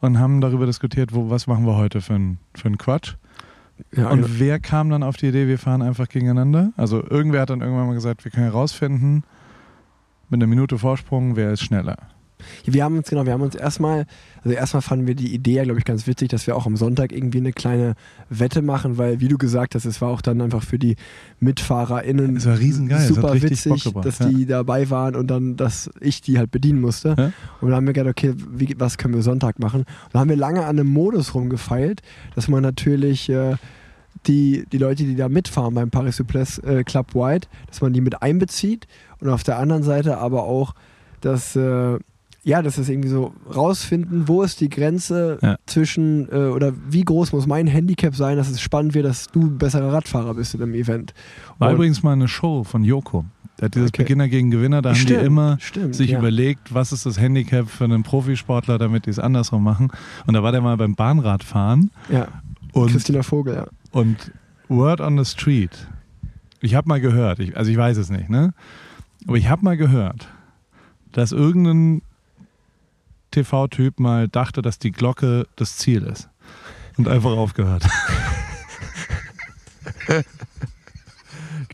und 0.00 0.18
haben 0.18 0.40
darüber 0.40 0.66
diskutiert, 0.66 1.14
wo, 1.14 1.30
was 1.30 1.46
machen 1.46 1.64
wir 1.64 1.76
heute 1.76 2.00
für 2.00 2.14
einen 2.14 2.38
für 2.56 2.68
Quatsch. 2.72 3.14
Ja, 3.94 4.08
Und 4.08 4.22
genau. 4.22 4.34
wer 4.38 4.58
kam 4.58 4.90
dann 4.90 5.04
auf 5.04 5.16
die 5.16 5.28
Idee, 5.28 5.46
wir 5.46 5.58
fahren 5.58 5.80
einfach 5.80 6.08
gegeneinander? 6.08 6.72
Also 6.76 7.04
irgendwer 7.08 7.42
hat 7.42 7.50
dann 7.50 7.60
irgendwann 7.60 7.86
mal 7.86 7.94
gesagt, 7.94 8.24
wir 8.24 8.32
können 8.32 8.46
herausfinden, 8.46 9.22
mit 10.28 10.38
einer 10.38 10.46
Minute 10.46 10.78
Vorsprung, 10.78 11.36
wer 11.36 11.52
ist 11.52 11.62
schneller. 11.62 11.96
Wir 12.64 12.84
haben 12.84 12.96
uns, 12.96 13.08
genau, 13.08 13.26
wir 13.26 13.32
haben 13.32 13.42
uns 13.42 13.54
erstmal, 13.54 14.06
also 14.44 14.50
erstmal 14.50 14.82
fanden 14.82 15.06
wir 15.06 15.14
die 15.14 15.34
Idee 15.34 15.54
ja, 15.54 15.64
glaube 15.64 15.78
ich, 15.78 15.84
ganz 15.84 16.06
witzig, 16.06 16.28
dass 16.28 16.46
wir 16.46 16.56
auch 16.56 16.66
am 16.66 16.76
Sonntag 16.76 17.12
irgendwie 17.12 17.38
eine 17.38 17.52
kleine 17.52 17.94
Wette 18.30 18.62
machen, 18.62 18.98
weil, 18.98 19.20
wie 19.20 19.28
du 19.28 19.38
gesagt 19.38 19.74
hast, 19.74 19.84
es 19.84 20.00
war 20.00 20.10
auch 20.10 20.20
dann 20.20 20.40
einfach 20.40 20.62
für 20.62 20.78
die 20.78 20.96
MitfahrerInnen 21.40 22.36
Es 22.36 22.46
war 22.46 22.58
riesengeil, 22.58 23.06
super 23.06 23.34
witzig, 23.42 23.84
gebracht, 23.84 24.06
dass 24.06 24.20
ja. 24.20 24.28
die 24.28 24.46
dabei 24.46 24.90
waren 24.90 25.16
und 25.16 25.28
dann, 25.28 25.56
dass 25.56 25.90
ich 26.00 26.20
die 26.20 26.38
halt 26.38 26.50
bedienen 26.50 26.80
musste. 26.80 27.14
Ja. 27.18 27.32
Und 27.60 27.70
dann 27.70 27.74
haben 27.74 27.86
wir 27.86 27.92
gedacht, 27.92 28.10
okay, 28.10 28.34
wie, 28.50 28.74
was 28.78 28.98
können 28.98 29.14
wir 29.14 29.22
Sonntag 29.22 29.58
machen? 29.58 29.80
Und 29.80 29.88
dann 30.12 30.20
haben 30.20 30.28
wir 30.28 30.36
lange 30.36 30.60
an 30.60 30.78
einem 30.78 30.88
Modus 30.88 31.34
rumgefeilt, 31.34 32.02
dass 32.34 32.48
man 32.48 32.62
natürlich 32.62 33.28
äh, 33.30 33.56
die, 34.26 34.64
die 34.72 34.78
Leute, 34.78 35.04
die 35.04 35.16
da 35.16 35.28
mitfahren 35.28 35.74
beim 35.74 35.90
Paris 35.90 36.16
Souplesse 36.16 36.62
äh, 36.62 36.84
Club 36.84 37.14
White, 37.14 37.48
dass 37.68 37.80
man 37.80 37.92
die 37.92 38.00
mit 38.00 38.22
einbezieht 38.22 38.86
und 39.20 39.28
auf 39.28 39.42
der 39.44 39.58
anderen 39.58 39.82
Seite 39.82 40.18
aber 40.18 40.44
auch, 40.44 40.74
dass 41.20 41.56
äh, 41.56 41.98
ja, 42.44 42.62
das 42.62 42.78
ist 42.78 42.88
irgendwie 42.88 43.08
so 43.10 43.32
rausfinden, 43.54 44.26
wo 44.28 44.42
ist 44.42 44.60
die 44.60 44.68
Grenze 44.70 45.38
Ja. 45.42 45.56
zwischen 45.66 46.28
äh, 46.32 46.46
oder 46.48 46.72
wie 46.88 47.02
groß 47.04 47.32
muss 47.32 47.46
mein 47.46 47.66
Handicap 47.66 48.14
sein, 48.14 48.36
dass 48.36 48.48
es 48.48 48.60
spannend 48.60 48.94
wird, 48.94 49.04
dass 49.04 49.26
du 49.26 49.42
ein 49.42 49.58
besserer 49.58 49.92
Radfahrer 49.92 50.34
bist 50.34 50.54
in 50.54 50.62
einem 50.62 50.74
Event. 50.74 51.12
War 51.58 51.68
Und- 51.68 51.74
übrigens 51.74 52.02
mal 52.02 52.12
eine 52.12 52.28
Show 52.28 52.64
von 52.64 52.84
Joko. 52.84 53.24
Der 53.58 53.66
hat 53.66 53.74
dieses 53.74 53.88
Okay. 53.88 54.02
Beginner 54.04 54.28
gegen 54.28 54.52
Gewinner, 54.52 54.82
da 54.82 54.90
haben 54.90 54.96
Stimmt, 54.96 55.20
die 55.20 55.26
immer 55.26 55.56
stimmt, 55.60 55.94
sich 55.96 56.10
ja. 56.12 56.20
überlegt, 56.20 56.72
was 56.72 56.92
ist 56.92 57.04
das 57.06 57.18
Handicap 57.18 57.68
für 57.68 57.84
einen 57.84 58.04
Profisportler, 58.04 58.78
damit 58.78 59.06
die 59.06 59.10
es 59.10 59.18
andersrum 59.18 59.64
machen. 59.64 59.90
Und 60.28 60.34
da 60.34 60.42
war 60.44 60.52
der 60.52 60.60
mal 60.60 60.76
beim 60.76 60.94
Bahnradfahren 60.94 61.90
Ja, 62.08 62.28
und, 62.72 62.92
Christina 62.92 63.24
Vogel, 63.24 63.54
ja. 63.56 63.66
Und 63.90 64.32
Word 64.68 65.00
on 65.00 65.22
the 65.22 65.30
Street. 65.30 65.88
Ich 66.60 66.74
habe 66.74 66.88
mal 66.88 67.00
gehört, 67.00 67.38
ich, 67.38 67.56
also 67.56 67.70
ich 67.70 67.76
weiß 67.76 67.96
es 67.96 68.10
nicht, 68.10 68.28
ne? 68.28 68.52
Aber 69.26 69.36
ich 69.36 69.48
habe 69.48 69.64
mal 69.64 69.76
gehört, 69.76 70.28
dass 71.12 71.32
irgendein 71.32 72.02
TV-Typ 73.30 74.00
mal 74.00 74.28
dachte, 74.28 74.62
dass 74.62 74.78
die 74.78 74.90
Glocke 74.92 75.46
das 75.56 75.76
Ziel 75.76 76.02
ist. 76.02 76.28
Und 76.96 77.06
einfach 77.08 77.30
aufgehört. 77.30 77.86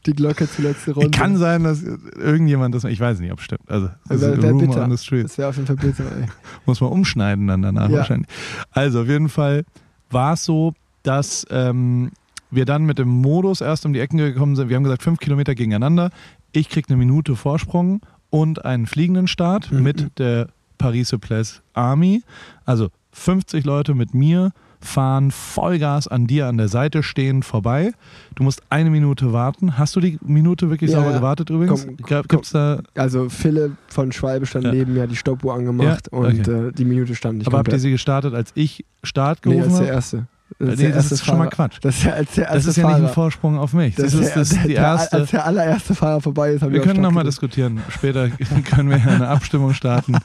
Die 0.07 0.13
Glocke 0.13 0.49
zur 0.51 0.65
letzten 0.65 0.93
Runde. 0.93 1.11
Kann 1.17 1.37
sein, 1.39 1.65
dass 1.65 1.83
irgendjemand 1.83 2.75
das. 2.75 2.85
Ich 2.85 3.01
weiß 3.01 3.21
nicht, 3.21 3.33
ob 3.33 3.39
es 3.39 3.45
stimmt. 3.47 3.71
Also, 3.71 3.89
das 4.09 4.21
Wäre 4.21 4.33
ist 4.35 4.43
wär 4.43 4.51
Rumor 4.51 4.67
bitter. 4.69 4.85
on 4.85 4.91
the 4.97 5.03
street. 5.03 5.25
Das 5.25 5.39
wäre 5.39 5.49
auf 5.49 5.55
jeden 5.57 5.67
Fall 5.67 5.77
bitter, 5.77 6.05
ey. 6.05 6.27
Muss 6.67 6.81
man 6.81 6.91
umschneiden 6.91 7.47
dann 7.47 7.63
danach 7.63 7.89
Ja. 7.89 7.99
wahrscheinlich. 7.99 8.29
Also, 8.71 9.03
auf 9.03 9.09
jeden 9.09 9.29
Fall 9.31 9.65
war 10.11 10.35
es 10.35 10.45
so, 10.45 10.75
dass 11.05 11.47
ähm, 11.51 12.11
wir 12.51 12.65
dann 12.65 12.85
mit 12.85 12.99
dem 12.99 13.09
Modus 13.09 13.61
erst 13.61 13.87
um 13.87 13.93
die 13.93 14.01
Ecken 14.01 14.19
gekommen 14.19 14.57
sind. 14.57 14.69
Wir 14.69 14.77
haben 14.77 14.85
gesagt, 14.85 15.03
fünf 15.03 15.21
Kilometer 15.21 15.55
gegeneinander. 15.55 16.11
Ich 16.53 16.69
krieg 16.69 16.87
eine 16.89 16.97
Minute 16.97 17.37
Vorsprung 17.37 18.01
und 18.31 18.65
einen 18.65 18.87
fliegenden 18.87 19.29
Start 19.29 19.71
Mhm. 19.71 19.83
mit 19.83 20.19
der 20.19 20.49
Paris 20.79 21.15
Place 21.21 21.63
Army. 21.73 22.23
Also 22.65 22.89
50 23.13 23.65
Leute 23.65 23.95
mit 23.95 24.13
mir 24.15 24.51
fahren 24.81 25.31
Vollgas 25.31 26.09
an 26.09 26.27
dir 26.27 26.47
an 26.47 26.59
der 26.59 26.69
Seite 26.69 27.03
stehen 27.03 27.43
vorbei. 27.43 27.93
Du 28.35 28.43
musst 28.43 28.61
eine 28.69 28.91
Minute 28.91 29.33
warten. 29.33 29.79
Hast 29.79 29.97
du 29.97 30.01
die 30.01 30.19
Minute 30.23 30.69
wirklich 30.69 30.91
Ja, 30.91 30.99
sauber 30.99 31.13
ja. 31.13 31.17
gewartet 31.19 31.49
übrigens? 31.49 31.87
Komm, 32.03 32.23
Gibt's 32.29 32.51
da 32.51 32.81
Also 32.95 33.31
Philipp 33.31 33.73
von 33.89 34.13
Schwalbe 34.13 34.45
stand 34.47 34.67
Ja. 34.67 34.73
neben 34.73 34.93
mir, 34.93 35.07
die 35.07 35.17
Stoppuhr 35.17 35.55
angemacht 35.55 36.09
Ja, 36.13 36.19
und 36.19 36.41
okay. 36.49 36.69
äh, 36.69 36.73
die 36.73 36.85
Minute 36.85 37.15
stand 37.15 37.39
nicht 37.39 37.47
aber 37.47 37.59
habt 37.59 37.69
ihr 37.69 37.73
komplett. 37.73 37.81
sie 37.81 37.91
gestartet, 37.93 38.35
als 38.35 38.51
ich 38.55 38.85
Start 39.03 39.45
Nee, 39.47 39.53
gerufen 39.57 39.71
als 39.71 39.79
der 39.79 40.19
habe? 40.19 40.27
Erste. 40.59 40.65
Nee, 40.77 40.77
der 40.89 40.93
das 40.97 41.11
ist 41.13 41.25
schon 41.25 41.39
mal. 41.39 41.49
Quatsch. 41.49 41.79
Das 41.83 41.97
ist, 41.97 42.05
der- 42.05 42.15
als 42.15 42.33
der 42.35 42.53
Das 42.53 42.67
ist 42.67 42.77
ja 42.77 42.87
nicht 42.89 42.97
ein 43.09 43.09
Vorsprung 43.13 43.59
auf 43.59 43.73
mich. 43.73 43.95
Das, 43.97 44.13
Das 44.13 44.15
ist, 44.15 44.29
der- 44.29 44.35
das 44.35 44.51
ist 44.51 44.57
der- 44.59 44.67
die 44.69 44.73
erste. 44.75 45.17
Als 45.17 45.31
der 45.31 45.47
allererste 45.47 45.95
Fahrer 45.95 46.21
vorbei 46.21 46.53
ist, 46.53 46.63
haben 46.63 46.73
Wir 46.73 46.81
wir 46.81 46.87
können 46.87 47.03
nochmal 47.03 47.25
diskutieren. 47.25 47.81
Später 47.89 48.29
können 48.65 48.91
wir 48.91 48.97
eine 48.97 49.29
Abstimmung 49.29 49.75
starten, 49.75 50.17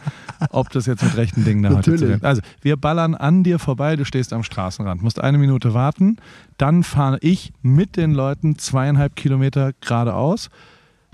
ob 0.52 0.70
das 0.72 0.86
jetzt 0.86 1.04
mit 1.04 1.16
rechten 1.18 1.44
Dingen 1.46 1.64
da 1.64 1.70
heute 1.70 1.96
zu. 1.96 2.20
Also, 2.22 2.42
wir 2.62 2.78
ballern 2.78 3.16
an 3.16 3.44
dir 3.44 3.60
vorbei, 3.60 3.96
du 3.96 4.06
stehst 4.06 4.34
am 4.34 4.44
Straßenrand, 4.44 5.02
musst 5.02 5.20
eine 5.22 5.38
Minute 5.38 5.74
warten, 5.74 6.18
dann 6.58 6.84
fahre 6.84 7.18
ich 7.22 7.54
mit 7.62 7.98
den 7.98 8.12
Leuten 8.14 8.58
zweieinhalb 8.58 9.16
Kilometer 9.16 9.72
geradeaus. 9.82 10.50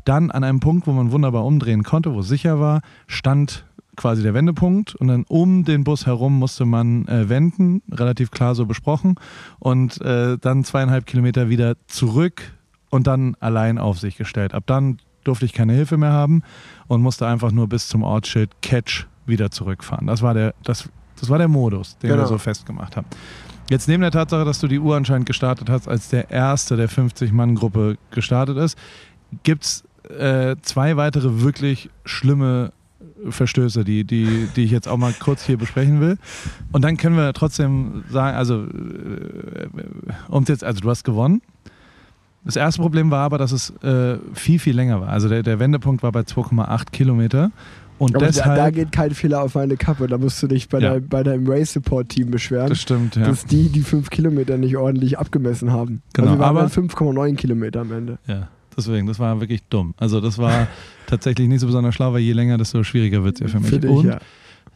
Dann 0.04 0.30
an 0.30 0.44
einem 0.44 0.60
Punkt, 0.60 0.86
wo 0.86 0.92
man 0.92 1.12
wunderbar 1.12 1.46
umdrehen 1.46 1.82
konnte, 1.84 2.14
wo 2.14 2.20
es 2.20 2.28
sicher 2.28 2.60
war, 2.60 2.82
stand 3.08 3.66
quasi 3.96 4.24
der 4.24 4.34
Wendepunkt 4.34 4.96
und 4.96 5.08
dann 5.08 5.26
um 5.28 5.64
den 5.64 5.84
Bus 5.84 6.06
herum 6.06 6.38
musste 6.38 6.66
man 6.66 7.08
äh, 7.08 7.30
wenden, 7.30 7.82
relativ 7.92 8.32
klar 8.32 8.56
so 8.56 8.66
besprochen 8.66 9.16
und 9.60 10.00
äh, 10.02 10.38
dann 10.40 10.64
zweieinhalb 10.64 11.06
Kilometer 11.06 11.50
wieder 11.50 11.76
zurück 11.88 12.54
und 12.90 13.08
dann 13.08 13.36
allein 13.40 13.78
auf 13.78 14.00
sich 14.00 14.18
gestellt. 14.18 14.54
Ab 14.54 14.64
dann 14.68 14.98
durfte 15.24 15.46
ich 15.46 15.54
keine 15.54 15.74
Hilfe 15.74 15.98
mehr 15.98 16.12
haben 16.12 16.44
und 16.88 17.02
musste 17.02 17.28
einfach 17.28 17.52
nur 17.52 17.68
bis 17.68 17.88
zum 17.88 18.04
Ortsschild 18.04 18.62
Catch 18.62 19.08
wieder 19.26 19.50
zurückfahren. 19.52 20.08
Das 20.08 20.22
war 20.22 20.34
der, 20.34 20.54
das, 20.64 20.88
das 21.20 21.30
war 21.30 21.38
der 21.40 21.48
Modus, 21.48 21.98
den 21.98 22.10
wir 22.10 22.18
Genau. 22.18 22.28
so 22.28 22.38
festgemacht 22.38 22.96
haben. 22.96 23.08
Jetzt 23.70 23.88
neben 23.88 24.02
der 24.02 24.12
Tatsache, 24.12 24.46
dass 24.46 24.60
du 24.60 24.68
die 24.68 24.78
Uhr 24.78 24.96
anscheinend 24.96 25.26
gestartet 25.26 25.70
hast, 25.72 25.88
als 25.88 26.10
der 26.10 26.30
erste 26.30 26.78
der 26.78 26.88
50-Mann-Gruppe 26.88 27.98
gestartet 28.12 28.58
ist, 28.58 28.78
gibt 29.42 29.64
es 29.64 29.84
äh, 30.20 30.56
zwei 30.62 30.98
weitere 30.98 31.42
wirklich 31.42 31.90
schlimme 32.06 32.72
Verstöße, 33.30 33.84
die, 33.84 34.04
die, 34.04 34.48
die 34.56 34.64
ich 34.64 34.72
jetzt 34.72 34.88
auch 34.88 34.98
mal 34.98 35.14
kurz 35.20 35.46
hier 35.46 35.58
besprechen 35.58 36.00
will. 36.02 36.18
Und 36.72 36.84
dann 36.84 36.98
können 36.98 37.16
wir 37.18 37.34
trotzdem 37.34 38.04
sagen, 38.10 38.36
also, 38.38 38.64
äh, 38.64 39.68
um 40.30 40.44
jetzt, 40.46 40.64
also 40.64 40.82
du 40.82 40.90
hast 40.90 41.04
gewonnen. 41.04 41.42
Das 42.44 42.56
erste 42.56 42.82
Problem 42.82 43.10
war 43.10 43.22
aber, 43.26 43.38
dass 43.40 43.52
es 43.52 43.72
äh, 43.84 44.18
viel, 44.34 44.60
viel 44.60 44.76
länger 44.76 45.02
war. 45.02 45.10
Also 45.10 45.28
der, 45.30 45.42
der 45.42 45.60
Wendepunkt 45.60 46.04
war 46.04 46.12
bei 46.12 46.22
2,8 46.22 46.92
Kilometer. 46.92 47.52
Und 47.98 48.14
Aber 48.14 48.26
da, 48.26 48.32
deshalb. 48.32 48.58
da 48.58 48.70
geht 48.72 48.92
kein 48.92 49.12
Fehler 49.12 49.42
auf 49.42 49.56
meine 49.56 49.78
Kappe. 49.78 50.08
Da 50.08 50.18
musst 50.18 50.44
du 50.44 50.48
dich 50.48 50.68
bei, 50.68 50.80
Ja. 50.80 50.92
deinem, 50.92 51.08
bei 51.08 51.24
deinem 51.24 51.48
Race 51.50 51.72
Support 51.74 52.10
Team 52.10 52.30
beschweren, 52.30 52.68
das 52.68 52.82
stimmt, 52.82 53.16
ja. 53.16 53.24
dass 53.26 53.46
die 53.46 53.70
die 53.70 53.82
fünf 53.82 54.10
Kilometer 54.10 54.58
nicht 54.58 54.76
ordentlich 54.76 55.18
abgemessen 55.18 55.72
haben. 55.72 56.02
Genau, 56.14 56.28
also 56.28 56.38
wir 56.38 56.40
waren 56.42 56.58
aber- 56.58 56.68
dann 56.68 56.70
5,9 56.90 57.36
Kilometer 57.36 57.82
am 57.82 57.92
Ende. 57.94 58.18
Ja, 58.28 58.50
deswegen, 58.78 59.08
das 59.08 59.20
war 59.20 59.40
wirklich 59.40 59.64
dumm. 59.70 59.94
Also 59.98 60.22
das 60.22 60.38
war 60.38 60.68
tatsächlich 61.08 61.48
nicht 61.48 61.62
so 61.62 61.68
besonders 61.68 61.96
schlau, 61.96 62.14
weil 62.14 62.22
je 62.22 62.34
länger, 62.34 62.58
desto 62.58 62.84
schwieriger 62.84 63.24
wird 63.24 63.36
es 63.36 63.42
ja 63.42 63.48
für 63.48 63.60
mich. 63.60 63.70
Finde 63.70 63.88
ich, 63.88 63.94
und 63.94 64.06
ja. 64.06 64.20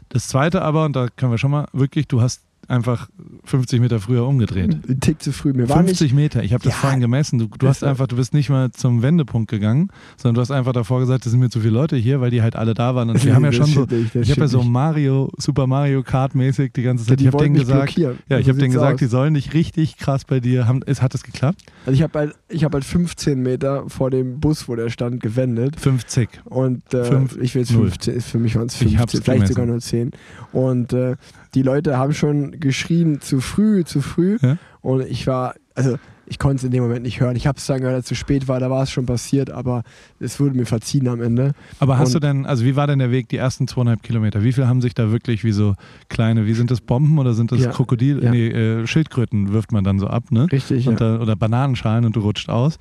das 0.10 0.28
zweite 0.28 0.62
aber, 0.62 0.86
und 0.86 0.96
da 0.96 1.08
können 1.16 1.32
wir 1.32 1.38
schon 1.38 1.52
mal, 1.52 1.68
wirklich, 1.74 2.08
du 2.08 2.22
hast 2.22 2.44
einfach 2.68 3.10
50 3.46 3.80
Meter 3.80 4.00
früher 4.00 4.28
umgedreht. 4.28 4.78
Ein 4.88 5.00
Tick 5.00 5.22
zu 5.22 5.32
früh. 5.34 5.54
Mir 5.54 5.68
war 5.70 5.78
nicht, 5.82 5.98
50 5.98 6.14
Meter, 6.14 6.44
ich 6.44 6.54
habe 6.54 6.64
das 6.64 6.74
Ja, 6.74 6.80
vorhin 6.80 7.00
gemessen. 7.00 7.40
Du, 7.40 7.48
du 7.48 7.68
hast 7.68 7.84
einfach, 7.84 8.06
du 8.08 8.16
bist 8.16 8.34
nicht 8.34 8.50
mal 8.50 8.72
zum 8.72 9.02
Wendepunkt 9.02 9.50
gegangen, 9.50 9.90
sondern 10.18 10.36
du 10.36 10.42
hast 10.42 10.52
einfach 10.52 10.74
davor 10.74 11.00
gesagt, 11.00 11.26
es 11.26 11.32
sind 11.32 11.40
mir 11.40 11.50
zu 11.50 11.60
viele 11.62 11.74
Leute 11.74 11.96
hier, 11.96 12.22
weil 12.22 12.30
die 12.32 12.42
halt 12.42 12.56
alle 12.56 12.74
da 12.76 12.94
waren. 12.94 13.10
Und 13.10 13.24
wir 13.26 13.34
haben 13.36 13.44
ja 13.46 13.52
schon 13.52 13.66
so, 13.66 13.86
das 13.86 14.00
ich 14.14 14.32
habe 14.32 14.42
ja 14.42 14.48
so. 14.48 14.62
Mario, 14.64 15.32
Super 15.38 15.66
Mario 15.68 16.04
Kart 16.04 16.36
mäßig 16.36 16.74
die 16.74 16.84
ganze 16.84 17.06
Ja, 17.06 17.10
Zeit. 17.10 17.20
die 17.22 17.24
ich 17.28 17.34
habe 17.34 17.44
denen 17.44 17.56
gesagt, 17.56 17.96
blockieren. 17.96 18.20
ja, 18.30 18.38
ich 18.38 18.46
So 18.46 18.50
habe 18.52 18.60
denen 18.60 18.74
gesagt, 18.74 19.02
die 19.02 19.06
sollen 19.08 19.34
nicht 19.34 19.54
richtig 19.54 19.98
krass 19.98 20.26
bei 20.26 20.40
dir 20.40 20.68
haben. 20.68 20.82
Ist, 20.84 21.02
hat 21.02 21.14
das 21.14 21.24
geklappt? 21.24 21.62
Also 21.86 21.96
ich 21.96 22.04
habe 22.04 22.20
halt, 22.20 22.36
ich 22.50 22.64
hab 22.64 22.74
halt 22.74 22.86
15 22.86 23.42
Meter 23.42 23.86
vor 23.90 24.12
dem 24.12 24.40
Bus, 24.40 24.68
wo 24.68 24.76
der 24.76 24.90
stand, 24.90 25.22
gewendet. 25.22 25.80
50. 25.80 26.30
Und 26.46 26.94
äh, 26.94 27.04
Fünf, 27.06 27.38
ich 27.42 27.56
will 27.56 27.62
jetzt 27.64 27.72
null. 27.72 27.88
15, 27.88 28.14
ist 28.16 28.28
für 28.30 28.38
mich 28.38 28.56
waren 28.56 28.68
es 28.68 28.74
Ich 28.76 28.80
15, 28.98 29.00
hab's 29.00 29.12
vielleicht 29.14 29.26
gemessen. 29.28 29.54
sogar 29.54 29.66
nur 29.66 29.80
10. 29.80 30.12
Und 30.52 30.94
äh, 30.94 31.16
die 31.56 31.62
Leute 31.62 31.98
haben 31.98 32.14
schon 32.14 32.60
geschrien, 32.60 33.22
zu 33.22 33.42
früh, 33.42 33.84
zu 33.84 34.02
früh. 34.02 34.38
Ja. 34.42 34.58
Und 34.82 35.02
ich 35.02 35.28
war, 35.28 35.56
also 35.76 35.98
ich 36.30 36.38
konnte 36.40 36.58
es 36.58 36.64
in 36.64 36.72
dem 36.72 36.84
Moment 36.84 37.04
nicht 37.04 37.20
hören. 37.20 37.36
Ich 37.36 37.48
habe 37.48 37.58
es 37.58 37.66
dann 37.66 37.80
gehört, 37.80 37.96
als 37.96 38.06
es 38.06 38.10
zu 38.10 38.16
spät 38.16 38.48
war, 38.48 38.60
da 38.60 38.70
war 38.70 38.84
es 38.84 38.92
schon 38.92 39.06
passiert, 39.08 39.50
aber 39.50 39.84
es 40.20 40.40
wurde 40.40 40.56
mir 40.56 40.66
verziehen 40.68 41.08
am 41.08 41.22
Ende. 41.22 41.54
Aber 41.80 41.98
hast 41.98 42.10
Und- 42.10 42.14
du 42.24 42.28
denn, 42.28 42.46
also 42.46 42.64
wie 42.66 42.76
war 42.76 42.86
denn 42.88 43.00
der 43.00 43.10
Weg, 43.12 43.30
die 43.30 43.38
ersten 43.38 43.68
zweieinhalb 43.68 44.04
Kilometer? 44.04 44.44
Wie 44.44 44.54
viel 44.54 44.68
haben 44.68 44.80
sich 44.82 44.94
da 44.94 45.12
wirklich 45.12 45.44
wie 45.44 45.52
so 45.52 45.74
kleine, 46.08 46.46
wie 46.46 46.54
sind 46.54 46.70
das 46.72 46.82
Bomben 46.82 47.18
oder 47.18 47.34
sind 47.34 47.52
das 47.52 47.60
Ja. 47.62 47.72
Krokodil, 47.72 48.24
Ja. 48.24 48.32
nee, 48.32 48.48
äh, 48.48 48.86
Schildkröten 48.88 49.52
wirft 49.54 49.72
man 49.72 49.84
dann 49.84 49.98
so 50.00 50.08
ab, 50.08 50.32
ne? 50.32 50.48
Richtig, 50.52 50.88
Und 50.88 51.00
ja. 51.02 51.18
da, 51.18 51.22
oder 51.22 51.36
Bananenschalen 51.36 52.06
und 52.06 52.16
du 52.16 52.20
rutscht 52.20 52.50
aus. 52.50 52.78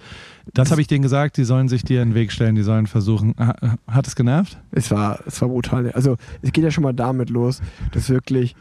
Das 0.55 0.71
habe 0.71 0.81
ich 0.81 0.87
denen 0.87 1.03
gesagt, 1.03 1.37
die 1.39 1.45
sollen 1.45 1.69
sich 1.69 1.83
dir 1.85 2.03
in 2.03 2.11
den 2.11 2.15
Weg 2.15 2.33
stellen, 2.33 2.55
die 2.55 2.63
sollen 2.63 2.87
versuchen. 2.87 3.35
Ha- 3.39 3.77
Hat 3.87 4.07
es 4.07 4.15
genervt? 4.15 4.59
Es 4.73 4.91
war, 4.91 5.21
es 5.27 5.41
war 5.41 5.49
brutal. 5.49 5.91
Also 5.93 6.17
es 6.43 6.53
geht 6.53 6.65
ja 6.65 6.71
schon 6.71 6.85
mal 6.85 6.93
damit 6.95 7.31
los, 7.31 7.61
dass 7.93 8.09
wirklich 8.11 8.55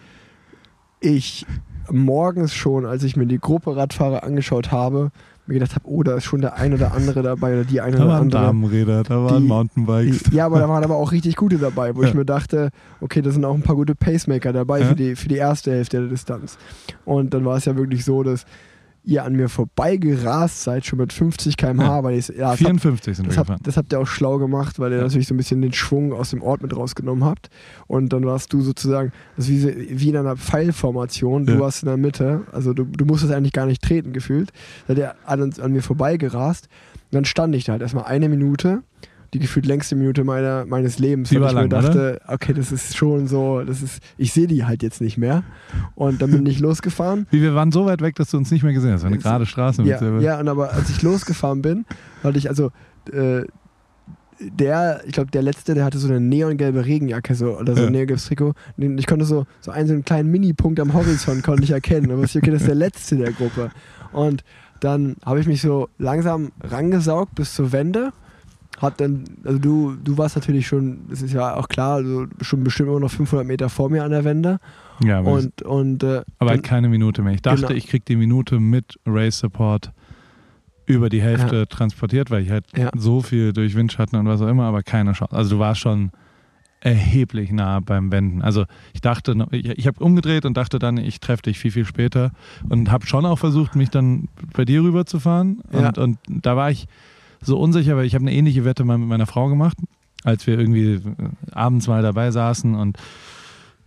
ich 0.99 1.45
morgens 1.91 2.53
schon, 2.53 2.85
als 2.85 3.03
ich 3.03 3.15
mir 3.15 3.25
die 3.25 3.39
Gruppe 3.39 3.75
Radfahrer 3.75 4.23
angeschaut 4.23 4.71
habe, 4.71 5.11
mir 5.45 5.53
gedacht 5.55 5.75
habe, 5.75 5.87
oh, 5.87 6.03
da 6.03 6.15
ist 6.15 6.25
schon 6.25 6.41
der 6.41 6.55
ein 6.57 6.73
oder 6.73 6.93
andere 6.93 7.21
dabei 7.23 7.53
oder 7.53 7.63
die 7.63 7.79
eine 7.79 7.95
Da 7.95 8.03
oder 8.03 8.11
waren 8.13 8.21
andere. 8.23 8.41
Damenräder, 8.41 9.03
da 9.03 9.23
waren 9.23 9.43
Die- 9.43 9.47
Mountainbikes. 9.47 10.23
Ja, 10.31 10.45
aber 10.45 10.59
da 10.59 10.67
waren 10.67 10.83
aber 10.83 10.97
auch 10.97 11.13
richtig 11.13 11.37
gute 11.37 11.57
dabei, 11.57 11.95
wo 11.95 12.01
Ja. 12.03 12.09
ich 12.09 12.13
mir 12.13 12.25
dachte, 12.25 12.69
okay, 12.99 13.21
da 13.21 13.31
sind 13.31 13.45
auch 13.45 13.55
ein 13.55 13.61
paar 13.61 13.75
gute 13.77 13.95
Pacemaker 13.95 14.51
dabei 14.51 14.81
Ja. 14.81 14.87
für, 14.87 14.95
die, 14.95 15.15
für 15.15 15.29
die 15.29 15.37
erste 15.37 15.71
Hälfte 15.71 15.99
der 16.01 16.07
Distanz. 16.09 16.57
Und 17.05 17.33
dann 17.33 17.45
war 17.45 17.55
es 17.55 17.63
ja 17.65 17.77
wirklich 17.77 18.03
so, 18.03 18.23
dass 18.23 18.45
ihr 19.07 19.23
an 19.23 19.33
mir 19.33 19.47
vorbeigerast 19.49 20.63
seid, 20.63 20.85
schon 20.85 20.99
mit 20.99 21.13
50 21.13 21.55
km/h, 21.57 21.83
Ja. 21.97 22.03
weil 22.03 22.17
ich, 22.17 22.27
ja, 22.27 22.35
das 22.51 22.51
hab, 22.51 22.57
54 22.57 23.15
sind 23.17 23.25
wir 23.25 23.29
das, 23.29 23.37
hab, 23.37 23.47
gefahren. 23.47 23.61
das 23.63 23.77
habt 23.77 23.91
ihr 23.93 23.99
auch 23.99 24.05
schlau 24.07 24.37
gemacht, 24.37 24.79
weil 24.79 24.91
ihr 24.91 24.97
Ja. 24.97 25.03
natürlich 25.03 25.27
so 25.27 25.33
ein 25.33 25.37
bisschen 25.37 25.61
den 25.61 25.73
Schwung 25.73 26.11
aus 26.13 26.31
dem 26.31 26.41
Ort 26.41 26.61
mit 26.61 26.75
rausgenommen 26.75 27.23
habt. 27.23 27.49
Und 27.87 28.11
dann 28.13 28.25
warst 28.25 28.51
du 28.53 28.61
sozusagen, 28.61 29.11
ist 29.37 29.49
wie, 29.49 29.87
wie 29.99 30.09
in 30.09 30.17
einer 30.17 30.35
Pfeilformation, 30.35 31.45
du 31.45 31.59
warst 31.59 31.83
in 31.83 31.87
der 31.87 31.97
Mitte, 31.97 32.41
also 32.51 32.73
du, 32.73 32.83
du 32.83 33.05
musstest 33.05 33.33
eigentlich 33.33 33.53
gar 33.53 33.65
nicht 33.65 33.81
treten 33.81 34.13
gefühlt. 34.13 34.51
Da 34.87 34.93
hat 34.93 34.99
er 34.99 35.15
an, 35.25 35.41
uns- 35.41 35.59
an 35.59 35.71
mir 35.71 35.81
vorbeigerast. 35.81 36.65
Und 36.65 37.15
dann 37.15 37.25
stand 37.25 37.55
ich 37.55 37.63
da 37.63 37.71
halt 37.73 37.81
erstmal 37.81 38.03
eine 38.05 38.27
Minute, 38.27 38.83
die 39.33 39.39
gefühlt 39.39 39.65
längste 39.65 39.95
Minute 39.95 40.23
meiner, 40.23 40.65
meines 40.65 40.99
Lebens, 40.99 41.33
weil 41.33 41.41
war 41.41 41.49
ich 41.49 41.53
mir 41.55 41.59
lang, 41.61 41.69
dachte, 41.69 42.21
okay, 42.27 42.53
das 42.53 42.71
ist 42.71 42.95
schon 42.95 43.27
so, 43.27 43.61
das 43.63 43.81
ist, 43.81 44.01
ich 44.17 44.31
sehe 44.33 44.47
die 44.47 44.65
halt 44.65 44.83
jetzt 44.83 45.01
nicht 45.01 45.17
mehr. 45.17 45.43
Und 45.95 46.21
dann 46.21 46.31
bin 46.31 46.45
ich 46.45 46.59
losgefahren. 46.61 47.27
Wie, 47.31 47.41
wir 47.41 47.53
waren 47.55 47.71
so 47.71 47.85
weit 47.85 48.01
weg, 48.01 48.15
dass 48.15 48.31
du 48.31 48.37
uns 48.37 48.51
nicht 48.51 48.63
mehr 48.63 48.73
gesehen 48.73 48.93
hast. 48.93 49.03
Eine 49.03 49.17
Es- 49.17 49.23
gerade 49.23 49.45
Straße 49.45 49.81
mit 49.81 49.91
Ja, 49.91 49.99
sehr- 49.99 50.19
ja, 50.21 50.39
und 50.39 50.47
aber 50.47 50.71
als 50.73 50.89
ich 50.89 51.01
losgefahren 51.01 51.61
bin, 51.61 51.85
hatte 52.23 52.37
ich 52.37 52.47
also 52.49 52.71
äh, 53.11 53.43
der, 54.39 55.01
ich 55.05 55.13
glaube, 55.13 55.31
der 55.31 55.41
letzte, 55.41 55.73
der 55.73 55.83
hatte 55.83 55.97
so 55.97 56.07
eine 56.07 56.19
neongelbe 56.19 56.85
Regenjacke 56.85 57.33
so, 57.33 57.57
oder 57.57 57.73
so 57.75 57.81
Ja. 57.81 57.87
ein 57.87 57.91
neongelbes 57.93 58.25
Trikot. 58.27 58.53
Und 58.77 58.97
ich 58.99 59.07
konnte 59.07 59.25
so, 59.25 59.45
so 59.61 59.71
einen, 59.71 59.87
so 59.87 59.93
einen 59.93 60.05
kleinen 60.05 60.29
Mini-Punkt 60.29 60.79
am 60.79 60.93
Horizont 60.93 61.43
konnte 61.43 61.63
ich 61.63 61.71
erkennen. 61.71 62.11
Aber 62.11 62.23
ich, 62.23 62.37
okay, 62.37 62.51
das 62.51 62.61
ist 62.61 62.67
der 62.67 62.75
letzte 62.75 63.17
der 63.17 63.31
Gruppe. 63.31 63.71
Und 64.13 64.43
dann 64.79 65.15
habe 65.25 65.39
ich 65.39 65.47
mich 65.47 65.61
so 65.61 65.89
langsam 65.97 66.51
rangesaugt 66.61 67.33
bis 67.33 67.55
zur 67.55 67.71
Wende. 67.71 68.13
Hab 68.77 68.97
dann, 68.97 69.23
also 69.43 69.57
du, 69.59 69.95
du 70.03 70.17
warst 70.17 70.35
natürlich 70.35 70.67
schon, 70.67 70.99
das 71.09 71.21
ist 71.21 71.33
ja 71.33 71.55
auch 71.55 71.67
klar, 71.67 71.95
also 71.95 72.27
schon 72.41 72.63
bestimmt 72.63 72.89
immer 72.89 72.99
noch 72.99 73.11
500 73.11 73.45
Meter 73.45 73.69
vor 73.69 73.89
mir 73.89 74.03
an 74.03 74.11
der 74.11 74.23
Wende. 74.23 74.59
Ja, 75.03 75.19
aber, 75.19 75.31
Und, 75.33 75.61
und 75.63 76.03
äh, 76.03 76.21
aber 76.39 76.51
dann- 76.51 76.61
keine 76.61 76.87
Minute 76.89 77.21
mehr. 77.21 77.33
Ich 77.33 77.41
dachte, 77.41 77.61
Genau. 77.61 77.73
ich 77.73 77.87
krieg 77.87 78.05
die 78.05 78.15
Minute 78.15 78.59
mit 78.59 78.99
Race 79.05 79.39
Support 79.39 79.91
über 80.85 81.09
die 81.09 81.21
Hälfte 81.21 81.67
transportiert, 81.67 82.31
weil 82.31 82.43
ich 82.43 82.49
halt 82.51 82.65
Ja. 82.77 82.89
so 82.95 83.21
viel 83.21 83.51
durch 83.51 83.75
Windschatten 83.75 84.17
und 84.17 84.25
was 84.27 84.41
auch 84.41 84.47
immer, 84.47 84.63
aber 84.63 84.83
keine 84.83 85.11
Chance. 85.13 85.35
Also 85.35 85.55
du 85.55 85.59
warst 85.59 85.81
schon 85.81 86.11
erheblich 86.79 87.51
nah 87.51 87.79
beim 87.79 88.11
Wenden. 88.11 88.41
Also 88.41 88.65
ich 88.93 89.01
dachte, 89.01 89.35
ich, 89.51 89.65
ich 89.67 89.87
habe 89.87 90.01
umgedreht 90.03 90.45
und 90.45 90.55
dachte 90.55 90.79
dann, 90.79 90.97
ich 90.97 91.19
treffe 91.19 91.41
dich 91.41 91.57
viel, 91.59 91.71
viel 91.71 91.85
später 91.85 92.31
und 92.69 92.91
habe 92.91 93.05
schon 93.07 93.25
auch 93.25 93.37
versucht, 93.39 93.75
mich 93.75 93.89
dann 93.89 94.29
bei 94.55 94.63
dir 94.63 94.83
rüber 94.83 95.05
zu 95.05 95.19
fahren. 95.19 95.61
Ja. 95.73 95.87
Und, 95.89 95.97
und 95.97 96.17
da 96.27 96.55
war 96.55 96.69
ich 96.71 96.87
so 97.41 97.57
unsicher, 97.59 97.95
weil 97.97 98.05
ich 98.05 98.15
habe 98.15 98.23
eine 98.23 98.33
ähnliche 98.33 98.65
Wette 98.65 98.83
mal 98.83 98.97
mit 98.97 99.07
meiner 99.07 99.27
Frau 99.27 99.47
gemacht, 99.47 99.77
als 100.23 100.47
wir 100.47 100.57
irgendwie 100.59 100.93
äh, 100.93 101.01
abends 101.51 101.87
mal 101.87 102.01
dabei 102.01 102.31
saßen 102.31 102.75
und 102.75 102.97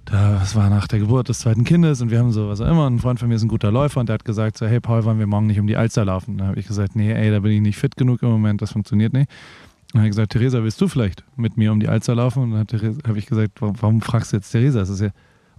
da, 0.07 0.33
das 0.41 0.57
war 0.57 0.71
nach 0.71 0.89
der 0.89 0.99
Geburt 0.99 1.29
des 1.29 1.41
zweiten 1.41 1.63
Kindes 1.65 2.01
und 2.01 2.11
wir 2.11 2.19
haben 2.19 2.33
so 2.33 2.49
was 2.49 2.61
auch 2.61 2.69
immer. 2.69 2.87
Und 2.87 2.97
ein 2.97 2.99
Freund 2.99 3.21
von 3.21 3.29
mir 3.29 3.35
ist 3.37 3.43
ein 3.43 3.49
guter 3.49 3.71
Läufer 3.71 4.01
und 4.01 4.09
der 4.09 4.15
hat 4.15 4.25
gesagt: 4.25 4.57
so, 4.59 4.67
Hey 4.67 4.81
Paul, 4.81 5.05
wollen 5.05 5.19
wir 5.19 5.27
morgen 5.27 5.47
nicht 5.47 5.61
um 5.61 5.67
die 5.67 5.77
Alster 5.77 6.05
laufen? 6.05 6.39
Da 6.39 6.47
habe 6.47 6.59
ich 6.59 6.67
gesagt: 6.67 6.97
Nee, 6.97 7.13
ey, 7.13 7.31
da 7.31 7.41
bin 7.41 7.53
ich 7.53 7.61
nicht 7.61 7.77
fit 7.77 7.97
genug 7.97 8.23
im 8.23 8.31
Moment, 8.31 8.61
das 8.63 8.73
funktioniert 8.73 9.13
nicht. 9.13 9.29
Und 9.29 9.95
dann 9.95 10.01
hat 10.03 10.07
er 10.07 10.11
gesagt: 10.11 10.33
Theresa, 10.33 10.63
willst 10.65 10.81
du 10.81 10.89
vielleicht 10.89 11.23
mit 11.37 11.57
mir 11.57 11.71
um 11.71 11.79
die 11.81 11.89
Alster 11.89 12.15
laufen? 12.15 12.43
Und 12.53 12.73
dann 12.73 12.97
habe 13.07 13.19
ich 13.19 13.27
gesagt: 13.27 13.61
warum, 13.61 13.77
warum 13.81 14.01
fragst 14.01 14.33
du 14.33 14.39
jetzt 14.39 14.51
Theresa? 14.51 14.81
Es 14.81 14.89
ist 14.89 15.01
ja 15.01 15.11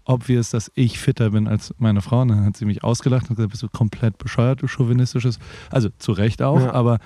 obvious, 0.06 0.50
dass 0.50 0.72
ich 0.76 1.00
fitter 1.00 1.30
bin 1.30 1.48
als 1.48 1.74
meine 1.78 2.02
Frau. 2.02 2.22
Und 2.22 2.30
dann 2.30 2.44
hat 2.44 2.58
sie 2.58 2.66
mich 2.66 2.84
ausgelacht 2.84 3.30
und 3.30 3.36
gesagt: 3.38 3.52
Bist 3.52 3.64
du 3.64 3.70
komplett 3.70 4.18
bescheuert, 4.18 4.64
du 4.64 4.68
chauvinistisches. 4.68 5.40
Also 5.70 5.90
zu 6.00 6.12
Recht 6.12 6.42
auch, 6.42 6.60
Ja. 6.60 6.74
aber 6.74 6.98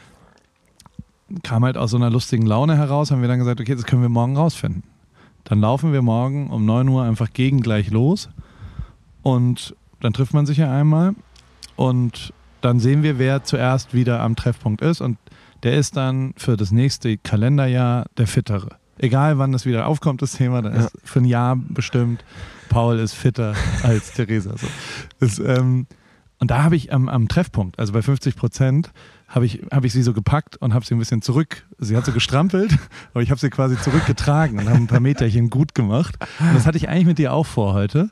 kam 1.44 1.64
halt 1.64 1.78
aus 1.78 1.92
so 1.92 1.98
einer 1.98 2.10
lustigen 2.10 2.46
Laune 2.46 2.78
heraus, 2.78 3.12
haben 3.12 3.22
wir 3.22 3.28
dann 3.28 3.40
gesagt: 3.40 3.60
Okay, 3.60 3.76
das 3.76 3.86
können 3.86 4.02
wir 4.02 4.10
morgen 4.10 4.38
rausfinden. 4.38 4.84
Dann 5.44 5.62
laufen 5.62 5.94
wir 5.94 6.02
morgen 6.02 6.50
um 6.50 6.66
9 6.66 6.88
Uhr 6.90 7.04
einfach 7.04 7.32
gegengleich 7.32 7.92
los 7.92 8.30
und 9.22 9.76
dann 10.02 10.14
trifft 10.14 10.34
man 10.34 10.46
sich 10.46 10.58
ja 10.58 10.72
einmal 10.72 11.16
und 11.76 12.34
dann 12.62 12.80
sehen 12.80 13.04
wir, 13.04 13.20
wer 13.20 13.44
zuerst 13.44 13.94
wieder 13.94 14.22
am 14.22 14.36
Treffpunkt 14.36 14.82
ist 14.82 15.02
und 15.02 15.18
der 15.64 15.78
ist 15.78 15.98
dann 15.98 16.34
für 16.38 16.58
das 16.58 16.72
nächste 16.72 17.18
Kalenderjahr 17.18 18.06
der 18.18 18.28
Fittere. 18.28 18.78
Egal 18.98 19.38
wann 19.38 19.52
das 19.52 19.66
wieder 19.66 19.88
aufkommt, 19.88 20.22
das 20.22 20.34
Thema, 20.34 20.62
dann 20.62 20.74
ist 20.74 20.98
für 21.04 21.20
ein 21.20 21.26
Jahr 21.26 21.56
bestimmt, 21.56 22.24
Paul 22.70 22.98
ist 22.98 23.14
fitter 23.14 23.54
als 23.84 24.14
Theresa. 24.14 24.58
So. 24.58 24.68
Das, 25.20 25.40
ähm, 25.40 25.86
und 26.40 26.52
da 26.52 26.64
habe 26.64 26.76
ich 26.76 26.92
am, 26.94 27.08
am 27.10 27.28
Treffpunkt, 27.28 27.80
also 27.80 27.94
bei 27.94 28.02
50 28.02 28.36
Prozent, 28.36 28.92
habe 29.28 29.46
ich, 29.46 29.62
hab 29.72 29.86
ich 29.86 29.94
sie 29.94 30.04
so 30.04 30.14
gepackt 30.14 30.58
und 30.58 30.74
habe 30.74 30.86
sie 30.86 30.94
ein 30.94 31.00
bisschen 31.00 31.22
zurück. 31.22 31.66
Sie 31.80 31.96
hat 31.98 32.06
so 32.06 32.12
gestrampelt, 32.12 32.78
aber 33.14 33.24
ich 33.24 33.32
habe 33.32 33.40
sie 33.40 33.50
quasi 33.50 33.76
zurückgetragen 33.80 34.60
und 34.60 34.66
habe 34.68 34.78
ein 34.78 34.88
paar 34.88 35.00
Meterchen 35.00 35.50
gut 35.50 35.74
gemacht. 35.74 36.16
Und 36.40 36.54
das 36.56 36.66
hatte 36.68 36.78
ich 36.78 36.90
eigentlich 36.90 37.06
mit 37.08 37.18
dir 37.18 37.34
auch 37.34 37.46
vor 37.46 37.74
heute. 37.74 38.10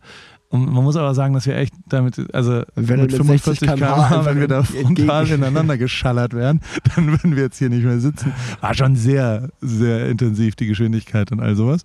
Und 0.50 0.72
man 0.72 0.84
muss 0.84 0.96
aber 0.96 1.16
sagen, 1.16 1.34
dass 1.34 1.48
wir 1.48 1.56
echt 1.58 1.74
damit, 1.88 2.34
also 2.34 2.62
Wenn 2.76 3.02
mit 3.02 3.12
du 3.14 3.24
mit 3.24 3.44
60 3.44 3.60
45 3.68 3.70
km/h 3.76 4.26
wenn 4.26 4.40
wir 4.40 4.48
da 4.48 4.62
frontal 4.64 5.28
ineinander 5.30 5.78
geschallert 5.80 6.34
wären, 6.36 6.62
dann 6.96 7.08
würden 7.08 7.36
wir 7.36 7.44
jetzt 7.44 7.58
hier 7.58 7.70
nicht 7.70 7.84
mehr 7.84 8.00
sitzen. 8.00 8.32
War 8.62 8.74
schon 8.76 8.96
sehr, 8.96 9.50
sehr 9.62 10.10
intensiv, 10.10 10.56
die 10.56 10.68
Geschwindigkeit 10.68 11.32
und 11.32 11.40
all 11.40 11.56
sowas. 11.56 11.82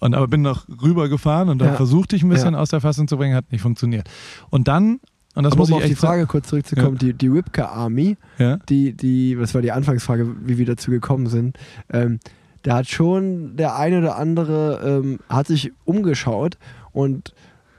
Und 0.00 0.14
aber 0.14 0.26
bin 0.26 0.42
noch 0.42 0.66
rübergefahren 0.82 1.48
und 1.48 1.58
dann 1.58 1.68
Ja. 1.68 1.74
versucht 1.76 2.12
ich 2.12 2.22
ein 2.24 2.28
bisschen 2.28 2.54
Ja. 2.54 2.60
aus 2.60 2.70
der 2.70 2.80
Fassung 2.80 3.06
zu 3.06 3.16
bringen, 3.16 3.34
hat 3.36 3.50
nicht 3.52 3.62
funktioniert. 3.62 4.08
Und 4.50 4.66
dann, 4.66 4.98
und 5.34 5.44
das 5.44 5.52
aber 5.52 5.60
muss 5.60 5.70
um 5.70 5.78
ich 5.78 5.84
auf 5.84 5.88
die 5.88 5.94
sagen, 5.94 6.12
Frage 6.12 6.26
kurz 6.26 6.48
zurückzukommen, 6.48 6.98
die, 6.98 7.12
die 7.12 7.28
Ripka 7.28 7.66
Army, 7.66 8.16
ja, 8.38 8.56
die, 8.68 8.92
die, 8.92 9.36
das 9.38 9.54
war 9.54 9.62
die 9.62 9.72
Anfangsfrage, 9.72 10.34
wie 10.44 10.58
wir 10.58 10.66
dazu 10.66 10.90
gekommen 10.90 11.26
sind, 11.26 11.58
ähm, 11.92 12.20
da 12.62 12.76
hat 12.76 12.88
schon 12.88 13.56
der 13.56 13.76
eine 13.76 13.98
oder 13.98 14.16
andere 14.16 15.00
ähm, 15.02 15.20
hat 15.28 15.46
sich 15.46 15.72
umgeschaut 15.84 16.56
und 16.92 17.34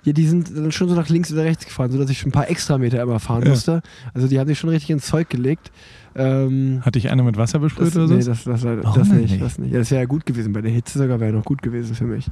ja, 0.06 0.14
die 0.14 0.28
sind 0.28 0.56
dann 0.56 0.72
schon 0.72 0.88
so 0.88 0.95
nach 0.95 1.10
links 1.10 1.32
oder 1.34 1.43
rechts 1.43 1.66
gefahren, 1.66 1.91
sodass 1.91 2.10
ich 2.10 2.20
schon 2.20 2.30
ein 2.30 2.32
paar 2.32 2.49
extra 2.49 2.78
Meter 2.78 3.01
immer 3.01 3.20
fahren 3.20 3.43
Ja. 3.43 3.49
musste. 3.49 3.82
Also 4.14 4.28
die 4.28 4.39
haben 4.39 4.47
sich 4.47 4.58
schon 4.58 4.70
richtig 4.70 4.91
ins 4.91 5.06
Zeug 5.08 5.30
gelegt. 5.30 5.72
Ähm, 6.16 6.82
hatte 6.86 6.97
ich 6.97 7.10
eine 7.10 7.24
mit 7.24 7.36
Wasser 7.38 7.60
besprüht 7.60 7.88
das, 7.88 7.97
oder 7.97 8.08
so? 8.08 8.14
nee, 8.14 8.24
das, 8.24 8.43
das, 8.45 8.62
das, 8.62 8.95
das 8.95 9.10
nicht, 9.10 9.41
das 9.41 9.58
nicht. 9.60 9.74
Ja, 9.74 9.80
das 9.80 9.91
wäre 9.91 10.01
ja 10.01 10.06
gut 10.08 10.26
gewesen. 10.26 10.53
Bei 10.53 10.62
der 10.62 10.72
Hitze 10.72 10.97
sogar 10.97 11.20
wäre 11.20 11.34
noch 11.34 11.43
gut 11.43 11.62
gewesen 11.62 11.93
für 11.95 12.06
mich. 12.06 12.28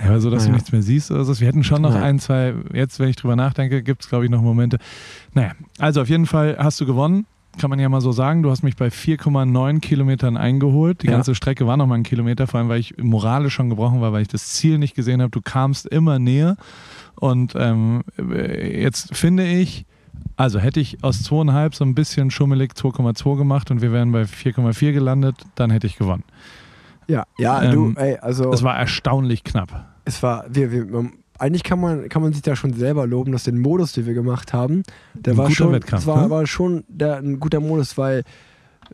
Ja, 0.00 0.08
aber 0.08 0.20
so, 0.20 0.30
dass 0.30 0.42
du 0.42 0.48
Naja. 0.48 0.56
nichts 0.56 0.72
mehr 0.72 0.82
siehst 0.82 1.10
oder 1.12 1.24
so. 1.24 1.38
Wir 1.38 1.46
hätten 1.46 1.62
schon 1.62 1.82
noch 1.82 1.94
Nein. 1.94 2.02
ein, 2.02 2.18
zwei, 2.18 2.54
jetzt, 2.72 2.98
wenn 2.98 3.08
ich 3.08 3.16
drüber 3.16 3.36
nachdenke, 3.36 3.82
gibt 3.84 4.02
es, 4.02 4.08
glaube 4.08 4.24
ich, 4.24 4.30
noch 4.30 4.42
Momente. 4.42 4.78
Naja, 5.34 5.52
also 5.78 6.00
auf 6.02 6.08
jeden 6.08 6.26
Fall 6.26 6.56
hast 6.58 6.80
du 6.80 6.86
gewonnen. 6.86 7.26
Kann 7.58 7.68
man 7.70 7.78
ja 7.78 7.88
mal 7.88 8.00
so 8.00 8.12
sagen. 8.12 8.42
Du 8.42 8.50
hast 8.50 8.62
mich 8.62 8.76
bei 8.76 8.88
4,9 8.88 9.80
Kilometern 9.80 10.36
eingeholt. 10.36 11.02
Die 11.02 11.06
Ja. 11.06 11.12
ganze 11.12 11.34
Strecke 11.34 11.66
war 11.66 11.76
noch 11.76 11.86
mal 11.86 11.96
ein 11.96 12.02
Kilometer, 12.02 12.46
vor 12.46 12.58
allem, 12.60 12.68
weil 12.68 12.80
ich 12.80 12.96
moralisch 12.98 13.54
schon 13.54 13.68
gebrochen 13.68 14.00
war, 14.00 14.12
weil 14.12 14.22
ich 14.22 14.28
das 14.28 14.48
Ziel 14.54 14.78
nicht 14.78 14.94
gesehen 14.94 15.20
habe. 15.20 15.30
Du 15.30 15.40
kamst 15.42 15.86
immer 15.86 16.18
näher. 16.18 16.56
Und 17.16 17.54
ähm, 17.56 18.02
jetzt 18.18 19.14
finde 19.14 19.46
ich, 19.46 19.84
also 20.36 20.58
hätte 20.58 20.80
ich 20.80 21.04
aus 21.04 21.18
2,5 21.30 21.74
so 21.76 21.84
ein 21.84 21.94
bisschen 21.94 22.30
schummelig 22.30 22.72
2,2 22.72 23.36
gemacht 23.36 23.70
und 23.70 23.82
wir 23.82 23.92
wären 23.92 24.12
bei 24.12 24.22
4,4 24.22 24.92
gelandet, 24.92 25.36
dann 25.54 25.70
hätte 25.70 25.86
ich 25.86 25.96
gewonnen. 25.98 26.24
Ja, 27.06 27.24
ja, 27.38 27.62
Ähm, 27.64 27.94
du, 27.94 28.00
ey, 28.00 28.16
also 28.18 28.52
Es 28.52 28.62
war 28.62 28.76
erstaunlich 28.76 29.44
knapp. 29.44 29.84
es 30.04 30.22
war, 30.22 30.44
wir, 30.48 30.72
wir, 30.72 31.10
eigentlich 31.42 31.64
kann 31.64 31.80
man, 31.80 32.08
kann 32.08 32.22
man 32.22 32.32
sich 32.32 32.42
da 32.42 32.54
schon 32.54 32.72
selber 32.72 33.04
loben, 33.04 33.32
dass 33.32 33.44
den 33.44 33.58
Modus, 33.58 33.92
den 33.92 34.06
wir 34.06 34.14
gemacht 34.14 34.52
haben, 34.52 34.84
der 35.14 35.34
Ein 35.34 35.38
war 35.38 35.44
guter 35.46 35.56
schon, 35.56 35.72
Wettkampf, 35.72 36.06
war, 36.06 36.22
ne? 36.22 36.30
war 36.30 36.46
schon 36.46 36.84
der, 36.86 37.16
ein 37.16 37.40
guter 37.40 37.58
Modus, 37.58 37.98
weil 37.98 38.22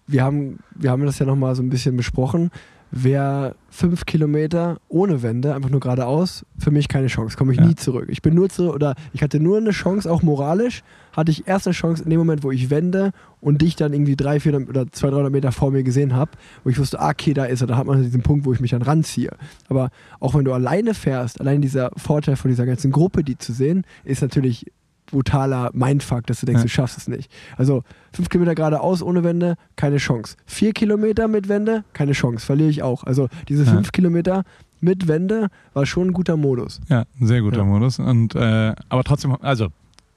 wir 0.06 0.24
haben, 0.24 0.58
wir 0.74 0.90
haben 0.90 1.04
das 1.04 1.18
ja 1.18 1.26
nochmal 1.26 1.54
so 1.54 1.62
ein 1.62 1.68
bisschen 1.68 1.96
besprochen. 1.96 2.50
Wer 2.90 3.54
fünf 3.70 4.06
Kilometer 4.06 4.78
ohne 4.88 5.22
Wende, 5.22 5.54
einfach 5.54 5.68
nur 5.70 5.80
geradeaus, 5.80 6.44
für 6.58 6.70
mich 6.70 6.88
keine 6.88 7.08
Chance, 7.08 7.36
komme 7.36 7.52
ich 7.52 7.58
Ja. 7.58 7.66
nie 7.66 7.74
zurück. 7.74 8.06
Ich 8.08 8.22
bin 8.22 8.34
nur 8.34 8.48
zurück, 8.48 8.74
oder 8.74 8.94
ich 9.12 9.22
hatte 9.22 9.40
nur 9.40 9.58
eine 9.58 9.70
Chance, 9.70 10.10
auch 10.10 10.22
moralisch, 10.22 10.82
hatte 11.12 11.30
ich 11.30 11.46
erst 11.46 11.66
eine 11.66 11.74
Chance 11.74 12.02
in 12.04 12.10
dem 12.10 12.18
Moment, 12.18 12.42
wo 12.42 12.50
ich 12.50 12.70
wende 12.70 13.12
und 13.40 13.60
dich 13.60 13.76
dann 13.76 13.92
irgendwie 13.92 14.16
drei, 14.16 14.40
400 14.40 14.68
oder 14.70 14.90
200, 14.90 15.18
300 15.18 15.32
Meter 15.32 15.52
vor 15.52 15.70
mir 15.70 15.82
gesehen 15.82 16.14
habe, 16.14 16.30
wo 16.64 16.70
ich 16.70 16.78
wusste, 16.78 16.98
ah, 17.00 17.10
okay, 17.10 17.34
da 17.34 17.44
ist 17.44 17.60
er, 17.60 17.66
da 17.66 17.76
hat 17.76 17.86
man 17.86 18.02
diesen 18.02 18.22
Punkt, 18.22 18.46
wo 18.46 18.52
ich 18.52 18.60
mich 18.60 18.70
dann 18.70 18.82
ranziehe. 18.82 19.30
Aber 19.68 19.90
auch 20.20 20.34
wenn 20.34 20.44
du 20.44 20.52
alleine 20.52 20.94
fährst, 20.94 21.40
allein 21.40 21.60
dieser 21.60 21.90
Vorteil 21.96 22.36
von 22.36 22.50
dieser 22.50 22.64
ganzen 22.66 22.90
Gruppe, 22.90 23.22
die 23.22 23.36
zu 23.36 23.52
sehen, 23.52 23.84
ist 24.04 24.22
natürlich 24.22 24.66
brutaler 25.10 25.70
Mindfuck, 25.72 26.26
dass 26.26 26.40
du 26.40 26.46
denkst, 26.46 26.60
Ja. 26.60 26.64
du 26.64 26.68
schaffst 26.68 26.98
es 26.98 27.08
nicht. 27.08 27.30
Also 27.56 27.82
fünf 28.12 28.28
Kilometer 28.28 28.54
geradeaus 28.54 29.02
ohne 29.02 29.24
Wende, 29.24 29.56
keine 29.76 29.96
Chance. 29.98 30.36
Vier 30.46 30.72
Kilometer 30.72 31.28
mit 31.28 31.48
Wende, 31.48 31.84
keine 31.92 32.12
Chance, 32.12 32.44
verliere 32.44 32.70
ich 32.70 32.82
auch. 32.82 33.04
Also 33.04 33.28
diese 33.48 33.64
Ja. 33.64 33.72
fünf 33.72 33.92
Kilometer 33.92 34.44
mit 34.80 35.08
Wende 35.08 35.48
war 35.74 35.86
schon 35.86 36.08
ein 36.08 36.12
guter 36.12 36.36
Modus. 36.36 36.80
Ja, 36.88 37.04
ein 37.20 37.26
sehr 37.26 37.40
guter 37.42 37.58
Ja. 37.58 37.64
Modus. 37.64 37.98
Und, 37.98 38.34
äh, 38.34 38.74
aber 38.88 39.02
trotzdem, 39.04 39.36
also, 39.40 39.68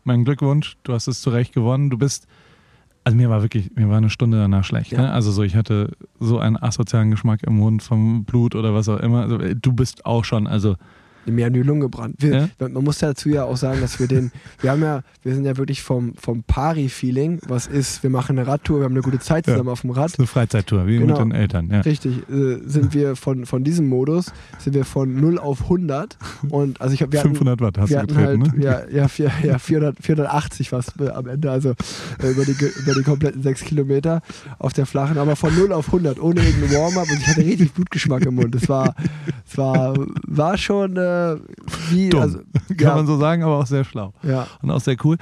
mein 0.04 0.24
Glückwunsch, 0.26 0.78
du 0.84 0.94
hast 0.94 1.08
es 1.08 1.22
zu 1.22 1.30
Recht 1.32 1.54
gewonnen. 1.54 1.90
Du 1.90 1.98
bist, 1.98 2.28
also 3.04 3.16
mir 3.18 3.30
war 3.30 3.42
wirklich, 3.42 3.72
mir 3.76 3.90
war 3.90 3.98
eine 3.98 4.10
Stunde 4.12 4.38
danach 4.38 4.64
schlecht. 4.64 4.92
Ne? 4.94 5.12
Also 5.12 5.32
so, 5.32 5.42
ich 5.44 5.56
hatte 5.56 5.92
so 6.20 6.38
einen 6.40 6.58
asozialen 6.58 7.10
Geschmack 7.12 7.42
im 7.44 7.58
Mund 7.58 7.82
vom 7.82 8.24
Blut 8.24 8.54
oder 8.56 8.74
was 8.74 8.88
auch 8.90 9.00
immer. 9.00 9.22
Also, 9.22 9.38
du 9.40 9.74
bist 9.74 10.06
auch 10.06 10.26
schon, 10.26 10.46
also, 10.48 10.76
Mir 11.26 11.46
haben 11.46 11.54
die 11.54 11.62
Lungen 11.62 11.82
gebrannt. 11.82 12.16
Wir, 12.20 12.50
Ja? 12.60 12.70
Man 12.70 12.84
muss 12.84 12.98
dazu 13.00 13.30
ja 13.30 13.44
auch 13.44 13.58
sagen, 13.58 13.80
dass 13.82 14.00
wir 14.00 14.08
den, 14.08 14.32
wir 14.62 14.72
haben 14.72 14.82
ja, 14.82 15.02
wir 15.24 15.36
sind 15.36 15.46
ja 15.46 15.56
wirklich 15.58 15.82
vom, 15.84 16.14
vom 16.16 16.44
Pari-Feeling, 16.44 17.40
was 17.48 17.68
ist, 17.68 18.02
wir 18.04 18.10
machen 18.10 18.38
eine 18.40 18.48
Radtour, 18.48 18.80
wir 18.80 18.86
haben 18.86 18.94
eine 18.94 19.02
gute 19.02 19.20
Zeit 19.20 19.46
Ja. 19.48 19.54
zusammen 19.54 19.70
auf 19.70 19.82
dem 19.82 19.92
Rad. 19.92 20.06
das 20.06 20.14
ist 20.14 20.20
eine 20.20 20.28
Freizeittour, 20.28 20.88
wie 20.88 20.98
Genau. 20.98 21.14
mit 21.14 21.18
den 21.20 21.32
Eltern. 21.32 21.70
Ja. 21.72 21.82
Richtig, 21.82 22.18
äh, 22.30 22.58
sind 22.66 22.94
wir 22.94 23.16
von, 23.16 23.46
von 23.46 23.64
diesem 23.64 23.88
Modus, 23.88 24.32
sind 24.60 24.74
wir 24.74 24.86
von 24.86 25.14
0 25.16 25.38
auf 25.38 25.64
100 25.64 26.18
und 26.50 26.82
also 26.82 26.94
ich 26.94 27.02
habe, 27.02 27.12
wir 27.12 27.20
hatten, 27.20 27.30
500 27.30 27.62
Watt 27.62 27.78
hast 27.78 27.90
wir 27.90 27.98
du 27.98 28.02
hatten 28.16 28.16
getreten, 28.42 28.44
halt, 28.52 28.58
ne? 28.58 28.64
ja, 28.64 28.82
ja, 29.02 29.08
vier, 29.08 29.32
ja 29.44 29.60
400, 29.60 29.98
480 30.02 30.70
fast 30.70 30.94
äh, 31.00 31.10
am 31.10 31.28
Ende, 31.28 31.52
also 31.52 31.70
äh, 32.22 32.32
über, 32.32 32.46
die, 32.46 32.52
über 32.52 32.94
die 32.96 33.04
kompletten 33.04 33.42
sechs 33.44 33.62
Kilometer 33.62 34.22
auf 34.60 34.74
der 34.74 34.86
flachen, 34.86 35.18
aber 35.18 35.36
von 35.36 35.56
0 35.56 35.72
auf 35.74 35.88
100, 35.88 36.20
ohne 36.20 36.42
irgendeinen 36.42 36.74
Warm-up 36.82 37.08
und 37.10 37.18
ich 37.20 37.28
hatte 37.28 37.42
richtig 37.46 37.74
Blutgeschmack 37.74 38.26
im 38.26 38.36
Mund. 38.36 38.56
Es 38.56 38.68
war, 38.70 38.96
es 39.50 39.58
war, 39.58 39.94
war 40.28 40.58
schon 40.58 40.98
äh, 40.98 41.11
wie, 41.90 42.10
Dumm. 42.10 42.22
also, 42.22 42.40
Kann 42.70 42.78
ja, 42.80 42.96
man 42.96 43.08
so 43.08 43.18
sagen, 43.18 43.44
aber 43.44 43.58
auch 43.60 43.66
sehr 43.68 43.84
schlau. 43.84 44.14
ja, 44.24 44.48
Und 44.62 44.72
auch 44.72 44.82
sehr 44.82 44.96
cool. 45.04 45.18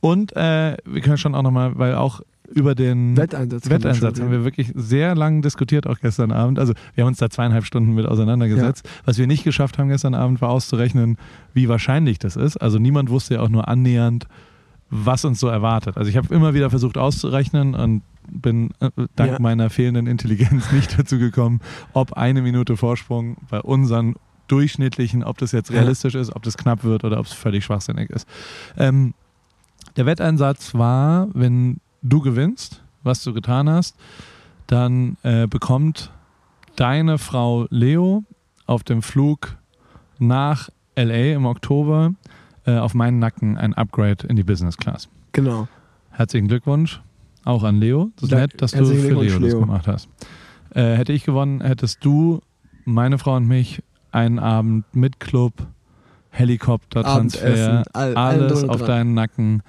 Und 0.00 0.34
äh, 0.36 0.76
wir 0.84 1.00
können 1.00 1.16
schon 1.18 1.34
auch 1.34 1.42
nochmal, 1.42 1.72
weil 1.78 1.94
auch 1.94 2.20
über 2.52 2.74
den 2.74 3.16
Wetteinsatz. 3.16 3.70
Wetteinsatz 3.70 4.20
haben 4.20 4.30
wir 4.30 4.44
wirklich 4.44 4.70
sehr 4.74 5.14
lang 5.14 5.40
diskutiert, 5.40 5.86
auch 5.86 5.98
gestern 5.98 6.30
Abend. 6.30 6.58
Also 6.58 6.74
wir 6.94 7.02
haben 7.04 7.08
uns 7.08 7.18
da 7.18 7.30
zweieinhalb 7.30 7.64
Stunden 7.64 7.94
mit 7.94 8.04
auseinandergesetzt. 8.06 8.86
Was 9.06 9.16
wir 9.16 9.26
nicht 9.26 9.44
geschafft 9.44 9.78
haben 9.78 9.88
gestern 9.88 10.14
Abend, 10.14 10.42
war 10.42 10.50
auszurechnen, 10.50 11.16
wie 11.54 11.68
wahrscheinlich 11.70 12.18
das 12.18 12.36
ist. 12.36 12.58
Also 12.58 12.78
niemand 12.78 13.08
wusste 13.08 13.34
ja 13.34 13.40
auch 13.40 13.48
nur 13.48 13.66
annähernd, 13.66 14.26
was 14.90 15.24
uns 15.24 15.40
so 15.40 15.48
erwartet. 15.48 15.96
Also 15.96 16.10
ich 16.10 16.18
habe 16.18 16.32
immer 16.34 16.52
wieder 16.52 16.68
versucht 16.68 16.98
auszurechnen 16.98 17.74
und 17.74 18.02
bin 18.30 18.70
äh, 18.80 18.90
dank 19.16 19.32
Ja. 19.32 19.38
meiner 19.40 19.70
fehlenden 19.70 20.06
Intelligenz 20.06 20.70
nicht 20.70 20.98
dazu 20.98 21.18
gekommen, 21.18 21.60
ob 21.94 22.12
eine 22.12 22.42
Minute 22.42 22.76
Vorsprung 22.76 23.38
bei 23.48 23.60
unseren 23.62 24.14
durchschnittlichen, 24.48 25.24
ob 25.24 25.38
das 25.38 25.52
jetzt 25.52 25.70
realistisch 25.70 26.14
ist, 26.14 26.34
ob 26.34 26.42
das 26.42 26.56
knapp 26.56 26.84
wird 26.84 27.04
oder 27.04 27.18
ob 27.18 27.26
es 27.26 27.32
völlig 27.32 27.64
schwachsinnig 27.64 28.10
ist. 28.10 28.26
Ähm, 28.76 29.14
der 29.96 30.06
Wetteinsatz 30.06 30.74
war, 30.74 31.28
wenn 31.34 31.78
du 32.02 32.20
gewinnst, 32.20 32.82
was 33.02 33.22
du 33.22 33.32
getan 33.32 33.68
hast, 33.68 33.96
dann 34.66 35.16
äh, 35.22 35.46
bekommt 35.46 36.10
deine 36.76 37.18
Frau 37.18 37.66
Leo 37.70 38.24
auf 38.66 38.82
dem 38.82 39.02
Flug 39.02 39.56
nach 40.18 40.68
LA 40.96 41.34
im 41.34 41.46
Oktober 41.46 42.12
äh, 42.66 42.76
auf 42.76 42.94
meinen 42.94 43.18
Nacken 43.18 43.56
ein 43.58 43.74
Upgrade 43.74 44.26
in 44.26 44.36
die 44.36 44.42
Business 44.42 44.76
Class. 44.76 45.08
Genau. 45.32 45.68
Herzlichen 46.10 46.48
Glückwunsch 46.48 47.00
auch 47.44 47.62
an 47.62 47.76
Leo. 47.78 48.10
Das 48.16 48.24
ist 48.24 48.32
Da- 48.32 48.38
nett, 48.38 48.62
dass 48.62 48.70
du 48.72 48.84
für 48.86 48.94
Glückwunsch, 48.94 49.32
Leo, 49.32 49.40
das 49.40 49.50
Leo. 49.50 49.60
gemacht 49.60 49.86
hast. 49.86 50.08
Äh, 50.70 50.96
hätte 50.96 51.12
ich 51.12 51.24
gewonnen, 51.24 51.60
hättest 51.60 52.04
du, 52.04 52.40
meine 52.86 53.18
Frau 53.18 53.36
und 53.36 53.46
mich 53.46 53.82
einen 54.14 54.38
Abend 54.38 54.84
mit 54.94 55.20
Club, 55.20 55.52
Helikoptertransfer, 56.30 57.82
all- 57.92 58.16
alles 58.16 58.64
auf 58.68 58.78
dran. 58.78 58.86
deinen 58.88 59.14
Nacken 59.14 59.62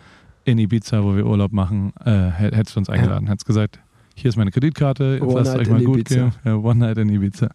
in 0.45 0.57
Ibiza, 0.59 1.03
wo 1.03 1.15
wir 1.15 1.25
Urlaub 1.25 1.51
machen, 1.51 1.93
äh, 2.05 2.11
hä- 2.11 2.51
hättest 2.55 2.75
du 2.75 2.79
uns 2.79 2.89
eingeladen. 2.89 3.27
Hättest 3.27 3.45
gesagt, 3.45 3.79
hier 4.15 4.29
ist 4.29 4.35
meine 4.37 4.51
Kreditkarte, 4.51 5.19
jetzt 5.21 5.33
lasst 5.33 5.51
night 5.51 5.61
euch 5.61 5.69
mal 5.69 5.83
gut 5.83 5.99
Ibiza. 5.99 6.15
gehen. 6.15 6.31
Ja, 6.43 6.55
One 6.55 6.75
Night 6.79 6.97
in 6.97 7.09
Ibiza. 7.09 7.49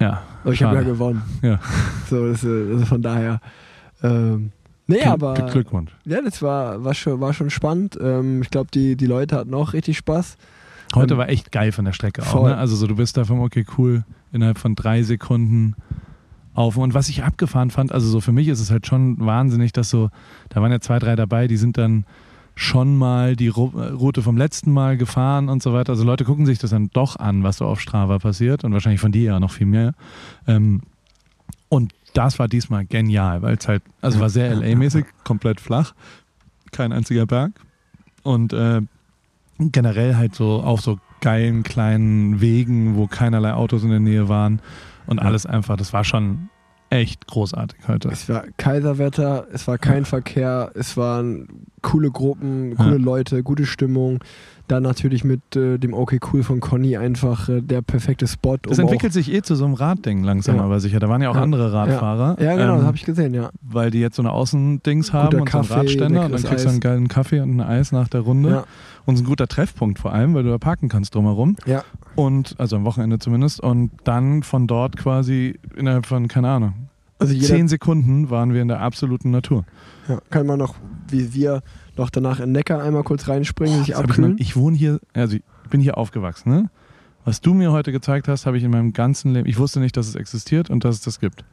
Ja, 0.00 0.22
Aber 0.42 0.52
ich 0.52 0.62
habe 0.62 0.76
ja 0.76 0.82
gewonnen. 0.82 1.22
Ja. 1.42 1.58
So, 2.08 2.26
das, 2.28 2.42
ist- 2.42 2.70
also 2.72 2.86
von 2.86 3.02
daher. 3.02 3.40
Ähm, 4.02 4.50
nee, 4.86 5.02
Gl- 5.02 5.06
aber. 5.10 5.34
Glückwunsch. 5.34 5.90
Ja, 6.06 6.22
das 6.22 6.40
war, 6.40 6.82
war, 6.82 6.94
schon, 6.94 7.20
war 7.20 7.34
schon 7.34 7.50
spannend. 7.50 7.98
Ähm, 8.00 8.40
ich 8.42 8.50
glaube, 8.50 8.70
die, 8.72 8.96
die 8.96 9.06
Leute 9.06 9.36
hatten 9.36 9.52
auch 9.52 9.74
richtig 9.74 9.98
Spaß. 9.98 10.38
Heute 10.94 11.14
Ähm, 11.14 11.18
war 11.18 11.28
echt 11.28 11.52
geil 11.52 11.72
von 11.72 11.84
der 11.84 11.92
Strecke 11.92 12.22
auch. 12.22 12.46
Ne? 12.46 12.56
Also 12.56 12.76
so, 12.76 12.86
du 12.86 12.96
bist 12.96 13.16
da 13.16 13.24
vom 13.24 13.40
okay 13.40 13.64
cool 13.78 14.04
innerhalb 14.32 14.58
von 14.58 14.74
drei 14.74 15.02
Sekunden 15.02 15.74
auf. 16.54 16.76
Und 16.76 16.94
was 16.94 17.08
ich 17.08 17.22
abgefahren 17.22 17.70
fand, 17.70 17.92
also 17.92 18.08
so 18.08 18.20
für 18.20 18.32
mich 18.32 18.48
ist 18.48 18.60
es 18.60 18.70
halt 18.70 18.86
schon 18.86 19.18
wahnsinnig, 19.20 19.72
dass 19.72 19.90
so, 19.90 20.10
da 20.48 20.60
waren 20.60 20.72
ja 20.72 20.80
zwei, 20.80 20.98
drei 20.98 21.16
dabei, 21.16 21.46
die 21.46 21.56
sind 21.56 21.78
dann 21.78 22.04
schon 22.56 22.96
mal 22.98 23.36
die 23.36 23.48
Route 23.48 24.22
vom 24.22 24.36
letzten 24.36 24.72
Mal 24.72 24.96
gefahren 24.96 25.48
und 25.48 25.62
so 25.62 25.72
weiter. 25.72 25.92
Also 25.92 26.04
Leute 26.04 26.24
gucken 26.24 26.44
sich 26.44 26.58
das 26.58 26.70
dann 26.70 26.90
doch 26.92 27.16
an, 27.16 27.42
was 27.42 27.58
so 27.58 27.66
auf 27.66 27.80
Strava 27.80 28.18
passiert 28.18 28.64
und 28.64 28.72
wahrscheinlich 28.72 29.00
von 29.00 29.12
dir 29.12 29.22
ja 29.22 29.40
noch 29.40 29.52
viel 29.52 29.66
mehr. 29.66 29.94
Ähm, 30.46 30.82
und 31.68 31.92
das 32.14 32.38
war 32.38 32.48
diesmal 32.48 32.84
genial, 32.84 33.42
weil 33.42 33.56
es 33.56 33.68
halt, 33.68 33.82
also 34.02 34.18
war 34.20 34.28
sehr 34.28 34.54
LA-mäßig, 34.54 35.06
komplett 35.24 35.60
flach, 35.60 35.94
kein 36.72 36.92
einziger 36.92 37.26
Berg. 37.26 37.52
Und 38.24 38.52
äh, 38.52 38.82
generell 39.60 40.16
halt 40.16 40.34
so 40.34 40.60
auf 40.62 40.80
so 40.80 40.98
geilen 41.20 41.62
kleinen 41.62 42.40
Wegen, 42.40 42.96
wo 42.96 43.06
keinerlei 43.06 43.52
Autos 43.52 43.82
in 43.84 43.90
der 43.90 44.00
Nähe 44.00 44.28
waren 44.28 44.60
und 45.06 45.18
alles 45.18 45.46
einfach, 45.46 45.76
das 45.76 45.92
war 45.92 46.04
schon 46.04 46.48
echt 46.88 47.26
großartig 47.28 47.86
heute. 47.86 48.08
Es 48.08 48.28
war 48.28 48.44
Kaiserwetter, 48.56 49.46
es 49.52 49.68
war 49.68 49.78
kein 49.78 50.04
Verkehr, 50.04 50.72
es 50.74 50.96
waren 50.96 51.46
coole 51.82 52.10
Gruppen, 52.10 52.74
coole 52.76 52.96
Ja. 52.96 53.04
Leute, 53.04 53.42
gute 53.42 53.64
Stimmung. 53.64 54.18
Dann 54.70 54.82
natürlich 54.84 55.24
mit 55.24 55.56
äh, 55.56 55.78
dem 55.78 55.94
OK 55.94 56.16
Cool 56.32 56.42
von 56.44 56.60
Conny 56.60 56.96
einfach 56.96 57.48
äh, 57.48 57.60
der 57.60 57.82
perfekte 57.82 58.26
Spot. 58.28 58.56
Das 58.62 58.78
um 58.78 58.84
entwickelt 58.84 59.12
sich 59.12 59.32
eh 59.32 59.42
zu 59.42 59.56
so 59.56 59.64
einem 59.64 59.74
Radding 59.74 60.22
langsam, 60.22 60.56
Ja. 60.56 60.62
aber 60.62 60.78
sicher. 60.80 61.00
Da 61.00 61.08
waren 61.08 61.20
ja 61.22 61.30
auch 61.30 61.34
Ja. 61.34 61.42
andere 61.42 61.72
Radfahrer. 61.72 62.34
auch, 62.38 62.40
Ja, 62.42 62.52
genau, 62.56 62.72
ähm, 62.72 62.78
das 62.78 62.86
habe 62.86 62.96
ich 62.96 63.04
gesehen, 63.04 63.34
ja. 63.34 63.50
Weil 63.62 63.90
die 63.90 63.98
jetzt 64.00 64.16
so 64.16 64.22
eine 64.22 64.30
Außendings 64.30 65.12
haben 65.12 65.30
Guter 65.30 65.42
und 65.42 65.50
so 65.50 65.58
einen 65.58 65.66
Kaffee, 65.68 65.74
Radständer 65.80 66.24
und 66.26 66.32
dann 66.32 66.42
kriegst 66.44 66.64
du 66.64 66.68
einen 66.68 66.80
geilen 66.80 67.08
Kaffee 67.08 67.40
und 67.40 67.56
ein 67.56 67.60
Eis 67.60 67.90
nach 67.90 68.08
der 68.08 68.20
Runde. 68.20 68.50
Ja, 68.50 68.64
Und 69.06 69.14
es 69.14 69.20
ist 69.20 69.26
ein 69.26 69.28
guter 69.28 69.48
Treffpunkt 69.48 69.98
vor 69.98 70.12
allem, 70.12 70.34
weil 70.34 70.44
du 70.44 70.50
da 70.50 70.58
parken 70.58 70.88
kannst 70.88 71.14
drumherum. 71.14 71.56
ja. 71.66 71.82
Und, 72.16 72.54
also 72.58 72.76
am 72.76 72.84
Wochenende 72.84 73.18
zumindest. 73.18 73.60
Und 73.60 73.90
dann 74.04 74.42
von 74.42 74.66
dort 74.66 74.96
quasi 74.96 75.58
innerhalb 75.76 76.06
von, 76.06 76.28
keine 76.28 76.48
Ahnung, 76.48 76.74
Also 77.18 77.32
jeder 77.34 77.46
zehn 77.46 77.66
Sekunden 77.68 78.30
waren 78.30 78.52
wir 78.52 78.62
in 78.62 78.68
der 78.68 78.80
absoluten 78.80 79.30
Natur. 79.30 79.64
ja, 80.08 80.18
kann 80.30 80.46
man 80.46 80.58
noch, 80.58 80.74
wie 81.08 81.34
wir, 81.34 81.62
noch 81.96 82.10
danach 82.10 82.40
in 82.40 82.52
Neckar 82.52 82.82
einmal 82.82 83.02
kurz 83.02 83.28
reinspringen, 83.28 83.80
sich 83.80 83.90
ich, 83.90 83.96
abkühlen. 83.96 84.36
ich 84.38 84.56
wohne 84.56 84.76
hier, 84.76 85.00
also 85.12 85.36
ich 85.36 85.42
bin 85.70 85.80
hier 85.80 85.98
aufgewachsen, 85.98 86.50
ne? 86.50 86.70
Was 87.24 87.40
du 87.40 87.52
mir 87.52 87.70
heute 87.70 87.92
gezeigt 87.92 88.28
hast, 88.28 88.46
habe 88.46 88.56
ich 88.56 88.64
in 88.64 88.70
meinem 88.70 88.92
ganzen 88.92 89.34
Leben. 89.34 89.46
Ich 89.46 89.58
wusste 89.58 89.78
nicht, 89.78 89.96
dass 89.96 90.08
es 90.08 90.14
existiert 90.14 90.70
und 90.70 90.84
dass 90.84 90.96
es 90.96 91.00
das 91.02 91.20
gibt. 91.20 91.44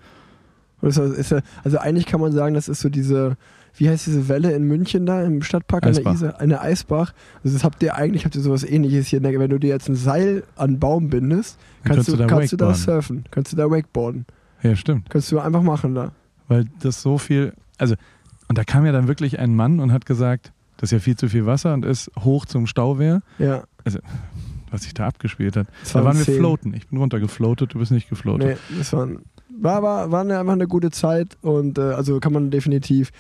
Also 0.81 1.77
eigentlich 1.79 2.05
kann 2.05 2.21
man 2.21 2.31
sagen, 2.31 2.53
das 2.53 2.69
ist 2.69 2.79
so 2.79 2.89
diese, 2.89 3.35
wie 3.75 3.89
heißt 3.89 4.07
diese 4.07 4.29
Welle 4.29 4.51
in 4.53 4.63
München 4.63 5.05
da 5.05 5.23
im 5.23 5.41
Stadtpark 5.41 5.85
an 5.85 5.93
der 5.93 5.99
Eisbach. 5.99 6.13
Isar? 6.13 6.39
Eine 6.39 6.61
Eisbach. 6.61 7.13
Also 7.43 7.55
das 7.55 7.63
habt 7.63 7.83
ihr 7.83 7.95
eigentlich, 7.95 8.25
habt 8.25 8.35
ihr 8.35 8.41
sowas 8.41 8.63
ähnliches 8.63 9.07
hier. 9.07 9.21
Wenn 9.21 9.49
du 9.49 9.59
dir 9.59 9.69
jetzt 9.69 9.89
ein 9.89 9.95
Seil 9.95 10.43
an 10.55 10.69
einen 10.69 10.79
Baum 10.79 11.09
bindest, 11.09 11.57
Dann 11.83 11.95
kannst, 11.95 12.09
du, 12.09 12.15
da 12.15 12.27
kannst 12.27 12.53
du 12.53 12.57
da 12.57 12.73
surfen, 12.73 13.25
kannst 13.29 13.51
du 13.51 13.57
da 13.57 13.69
wakeboarden. 13.69 14.25
Ja, 14.63 14.75
stimmt. 14.75 15.09
Kannst 15.09 15.31
du 15.31 15.39
einfach 15.39 15.63
machen 15.63 15.95
da. 15.95 16.11
Weil 16.47 16.65
das 16.79 17.01
so 17.01 17.17
viel. 17.17 17.53
Also, 17.77 17.95
und 18.47 18.57
da 18.57 18.63
kam 18.63 18.85
ja 18.85 18.91
dann 18.91 19.07
wirklich 19.07 19.39
ein 19.39 19.55
Mann 19.55 19.79
und 19.79 19.91
hat 19.91 20.05
gesagt, 20.05 20.51
das 20.77 20.89
ist 20.89 20.91
ja 20.91 20.99
viel 20.99 21.15
zu 21.15 21.27
viel 21.27 21.45
Wasser 21.45 21.73
und 21.73 21.85
ist 21.85 22.11
hoch 22.19 22.45
zum 22.45 22.67
Stauwehr, 22.67 23.21
Ja, 23.39 23.63
was 24.69 24.83
sich 24.83 24.93
da 24.93 25.07
abgespielt 25.07 25.55
hat. 25.55 25.67
Da 25.93 26.03
waren 26.03 26.17
wir 26.17 26.25
floaten. 26.25 26.73
Ich 26.73 26.87
bin 26.87 26.99
runtergefloatet, 26.99 27.73
du 27.73 27.79
bist 27.79 27.91
nicht 27.91 28.09
gefloatet. 28.09 28.59
Nee, 28.69 28.77
das 28.77 28.93
war, 28.93 29.07
war, 29.59 29.81
war, 29.81 30.11
war 30.11 30.21
eine, 30.21 30.39
einfach 30.39 30.53
eine 30.53 30.67
gute 30.67 30.91
Zeit 30.91 31.37
und 31.41 31.77
äh, 31.77 31.81
also 31.81 32.19
kann 32.19 32.33
man 32.33 32.51
definitiv 32.51 33.11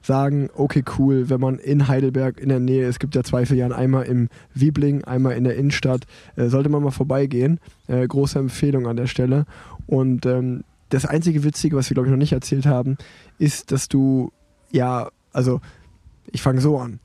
sagen, 0.00 0.50
okay, 0.54 0.82
cool, 0.98 1.30
wenn 1.30 1.40
man 1.40 1.58
in 1.58 1.88
Heidelberg 1.88 2.40
in 2.40 2.48
der 2.48 2.60
Nähe, 2.60 2.86
es 2.86 2.98
gibt 2.98 3.14
ja 3.14 3.22
zwei 3.22 3.46
Filialen, 3.46 3.72
einmal 3.72 4.04
im 4.04 4.28
Wiebling, 4.52 5.04
einmal 5.04 5.36
in 5.36 5.44
der 5.44 5.56
Innenstadt, 5.56 6.04
äh, 6.36 6.48
sollte 6.48 6.68
man 6.68 6.82
mal 6.82 6.90
vorbeigehen. 6.90 7.60
Äh, 7.86 8.06
große 8.06 8.38
Empfehlung 8.38 8.86
an 8.86 8.96
der 8.96 9.06
Stelle. 9.06 9.44
Und 9.86 10.26
ähm, 10.26 10.64
das 10.88 11.06
einzige 11.06 11.44
Witzige, 11.44 11.76
was 11.76 11.88
wir 11.88 11.94
glaube 11.94 12.08
ich 12.08 12.10
noch 12.10 12.18
nicht 12.18 12.32
erzählt 12.32 12.66
haben, 12.66 12.96
ist, 13.38 13.72
dass 13.72 13.88
du, 13.88 14.32
ja, 14.72 15.08
also 15.32 15.60
ich 16.30 16.42
fange 16.42 16.60
so 16.60 16.78
an. 16.78 16.98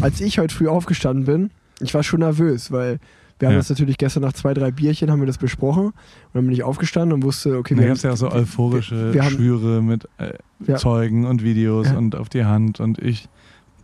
Als 0.00 0.20
ich 0.20 0.38
heute 0.38 0.54
früh 0.54 0.68
aufgestanden 0.68 1.24
bin, 1.24 1.50
ich 1.80 1.94
war 1.94 2.02
schon 2.02 2.20
nervös, 2.20 2.70
weil 2.72 2.98
wir 3.38 3.46
haben 3.48 3.52
Ja. 3.54 3.58
das 3.60 3.70
natürlich 3.70 3.98
gestern 3.98 4.22
nach 4.24 4.32
zwei, 4.32 4.52
drei 4.52 4.72
Bierchen 4.72 5.10
haben 5.12 5.20
wir 5.20 5.26
das 5.26 5.38
besprochen 5.38 5.86
und 5.86 5.94
dann 6.34 6.44
bin 6.44 6.52
ich 6.52 6.64
aufgestanden 6.64 7.12
und 7.14 7.22
wusste, 7.22 7.56
okay, 7.56 7.74
Da 7.76 7.80
wir 7.82 7.88
gab 7.88 7.96
es 7.96 8.02
ja 8.02 8.12
auch 8.12 8.16
so 8.16 8.30
euphorische 8.32 9.06
wir, 9.06 9.14
wir 9.14 9.24
haben, 9.24 9.34
Schwüre 9.34 9.80
mit 9.82 10.08
äh, 10.18 10.32
Ja. 10.66 10.76
Zeugen 10.76 11.24
und 11.24 11.42
Videos 11.44 11.86
Ja. 11.88 11.96
und 11.98 12.16
auf 12.16 12.28
die 12.28 12.44
Hand 12.44 12.80
und 12.80 12.98
ich. 12.98 13.28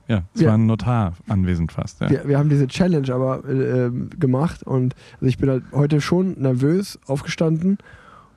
Ja, 0.08 0.24
es 0.34 0.40
Wir- 0.40 0.48
war 0.48 0.58
ein 0.58 0.66
Notar 0.66 1.14
anwesend 1.28 1.70
fast. 1.72 2.00
Ja. 2.00 2.10
wir, 2.10 2.26
wir 2.28 2.38
haben 2.38 2.48
diese 2.50 2.66
Challenge 2.66 3.14
aber 3.14 3.42
äh, 3.48 3.84
ähm, 3.86 4.10
gemacht 4.18 4.62
und 4.64 4.94
also 5.14 5.26
ich 5.26 5.38
bin 5.38 5.48
halt 5.48 5.62
heute 5.72 6.00
schon 6.00 6.34
nervös 6.40 6.98
aufgestanden 7.06 7.78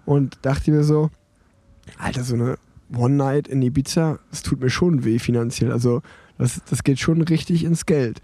und 0.05 0.38
dachte 0.43 0.71
mir 0.71 0.84
so, 0.84 1.09
Alter, 1.97 2.23
so 2.23 2.36
eine 2.36 2.57
One 2.95 3.15
Night 3.15 3.47
in 3.47 3.61
Ibiza, 3.61 4.19
das 4.29 4.43
tut 4.43 4.61
mir 4.61 4.69
schon 4.69 5.03
weh 5.03 5.19
finanziell. 5.19 5.71
Also 5.71 6.01
das, 6.38 6.61
das 6.69 6.83
geht 6.83 6.99
schon 6.99 7.21
richtig 7.21 7.63
ins 7.63 7.85
Geld. 7.85 8.21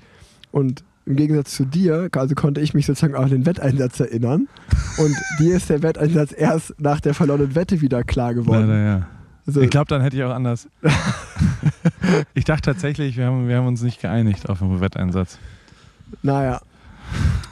Und 0.52 0.84
im 1.06 1.16
Gegensatz 1.16 1.54
zu 1.56 1.66
dir, 1.66 2.10
also 2.16 2.36
konnte 2.36 2.62
ich 2.62 2.74
mich 2.74 2.86
sozusagen 2.86 3.16
an 3.16 3.30
den 3.30 3.46
Wetteinsatz 3.46 4.00
erinnern. 4.00 4.48
Und 4.98 5.16
dir 5.40 5.58
ist 5.58 5.70
der 5.70 5.84
Wetteinsatz 5.84 6.34
erst 6.36 6.80
nach 6.80 7.02
der 7.02 7.14
verlorenen 7.14 7.56
Wette 7.56 7.82
wieder 7.82 8.04
klar 8.04 8.34
geworden. 8.34 8.68
Leider, 8.68 8.84
ja. 8.84 9.08
Also, 9.46 9.62
Ich 9.62 9.70
glaube, 9.70 9.88
dann 9.88 10.02
hätte 10.02 10.16
ich 10.16 10.24
auch 10.24 10.34
anders. 10.34 10.70
ich 12.34 12.46
dachte 12.46 12.72
tatsächlich, 12.72 13.18
wir 13.18 13.26
haben, 13.26 13.50
wir 13.50 13.58
haben 13.58 13.68
uns 13.68 13.82
nicht 13.82 14.02
geeinigt 14.02 14.48
auf 14.48 14.60
den 14.60 14.80
Wetteinsatz. 14.80 15.38
Naja. 16.22 16.62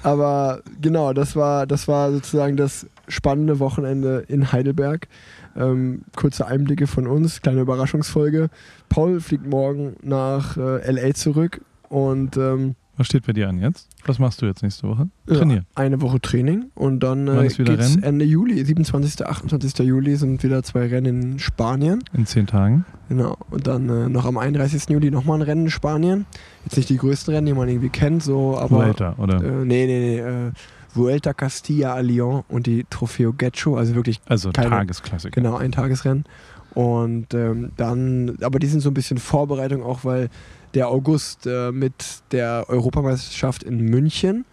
Aber 0.04 0.62
genau, 0.82 1.14
das 1.14 1.36
war, 1.36 1.68
das 1.68 1.88
war 1.88 2.12
sozusagen 2.12 2.56
das 2.56 2.88
spannende 3.08 3.60
Wochenende 3.60 4.24
in 4.28 4.52
Heidelberg. 4.52 5.08
Ähm, 5.56 6.04
kurze 6.16 6.48
Einblicke 6.48 6.88
von 6.88 7.08
uns, 7.08 7.42
kleine 7.42 7.62
Überraschungsfolge. 7.62 8.50
Paul 8.90 9.20
fliegt 9.20 9.46
morgen 9.48 9.96
nach 10.02 10.58
äh, 10.58 10.92
LA 10.92 11.14
zurück 11.14 11.62
und 11.90 12.38
ähm, 12.38 12.76
Was 12.98 13.08
steht 13.08 13.26
bei 13.26 13.34
dir 13.34 13.50
an 13.50 13.60
jetzt? 13.60 13.90
Was 14.06 14.18
machst 14.18 14.42
du 14.42 14.46
jetzt 14.46 14.64
nächste 14.64 14.88
Woche? 14.88 15.10
Trainieren. 15.28 15.66
ja, 15.70 15.82
eine 15.82 16.02
Woche 16.02 16.20
Training 16.20 16.66
und 16.74 17.02
dann 17.02 17.28
äh, 17.28 17.42
geht's 17.48 17.60
Rennen? 17.60 18.04
Ende 18.04 18.26
Juli, 18.26 18.64
27. 18.64 19.26
28. 19.26 19.78
Juli 19.80 20.16
sind 20.16 20.42
wieder 20.44 20.64
zwei 20.64 20.88
Rennen 20.88 21.34
in 21.34 21.40
Spanien. 21.40 22.04
In 22.14 22.26
zehn 22.26 22.48
Tagen. 22.48 22.86
Genau. 23.10 23.38
Und 23.50 23.68
dann 23.68 23.90
äh, 23.90 24.10
noch 24.10 24.26
am 24.26 24.38
31. 24.38 24.90
Juli 24.90 25.12
nochmal 25.12 25.40
ein 25.40 25.42
Rennen 25.44 25.66
in 25.66 25.70
Spanien. 25.70 26.26
Jetzt 26.64 26.78
nicht 26.78 26.90
die 26.90 26.98
größten 26.98 27.34
Rennen, 27.34 27.48
die 27.48 27.54
man 27.54 27.68
irgendwie 27.68 27.90
kennt, 27.90 28.24
so, 28.24 28.58
aber. 28.58 28.78
Vuelta, 28.78 29.16
oder? 29.18 29.44
Äh, 29.44 29.66
nee, 29.66 29.86
nee, 29.86 30.00
nee. 30.00 30.20
Äh, 30.20 30.52
Vuelta 30.94 31.34
Castilla 31.34 31.94
a 31.96 32.00
Lyon 32.00 32.44
und 32.50 32.68
die 32.68 32.86
Trofeo 32.90 33.34
Getxo, 33.34 33.78
also 33.78 33.96
wirklich 33.96 34.20
also 34.28 34.52
keine- 34.52 34.70
Tagesklassiker. 34.70 35.34
genau 35.40 35.56
ein 35.58 35.72
Tagesrennen. 35.72 36.26
Und 36.74 37.34
ähm, 37.34 37.72
dann, 37.78 38.38
aber 38.42 38.60
die 38.60 38.68
sind 38.68 38.80
so 38.80 38.90
ein 38.90 38.94
bisschen 38.94 39.18
Vorbereitung 39.18 39.84
auch, 39.84 40.06
weil 40.06 40.30
der 40.74 40.88
August 40.88 41.46
äh, 41.46 41.72
mit 41.74 41.94
der 42.32 42.66
Europameisterschaft 42.70 43.64
in 43.64 43.82
München, 43.82 44.46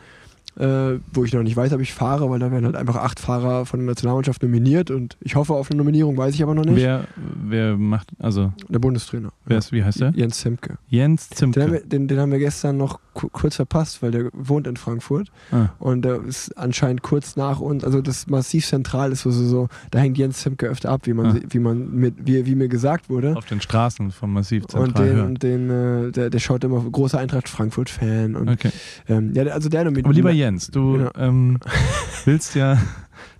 äh, 0.58 0.98
wo 1.12 1.22
ich 1.24 1.32
noch 1.32 1.44
nicht 1.44 1.54
weiß, 1.56 1.72
ob 1.74 1.80
ich 1.80 1.94
fahre, 1.94 2.28
weil 2.28 2.40
da 2.40 2.50
werden 2.50 2.64
halt 2.64 2.74
einfach 2.74 2.96
acht 2.96 3.20
Fahrer 3.20 3.64
von 3.66 3.78
der 3.78 3.86
Nationalmannschaft 3.86 4.42
nominiert 4.42 4.90
und 4.90 5.16
ich 5.20 5.36
hoffe 5.36 5.54
auf 5.54 5.70
eine 5.70 5.78
Nominierung, 5.78 6.16
weiß 6.16 6.34
ich 6.34 6.42
aber 6.42 6.56
noch 6.56 6.64
nicht. 6.64 6.74
Wer, 6.78 7.04
wer 7.44 7.76
macht, 7.76 8.08
also, 8.18 8.52
Der 8.68 8.80
Bundestrainer. 8.80 9.28
wer 9.46 9.58
ist, 9.58 9.70
wie 9.70 9.84
heißt 9.84 10.00
der? 10.00 10.10
Jens 10.16 10.40
Semke. 10.40 10.78
Jens 10.88 11.28
Den 11.28 11.36
haben, 11.36 11.52
Zimke. 11.52 11.72
wir, 11.72 11.80
den, 11.84 12.08
den 12.08 12.18
haben 12.18 12.32
wir 12.32 12.40
gestern 12.40 12.76
noch 12.78 12.98
kurz 13.32 13.56
verpasst, 13.56 14.02
weil 14.02 14.10
der 14.10 14.30
wohnt 14.32 14.66
in 14.66 14.76
Frankfurt 14.76 15.30
Ah. 15.50 15.70
und 15.78 16.02
der 16.02 16.22
ist 16.24 16.56
anscheinend 16.56 17.02
kurz 17.02 17.36
nach 17.36 17.60
uns, 17.60 17.84
also 17.84 18.00
das 18.00 18.26
massiv 18.28 18.66
zentral 18.66 19.12
ist, 19.12 19.22
so, 19.22 19.30
so, 19.30 19.44
so 19.44 19.68
da 19.90 19.98
hängt 19.98 20.16
Jens 20.18 20.38
Zimke 20.38 20.66
öfter 20.66 20.90
ab, 20.90 21.02
wie 21.04 21.12
man, 21.12 21.26
Ah. 21.26 21.40
wie 21.48 21.58
man 21.58 21.90
mit, 21.94 22.14
wie, 22.26 22.46
wie 22.46 22.54
mir 22.54 22.68
gesagt 22.68 23.08
wurde. 23.10 23.36
Auf 23.36 23.46
den 23.46 23.60
Straßen 23.60 24.10
vom 24.12 24.32
Massiv 24.32 24.62
Und 24.64 24.70
zentral 24.70 25.06
den, 25.06 25.16
hören. 25.16 25.34
den 25.36 25.70
äh, 26.08 26.12
der, 26.12 26.30
der 26.30 26.38
schaut 26.38 26.64
immer 26.64 26.80
großer 26.82 27.18
Eintracht 27.18 27.48
Frankfurt-Fan. 27.48 28.36
Und 28.36 28.48
Okay. 28.48 28.70
ähm, 29.08 29.32
ja, 29.34 29.44
also 29.46 29.68
der 29.68 29.84
nominiert. 29.84 30.06
Aber 30.06 30.14
lieber 30.14 30.30
Jens, 30.30 30.68
du 30.70 30.92
Genau. 30.98 31.10
ähm, 31.16 31.58
willst 32.24 32.54
ja, 32.54 32.78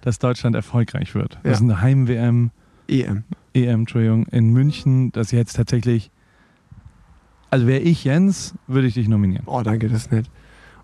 dass 0.02 0.18
Deutschland 0.18 0.56
erfolgreich 0.56 1.14
wird. 1.14 1.34
Das 1.42 1.44
Ja. 1.44 1.50
ist 1.52 1.60
eine 1.62 1.80
Heim-WM, 1.80 2.50
EM. 2.88 3.24
EM, 3.54 3.80
Entschuldigung, 3.80 4.26
in 4.26 4.50
München, 4.52 5.12
das 5.12 5.30
jetzt 5.30 5.54
tatsächlich. 5.56 6.10
Also 7.50 7.66
wäre 7.66 7.80
ich 7.80 8.04
Jens, 8.04 8.54
würde 8.66 8.86
ich 8.88 8.94
dich 8.94 9.08
nominieren. 9.08 9.44
Oh, 9.46 9.62
danke, 9.62 9.88
das 9.88 10.02
ist 10.02 10.12
nett. 10.12 10.26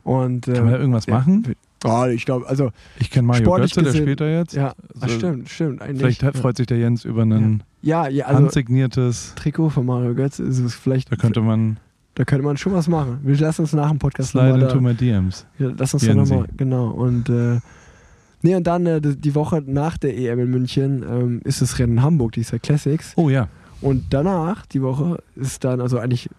Und, 0.03 0.49
äh, 0.49 0.53
Kann 0.55 0.65
man 0.65 0.73
da 0.75 0.79
irgendwas 0.79 1.07
ja, 1.07 1.15
machen? 1.15 1.55
Oh, 1.87 2.05
ich 2.07 2.25
glaube, 2.25 2.49
also, 2.49 2.71
Ich 2.99 3.11
kenne 3.11 3.27
Mario 3.27 3.51
Götze, 3.51 3.75
der 3.75 3.85
gesehen- 3.85 4.03
spielt 4.03 4.21
da 4.21 4.27
jetzt. 4.27 4.55
ja, 4.55 4.73
ach, 5.01 5.09
So, 5.09 5.15
stimmt, 5.17 5.49
stimmt. 5.51 5.83
Vielleicht 5.83 6.23
hat- 6.23 6.35
ja. 6.35 6.41
freut 6.41 6.57
sich 6.57 6.67
der 6.67 6.79
Jens 6.79 7.05
über 7.05 7.23
ein 7.23 7.63
Ja, 7.83 8.09
ja, 8.09 8.25
also 8.27 8.39
handsigniertes. 8.41 9.35
Trikot 9.37 9.69
von 9.71 9.85
Mario 9.85 10.15
Götz 10.15 10.39
ist 10.39 10.59
es 10.61 10.75
vielleicht, 10.75 11.13
Da 11.13 11.17
könnte 11.17 11.41
man 11.43 11.79
da 12.17 12.25
könnte 12.25 12.45
man 12.45 12.57
schon 12.57 12.73
was 12.73 12.87
machen. 12.87 13.19
Wir 13.25 13.37
lassen 13.39 13.63
uns 13.63 13.73
nach 13.73 13.89
dem 13.91 13.99
Podcast 13.99 14.31
slide 14.31 14.51
nochmal 14.51 14.63
into 14.63 14.75
da, 14.77 14.81
my 14.81 14.95
DMs. 14.95 15.47
ja, 15.59 15.71
lass 15.77 15.93
uns 15.95 16.07
da 16.07 16.13
Jensi. 16.13 16.33
nochmal, 16.33 16.49
genau. 16.57 16.89
Und, 16.91 17.29
äh, 17.29 17.59
nee, 18.41 18.55
und 18.55 18.67
dann 18.67 18.87
äh, 18.87 19.01
die 19.03 19.35
Woche 19.35 19.63
nach 19.67 19.99
der 19.99 20.17
EM 20.17 20.39
in 20.39 20.51
München 20.51 21.03
ähm, 21.03 21.41
ist 21.45 21.61
das 21.61 21.79
Rennen 21.81 21.95
in 21.99 22.03
Hamburg, 22.03 22.33
die 22.33 22.41
ist 22.43 22.53
ja 22.53 22.59
Classics. 22.59 23.13
Oh 23.17 23.29
ja. 23.31 23.49
Und 23.81 24.05
danach, 24.11 24.65
die 24.67 24.81
Woche, 24.81 25.19
ist 25.35 25.65
dann, 25.65 25.81
also 25.81 25.99
eigentlich 25.99 26.31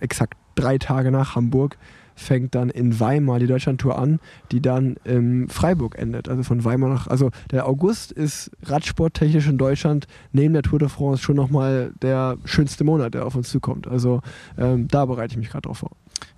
exakt 0.00 0.38
drei 0.54 0.78
Tage 0.78 1.10
nach 1.10 1.34
Hamburg, 1.36 1.76
fängt 2.18 2.54
dann 2.54 2.70
in 2.70 2.98
Weimar 2.98 3.38
die 3.38 3.46
Deutschlandtour 3.46 3.98
an, 3.98 4.20
die 4.50 4.62
dann 4.62 4.96
in 5.04 5.48
Freiburg 5.48 5.98
endet. 5.98 6.28
Also 6.30 6.42
von 6.44 6.64
Weimar 6.64 6.88
nach, 6.88 7.06
also 7.08 7.30
der 7.50 7.66
August 7.68 8.10
ist 8.10 8.50
radsporttechnisch 8.62 9.46
in 9.48 9.58
Deutschland 9.58 10.06
neben 10.32 10.54
der 10.54 10.62
Tour 10.62 10.78
de 10.78 10.88
France 10.88 11.22
schon 11.22 11.36
nochmal 11.36 11.92
der 12.00 12.38
schönste 12.46 12.84
Monat, 12.84 13.12
der 13.12 13.26
auf 13.26 13.34
uns 13.34 13.50
zukommt. 13.50 13.86
Also 13.86 14.22
ähm, 14.56 14.88
da 14.88 15.04
bereite 15.04 15.32
ich 15.32 15.38
mich 15.38 15.50
gerade 15.50 15.62
drauf 15.62 15.78
vor. 15.78 15.90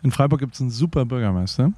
In 0.02 0.10
Freiburg 0.10 0.40
gibt 0.40 0.54
es 0.54 0.60
einen 0.60 0.70
super 0.70 1.04
Bürgermeister, 1.04 1.72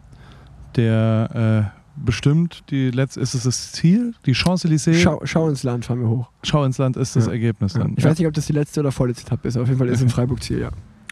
der 0.77 1.73
äh, 1.75 1.81
bestimmt 2.03 2.65
die 2.71 2.91
letzte, 2.91 3.21
ist 3.21 3.35
es 3.35 3.43
das 3.43 3.73
Ziel? 3.73 4.15
Die 4.25 4.35
Champs-Élysées? 4.35 4.95
Schau, 4.95 5.21
schau 5.25 5.49
ins 5.49 5.63
Land, 5.63 5.85
fahren 5.85 6.01
wir 6.01 6.09
hoch. 6.09 6.31
Schau 6.43 6.65
ins 6.65 6.79
Land 6.79 6.97
ist 6.97 7.17
das 7.17 7.27
Ja. 7.27 7.33
Ergebnis 7.33 7.75
dann. 7.75 7.95
Ich 7.97 8.05
ja. 8.05 8.11
weiß 8.11 8.19
nicht, 8.19 8.27
ob 8.29 8.33
das 8.35 8.47
die 8.47 8.53
letzte 8.53 8.81
oder 8.81 8.93
vorletzte 8.93 9.27
Etappe 9.27 9.49
ist, 9.49 9.57
auf 9.59 9.67
jeden 9.69 9.79
Fall 9.79 9.89
ist 9.89 10.01
in 10.01 10.09
Freiburg 10.17 10.43
Ziel, 10.43 10.61
ja. 10.61 10.71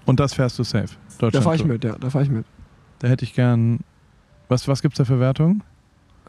Und 0.08 0.18
das 0.20 0.32
fährst 0.32 0.58
du 0.58 0.62
safe. 0.62 0.88
Da 1.18 1.42
fahre 1.42 1.56
ich 1.56 1.64
mit, 1.66 1.84
ja, 1.84 1.94
da 2.00 2.08
fahre 2.08 2.24
ich 2.24 2.30
mit. 2.30 2.46
Da 3.00 3.08
hätte 3.08 3.26
ich 3.26 3.34
gern. 3.34 3.80
Was, 4.48 4.66
was 4.66 4.80
gibt 4.80 4.94
es 4.94 4.98
da 4.98 5.04
für 5.04 5.20
Wertung? 5.20 5.62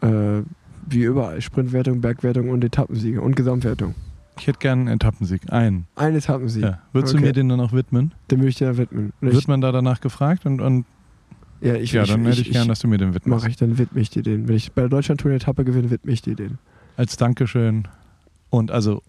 Äh, 0.01 0.41
wie 0.85 1.03
überall, 1.03 1.39
Sprintwertung, 1.39 2.01
Bergwertung 2.01 2.49
und 2.49 2.61
Etappensiege 2.61 3.21
und 3.21 3.37
Gesamtwertung. 3.37 3.95
Ich 4.37 4.47
hätte 4.47 4.59
gern 4.59 4.79
einen 4.79 4.87
Etappensieg. 4.89 5.49
Einen. 5.53 5.87
Ein 5.95 6.13
Etappensieg. 6.13 6.63
Ja. 6.63 6.79
Würdest 6.91 7.13
Okay. 7.13 7.21
du 7.21 7.27
mir 7.27 7.31
den 7.31 7.47
dann 7.47 7.61
auch 7.61 7.71
widmen? 7.71 8.13
Den 8.29 8.39
würde 8.39 8.49
ich 8.49 8.57
dir 8.57 8.77
widmen. 8.77 9.13
Ich, 9.21 9.31
Wird 9.31 9.47
man 9.47 9.61
da 9.61 9.71
danach 9.71 10.01
gefragt? 10.01 10.45
Und, 10.45 10.59
und 10.59 10.85
ja, 11.61 11.75
ich, 11.75 11.93
ja, 11.93 12.03
ich, 12.03 12.09
dann 12.09 12.25
hätte 12.25 12.41
ich, 12.41 12.51
gern, 12.51 12.67
dass 12.67 12.79
du 12.79 12.89
mir 12.89 12.97
den 12.97 13.13
widmest. 13.13 13.27
Mache 13.27 13.49
ich, 13.49 13.55
dann 13.55 13.77
widme 13.77 14.01
ich 14.01 14.09
dir 14.09 14.23
den. 14.23 14.49
Wenn 14.49 14.57
ich 14.57 14.73
bei 14.73 14.81
der 14.81 14.89
Deutschlandtour 14.89 15.31
eine 15.31 15.37
Etappe 15.37 15.63
gewinne, 15.63 15.89
widme 15.89 16.11
ich 16.11 16.21
dir 16.21 16.35
den. 16.35 16.57
Als 16.97 17.15
Dankeschön. 17.15 17.87
Und 18.49 18.71
also 18.71 19.03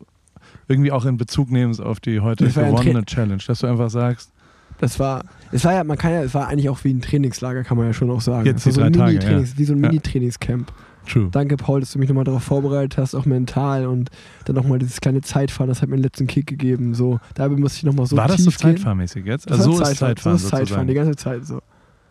irgendwie 0.69 0.93
auch 0.93 1.07
in 1.07 1.17
Bezug 1.17 1.51
nehmst 1.51 1.81
auf 1.81 1.99
die 1.99 2.21
heute 2.21 2.47
gewonnene 2.49 3.05
Challenge, 3.05 3.43
dass 3.45 3.59
du 3.59 3.67
einfach 3.67 3.91
sagst, 3.91 4.33
Das 4.81 4.99
war, 4.99 5.23
es 5.53 5.65
war 5.65 5.75
ja, 5.75 5.85
man 5.85 5.99
kann 5.99 6.13
ja, 6.13 6.23
es 6.23 6.35
war 6.35 6.49
eigentlich 6.49 6.69
auch 6.71 6.83
wie 6.85 6.93
ein 6.93 7.01
Trainingslager, 7.03 7.65
kann 7.65 7.77
man 7.77 7.87
ja 7.87 7.93
schon 7.93 8.11
auch 8.11 8.21
sagen. 8.23 8.47
Jetzt 8.47 8.65
die 8.65 8.71
so 8.73 8.81
drei 8.81 8.87
ein 8.87 8.93
Tage, 8.95 9.13
Mini-Trainings, 9.13 9.59
wie 9.59 9.65
so 9.65 9.75
ein 9.75 9.83
Ja. 9.83 9.89
Mini-Trainingscamp. 9.89 10.73
true. 11.07 11.29
Danke, 11.31 11.57
Paul, 11.57 11.81
dass 11.81 11.93
du 11.93 11.99
mich 11.99 12.09
nochmal 12.09 12.25
darauf 12.25 12.43
vorbereitet 12.43 12.97
hast, 12.97 13.15
auch 13.15 13.27
mental 13.27 13.87
und 13.87 14.11
dann 14.47 14.57
nochmal 14.57 14.79
dieses 14.79 15.01
kleine 15.01 15.21
Zeitfahren, 15.21 15.69
das 15.69 15.83
hat 15.83 15.89
mir 15.89 15.95
einen 15.97 16.03
letzten 16.03 16.27
Kick 16.27 16.47
gegeben. 16.47 16.95
So, 16.95 17.21
dabei 17.35 17.57
musste 17.57 17.79
ich 17.79 17.85
nochmal 17.85 18.07
so 18.07 18.17
War 18.17 18.29
das 18.29 18.43
so 18.43 18.51
zeitfahrmäßig 18.51 19.27
jetzt? 19.27 19.51
Also 19.51 19.73
so 19.73 19.83
ist 19.83 19.97
Zeitfahren 19.99 20.39
so 20.39 20.47
ist 20.47 20.51
Zeitfahren, 20.51 20.87
die 20.87 20.95
ganze 20.95 21.17
Zeit 21.17 21.47
so. 21.47 21.57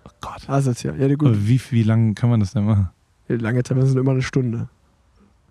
oh 0.06 0.10
Gott. 0.22 0.48
Also 0.48 0.70
jetzt 0.72 0.84
ja, 0.84 0.94
ja 0.96 1.08
gut. 1.16 1.30
Aber 1.30 1.48
wie, 1.48 1.60
wie 1.72 1.84
lange 1.84 2.14
kann 2.14 2.30
man 2.30 2.40
das 2.40 2.54
denn 2.54 2.66
machen? 2.66 2.90
Lange 3.30 3.64
Zeit, 3.64 3.78
das 3.78 3.90
sind 3.90 3.98
immer 4.00 4.12
eine 4.12 4.22
Stunde. 4.22 4.70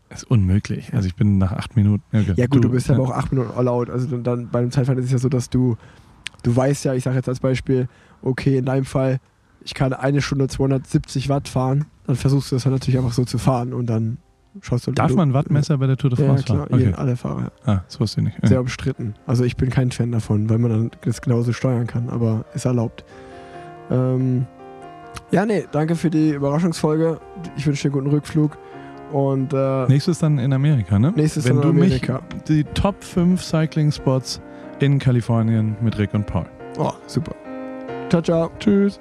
Das 0.09 0.23
ist 0.23 0.31
unmöglich. 0.31 0.93
Also 0.95 1.07
ich 1.07 1.15
bin 1.15 1.39
nach 1.39 1.53
acht 1.53 1.77
Minuten. 1.77 2.03
Okay. 2.13 2.33
Ja 2.37 2.47
gut, 2.47 2.65
du, 2.65 2.71
bist 2.71 2.89
ja 2.89 2.95
aber 2.95 3.05
auch 3.05 3.11
acht 3.11 3.31
Minuten 3.33 3.51
all 3.57 3.69
out. 3.69 3.91
Also 3.91 4.07
dann, 4.07 4.23
dann 4.25 4.49
bei 4.49 4.61
dem 4.61 4.71
Zeitfahren 4.71 4.99
ist 4.99 5.07
es 5.07 5.13
ja 5.13 5.19
so, 5.19 5.29
dass 5.29 5.51
du, 5.51 5.77
du 6.43 6.55
weißt 6.55 6.85
ja, 6.85 6.95
ich 6.95 7.05
sage 7.05 7.17
jetzt 7.17 7.29
als 7.29 7.41
Beispiel, 7.41 7.89
okay, 8.23 8.59
in 8.59 8.65
deinem 8.65 8.85
Fall, 8.85 9.19
ich 9.65 9.75
kann 9.75 9.93
eine 9.93 10.21
Stunde 10.23 10.49
270 10.49 11.29
Watt 11.29 11.49
fahren, 11.49 11.85
dann 12.07 12.17
versuchst 12.17 12.51
du 12.53 12.57
das 12.57 12.65
halt 12.65 12.75
natürlich 12.75 12.99
einfach 12.99 13.13
so 13.13 13.25
zu 13.25 13.39
fahren 13.39 13.73
und 13.73 13.87
dann 13.87 14.19
schaust 14.63 14.87
du 14.87 14.93
Darf 14.93 15.11
du, 15.11 15.17
man 15.17 15.35
Wattmesser 15.35 15.79
bei 15.79 15.87
der 15.87 15.97
Tour 15.97 16.11
de 16.11 16.19
Ja, 16.21 16.27
France 16.27 16.45
klar, 16.45 16.67
fahren? 16.67 16.69
Okay. 16.73 16.95
alle 16.97 17.17
Fahrer. 17.17 17.53
Ah, 17.65 17.81
das 17.87 18.01
wusste 18.01 18.21
ich 18.21 18.27
nicht. 18.27 18.39
Sehr 18.47 18.61
umstritten. 18.61 19.15
Also 19.27 19.45
ich 19.45 19.57
bin 19.57 19.71
kein 19.71 19.91
Fan 19.91 20.11
davon, 20.13 20.49
weil 20.49 20.59
man 20.59 20.71
dann 20.71 20.91
das 21.03 21.21
genauso 21.21 21.53
steuern 21.53 21.87
kann, 21.87 22.09
aber 22.09 22.45
ist 22.55 22.65
erlaubt. 22.65 23.05
Ähm, 23.91 24.47
ja, 25.31 25.45
nee, 25.47 25.65
danke 25.71 25.95
für 25.95 26.11
die 26.11 26.31
Überraschungsfolge. 26.31 27.21
Ich 27.57 27.67
wünsche 27.67 27.83
dir 27.89 27.95
einen 27.95 28.05
guten 28.05 28.15
Rückflug 28.15 28.57
und 29.13 29.53
äh, 29.53 29.87
Nächstes 29.89 30.19
dann 30.19 30.39
in 30.39 30.53
Amerika, 30.53 30.99
ne? 30.99 31.13
nächstes 31.15 31.45
Wenn 31.45 31.57
in 31.57 31.63
du 31.63 31.69
Amerika. 31.69 32.21
mich 32.35 32.43
die 32.45 32.65
Top 32.65 33.03
5 33.05 33.43
Cycling-Spots 33.43 34.41
in 34.83 34.99
Kalifornien 34.99 35.77
mit 35.81 35.99
Rick 35.99 36.15
und 36.15 36.27
Paul. 36.27 36.47
Oh, 36.79 36.93
super. 37.07 37.35
Ciao, 38.09 38.23
ciao. 38.23 38.51
Tschüss. 38.59 39.01